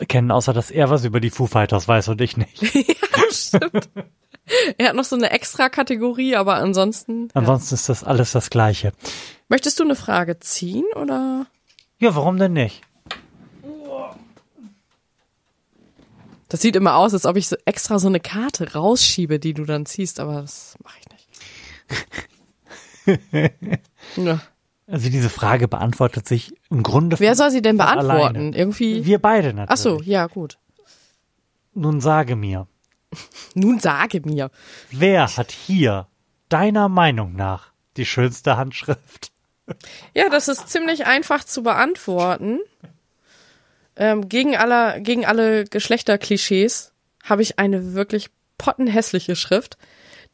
kennen, 0.09 0.33
außer 0.33 0.53
dass 0.53 0.73
er 0.73 0.91
was 0.91 1.05
über 1.05 1.21
die 1.21 1.31
Foo 1.31 1.47
Fighters 1.47 1.87
weiß 1.87 2.09
und 2.09 2.21
ich 2.21 2.37
nicht. 2.37 2.63
ja, 2.75 2.85
stimmt. 3.31 3.91
Er 4.77 4.89
hat 4.89 4.97
noch 4.97 5.05
so 5.05 5.17
eine 5.17 5.31
extra 5.31 5.69
Kategorie, 5.69 6.37
aber 6.37 6.57
ansonsten. 6.57 7.29
Ansonsten 7.33 7.75
ja. 7.75 7.77
ist 7.77 7.89
das 7.89 8.05
alles 8.05 8.33
das 8.33 8.51
Gleiche. 8.51 8.93
Möchtest 9.49 9.79
du 9.79 9.85
eine 9.85 9.97
Frage 9.97 10.39
ziehen 10.39 10.87
oder? 10.95 11.47
Ja, 11.99 12.15
warum 12.15 12.39
denn 12.39 12.55
nicht? 12.55 12.83
Das 16.49 16.61
sieht 16.61 16.77
immer 16.77 16.97
aus, 16.97 17.13
als 17.15 17.27
ob 17.27 17.37
ich 17.37 17.49
so 17.49 17.57
extra 17.65 17.99
so 17.99 18.07
eine 18.07 18.21
Karte 18.21 18.75
rausschiebe, 18.75 19.41
die 19.41 19.55
du 19.55 19.65
dann 19.65 19.87
ziehst, 19.87 20.21
aber 20.21 20.43
das 20.43 20.77
mache 20.85 20.99
ich 21.01 21.09
nicht. 23.07 23.61
ja. 24.17 24.41
Also 24.87 25.09
diese 25.11 25.31
Frage 25.31 25.67
beantwortet 25.67 26.29
sich 26.29 26.55
im 26.71 26.83
Grunde. 26.83 27.19
Wer 27.19 27.35
soll 27.35 27.51
sie 27.51 27.63
denn 27.63 27.77
beantworten? 27.77 28.37
Alleine. 28.37 28.57
Irgendwie. 28.57 29.05
Wir 29.05 29.19
beide 29.19 29.55
natürlich. 29.55 29.71
Ach 29.71 29.77
so, 29.77 30.01
ja 30.03 30.27
gut. 30.27 30.59
Nun 31.73 32.01
sage 32.01 32.37
mir. 32.37 32.69
Nun 33.55 33.81
sage 33.81 34.21
mir. 34.25 34.51
Wer 34.91 35.37
hat 35.37 35.51
hier 35.51 36.07
deiner 36.49 36.89
Meinung 36.89 37.35
nach 37.35 37.73
die 37.97 38.07
schönste 38.07 38.57
Handschrift? 38.57 39.33
Ja, 40.15 40.29
das 40.29 40.49
ist 40.49 40.69
ziemlich 40.69 41.07
einfach 41.07 41.45
zu 41.45 41.63
beantworten. 41.63 42.61
Ähm, 43.97 44.29
gegen, 44.29 44.57
aller, 44.57 45.01
gegen 45.01 45.25
alle 45.25 45.65
Geschlechterklischees 45.65 46.93
habe 47.23 47.43
ich 47.43 47.59
eine 47.59 47.95
wirklich 47.95 48.31
pottenhässliche 48.59 49.37
Schrift, 49.37 49.79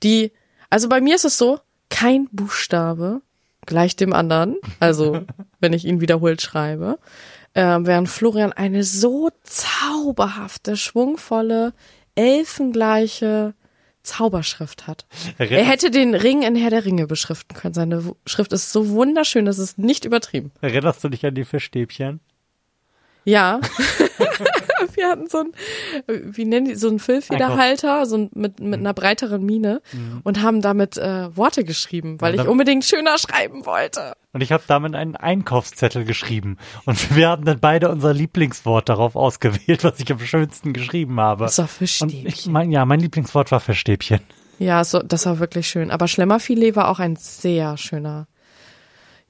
die, 0.03 0.33
also 0.71 0.89
bei 0.89 1.01
mir 1.01 1.17
ist 1.17 1.25
es 1.25 1.39
so, 1.39 1.61
kein 1.89 2.29
Buchstabe 2.33 3.23
gleich 3.67 3.97
dem 3.97 4.13
anderen, 4.13 4.57
also 4.79 5.23
wenn 5.61 5.73
ich 5.73 5.85
ihn 5.85 6.01
wiederholt 6.01 6.41
schreibe. 6.43 6.99
äh, 7.55 7.79
während 7.81 8.09
Florian 8.09 8.53
eine 8.53 8.83
so 8.85 9.31
zauberhafte, 9.43 10.77
schwungvolle, 10.77 11.73
elfengleiche 12.15 13.55
Zauberschrift 14.03 14.87
hat. 14.87 15.07
Er 15.39 15.65
hätte 15.65 15.91
den 15.91 16.15
Ring 16.15 16.43
in 16.43 16.57
Herr 16.57 16.71
der 16.71 16.85
Ringe 16.85 17.07
beschriften 17.07 17.55
können. 17.55 17.75
Seine 17.75 18.15
Schrift 18.27 18.53
ist 18.53 18.73
so 18.73 18.89
wunderschön, 18.91 19.45
das 19.45 19.59
ist 19.59 19.79
nicht 19.79 20.05
übertrieben. 20.05 20.53
erinnerst 20.61 21.05
du 21.05 21.09
dich 21.09 21.25
an 21.27 21.35
die 21.35 21.45
Fischstäbchen? 21.45 22.21
Ja. 23.25 23.61
Wir 24.95 25.09
hatten 25.09 25.29
so 25.29 25.39
ein, 25.39 25.53
wie 26.07 26.45
nennen 26.45 26.67
die, 26.67 26.75
so 26.75 26.89
einen 26.89 26.99
Füllfederhalter, 26.99 28.07
so 28.07 28.17
ein, 28.17 28.31
mit, 28.35 28.61
mit 28.61 28.81
einer 28.81 28.95
breiteren 28.95 29.45
Mine 29.45 29.83
und 30.25 30.43
haben 30.43 30.61
damit 30.61 30.97
äh, 30.97 31.35
Worte 31.37 31.65
geschrieben, 31.65 32.21
weil 32.21 32.35
Ja, 32.37 32.43
ich 32.43 32.49
unbedingt 32.49 32.85
schöner 32.85 33.19
schreiben 33.19 33.67
wollte. 33.67 34.13
Und 34.33 34.43
ich 34.43 34.53
habe 34.53 34.63
damit 34.67 34.95
einen 34.95 35.17
Einkaufszettel 35.17 36.05
geschrieben. 36.05 36.57
Und 36.85 37.17
wir 37.17 37.29
haben 37.29 37.45
dann 37.45 37.59
beide 37.61 37.89
unser 37.91 38.13
Lieblingswort 38.15 38.89
darauf 38.89 39.17
ausgewählt, 39.17 39.83
was 39.85 39.99
ich 39.99 40.11
am 40.13 40.21
schönsten 40.21 40.73
geschrieben 40.73 41.19
habe. 41.21 41.45
Das 41.45 41.59
war 41.59 41.69
Fischstäbchen. 41.69 42.27
ich, 42.27 42.47
mein, 42.47 42.71
ja, 42.71 42.85
mein 42.85 43.01
Lieblingswort 43.01 43.51
war 43.51 43.61
Fischstäbchen. 43.61 44.21
Ja, 44.59 44.85
so, 44.85 45.01
das 45.01 45.25
war 45.27 45.39
wirklich 45.39 45.69
schön. 45.69 45.91
Aber 45.91 46.07
Schlemmerfilet 46.07 46.77
war 46.77 46.89
auch 46.91 46.99
ein 46.99 47.17
sehr 47.17 47.77
schöner, 47.79 48.27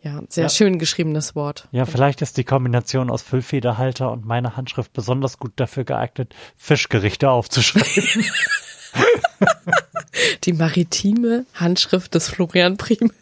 ja, 0.03 0.20
sehr 0.28 0.44
Ja. 0.44 0.48
schön 0.48 0.78
geschriebenes 0.78 1.34
Wort. 1.34 1.68
Ja, 1.72 1.84
vielleicht 1.86 2.22
ist 2.22 2.36
die 2.36 2.44
Kombination 2.44 3.11
aus 3.11 3.22
Füllfederhalter 3.22 4.11
und 4.11 4.24
meiner 4.24 4.57
Handschrift 4.57 4.92
besonders 4.92 5.38
gut 5.38 5.53
dafür 5.57 5.84
geeignet, 5.84 6.34
Fischgerichte 6.57 7.30
aufzuschreiben. 7.30 8.24
Die 10.44 10.53
maritime 10.53 11.46
Handschrift 11.55 12.14
des 12.14 12.28
Florian 12.28 12.76
Primel. 12.76 13.12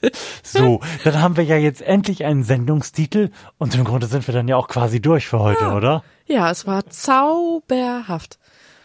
so, 0.43 0.81
dann 1.05 1.21
haben 1.21 1.37
wir 1.37 1.45
ja 1.45 1.57
jetzt 1.57 1.83
endlich 1.83 2.25
einen 2.25 2.43
Sendungstitel 2.43 3.31
und 3.59 3.75
im 3.75 3.85
Grunde 3.85 4.07
sind 4.07 4.27
wir 4.27 4.35
dann 4.35 4.49
ja 4.49 4.57
auch 4.57 4.69
quasi 4.69 5.01
durch 5.01 5.27
für 5.27 5.39
heute, 5.41 5.69
oder? 5.73 6.03
Ja, 6.27 6.51
es 6.51 6.67
war 6.67 6.89
zauberhaft. 6.89 8.39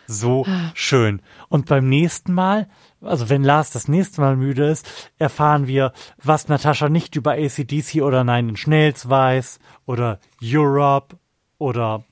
So 0.08 0.46
schön. 0.74 1.22
Und 1.48 1.66
beim 1.68 1.88
nächsten 1.88 2.34
Mal, 2.34 2.68
also 3.04 3.30
wenn 3.30 3.43
Lars 3.43 3.72
das 3.72 3.88
nächste 3.88 4.22
Mal 4.22 4.36
müde 4.36 4.70
ist, 4.70 4.86
erfahren 5.20 5.68
wir, 5.68 5.93
was 6.22 6.47
Natascha 6.47 6.89
nicht 6.89 7.16
über 7.16 7.34
ACDC 7.34 8.01
oder 8.01 8.24
Nein 8.24 8.49
in 8.49 8.58
Schnells 8.58 9.10
weiß 9.10 9.60
oder 9.86 10.20
Europe 10.41 11.18
oder 11.58 12.04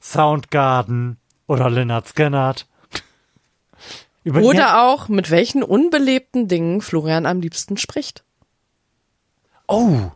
Soundgarden 0.00 1.18
oder 1.46 1.68
Leonard 1.70 2.08
Skennert. 2.08 2.66
Über 4.24 4.42
Oder 4.42 4.82
auch, 4.82 5.08
mit 5.08 5.30
welchen 5.30 5.62
unbelebten 5.62 6.46
Dingen 6.46 6.82
Florian 6.82 7.24
am 7.24 7.40
liebsten 7.40 7.78
spricht. 7.78 8.22
Oh, 9.66 10.10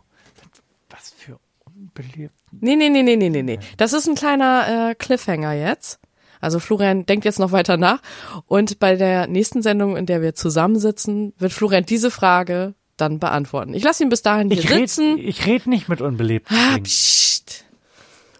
was 0.89 1.11
für 1.17 1.39
unbelebt. 1.65 2.35
Nee, 2.51 2.75
nee, 2.75 2.89
nee, 2.89 3.01
nee, 3.01 3.15
nee, 3.15 3.29
nee, 3.29 3.41
nee. 3.41 3.59
Das 3.77 3.93
ist 3.93 4.07
ein 4.07 4.15
kleiner 4.15 4.91
äh, 4.91 4.95
Cliffhanger 4.95 5.53
jetzt. 5.53 5.99
Also 6.45 6.59
Florian 6.59 7.05
denkt 7.05 7.25
jetzt 7.25 7.39
noch 7.39 7.51
weiter 7.51 7.75
nach. 7.75 7.99
Und 8.47 8.79
bei 8.79 8.95
der 8.95 9.27
nächsten 9.27 9.61
Sendung, 9.61 9.97
in 9.97 10.05
der 10.05 10.21
wir 10.21 10.33
zusammensitzen, 10.35 11.33
wird 11.37 11.51
Florian 11.51 11.85
diese 11.85 12.09
Frage 12.11 12.73
dann 12.97 13.19
beantworten. 13.19 13.73
Ich 13.73 13.83
lasse 13.83 14.03
ihn 14.03 14.09
bis 14.09 14.21
dahin 14.21 14.49
hier 14.49 14.59
Ich 14.63 14.69
red, 14.69 14.89
sitzen. 14.89 15.17
ich 15.17 15.45
red 15.45 15.67
nicht 15.67 15.89
mit 15.89 15.99
unbelebten 15.99 16.55
Ah, 16.55 16.77
psst. 16.81 17.65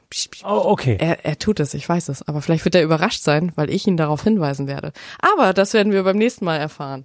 Psst, 0.10 0.32
psst. 0.32 0.45
Oh, 0.45 0.62
okay. 0.66 0.95
Er, 0.99 1.26
er 1.26 1.38
tut 1.39 1.60
es, 1.60 1.74
ich 1.74 1.89
weiß 1.89 2.08
es. 2.10 2.26
Aber 2.28 2.41
vielleicht 2.41 2.64
wird 2.64 2.76
er 2.76 2.84
überrascht 2.84 3.22
sein, 3.24 3.51
weil 3.56 3.70
ich 3.70 3.86
ihn 3.88 3.97
darauf 3.97 4.24
hinweisen 4.24 4.68
werde. 4.68 4.93
Aber 5.20 5.51
das 5.51 5.74
werden 5.74 5.91
wir 5.91 6.03
beim 6.03 6.18
nächsten 6.18 6.45
Mal 6.45 6.58
erfahren. 6.58 7.03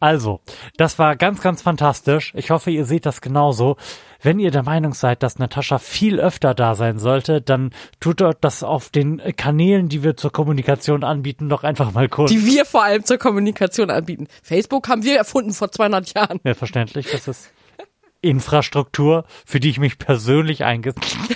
Also, 0.00 0.40
das 0.76 0.98
war 0.98 1.16
ganz, 1.16 1.40
ganz 1.40 1.62
fantastisch. 1.62 2.32
Ich 2.36 2.50
hoffe, 2.50 2.70
ihr 2.70 2.84
seht 2.84 3.04
das 3.04 3.20
genauso. 3.20 3.76
Wenn 4.22 4.38
ihr 4.38 4.50
der 4.50 4.62
Meinung 4.62 4.94
seid, 4.94 5.22
dass 5.22 5.38
Natascha 5.38 5.78
viel 5.78 6.20
öfter 6.20 6.54
da 6.54 6.74
sein 6.74 6.98
sollte, 6.98 7.40
dann 7.40 7.70
tut 8.00 8.20
dort 8.20 8.38
das 8.42 8.62
auf 8.62 8.90
den 8.90 9.20
Kanälen, 9.36 9.88
die 9.88 10.02
wir 10.04 10.16
zur 10.16 10.32
Kommunikation 10.32 11.04
anbieten, 11.04 11.48
doch 11.48 11.64
einfach 11.64 11.92
mal 11.92 12.08
kurz. 12.08 12.30
Die 12.30 12.46
wir 12.46 12.64
vor 12.64 12.84
allem 12.84 13.04
zur 13.04 13.18
Kommunikation 13.18 13.90
anbieten. 13.90 14.28
Facebook 14.42 14.88
haben 14.88 15.02
wir 15.02 15.16
erfunden 15.16 15.52
vor 15.52 15.70
200 15.70 16.14
Jahren. 16.14 16.40
Ja, 16.44 16.54
verständlich. 16.54 17.10
Das 17.10 17.26
ist 17.26 17.50
Infrastruktur, 18.20 19.24
für 19.46 19.60
die 19.60 19.70
ich 19.70 19.78
mich 19.78 19.98
persönlich 19.98 20.64
eingesetzt 20.64 21.16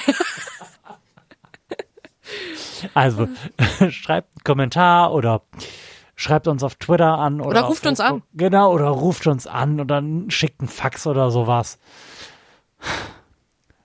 Also, 2.94 3.28
schreibt 3.90 4.32
einen 4.34 4.44
Kommentar 4.44 5.12
oder 5.12 5.42
schreibt 6.14 6.48
uns 6.48 6.62
auf 6.62 6.76
Twitter 6.76 7.18
an. 7.18 7.40
Oder, 7.40 7.50
Oder 7.50 7.60
ruft 7.62 7.86
uns 7.86 8.00
Facebook. 8.00 8.22
Genau, 8.34 8.72
oder 8.72 8.88
ruft 8.88 9.26
uns 9.26 9.46
an 9.46 9.80
oder 9.80 10.02
schickt 10.28 10.60
einen 10.60 10.68
Fax 10.68 11.06
oder 11.06 11.30
sowas. 11.30 11.78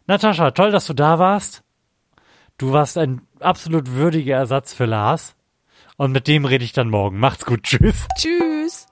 Natascha, 0.08 0.52
toll, 0.52 0.72
dass 0.72 0.88
du 0.88 0.94
da 0.94 1.20
warst. 1.20 1.64
Du 2.58 2.72
warst 2.72 2.98
ein 2.98 3.22
absolut 3.40 3.92
würdiger 3.92 4.38
Ersatz 4.38 4.74
für 4.74 4.86
Lars. 4.86 5.36
Und 5.98 6.12
mit 6.12 6.28
dem 6.28 6.46
rede 6.46 6.64
ich 6.64 6.74
dann 6.74 6.90
morgen. 6.90 7.20
Macht's 7.20 7.46
gut. 7.46 7.64
Tschüss. 7.64 8.08
Tschüss. 8.18 8.88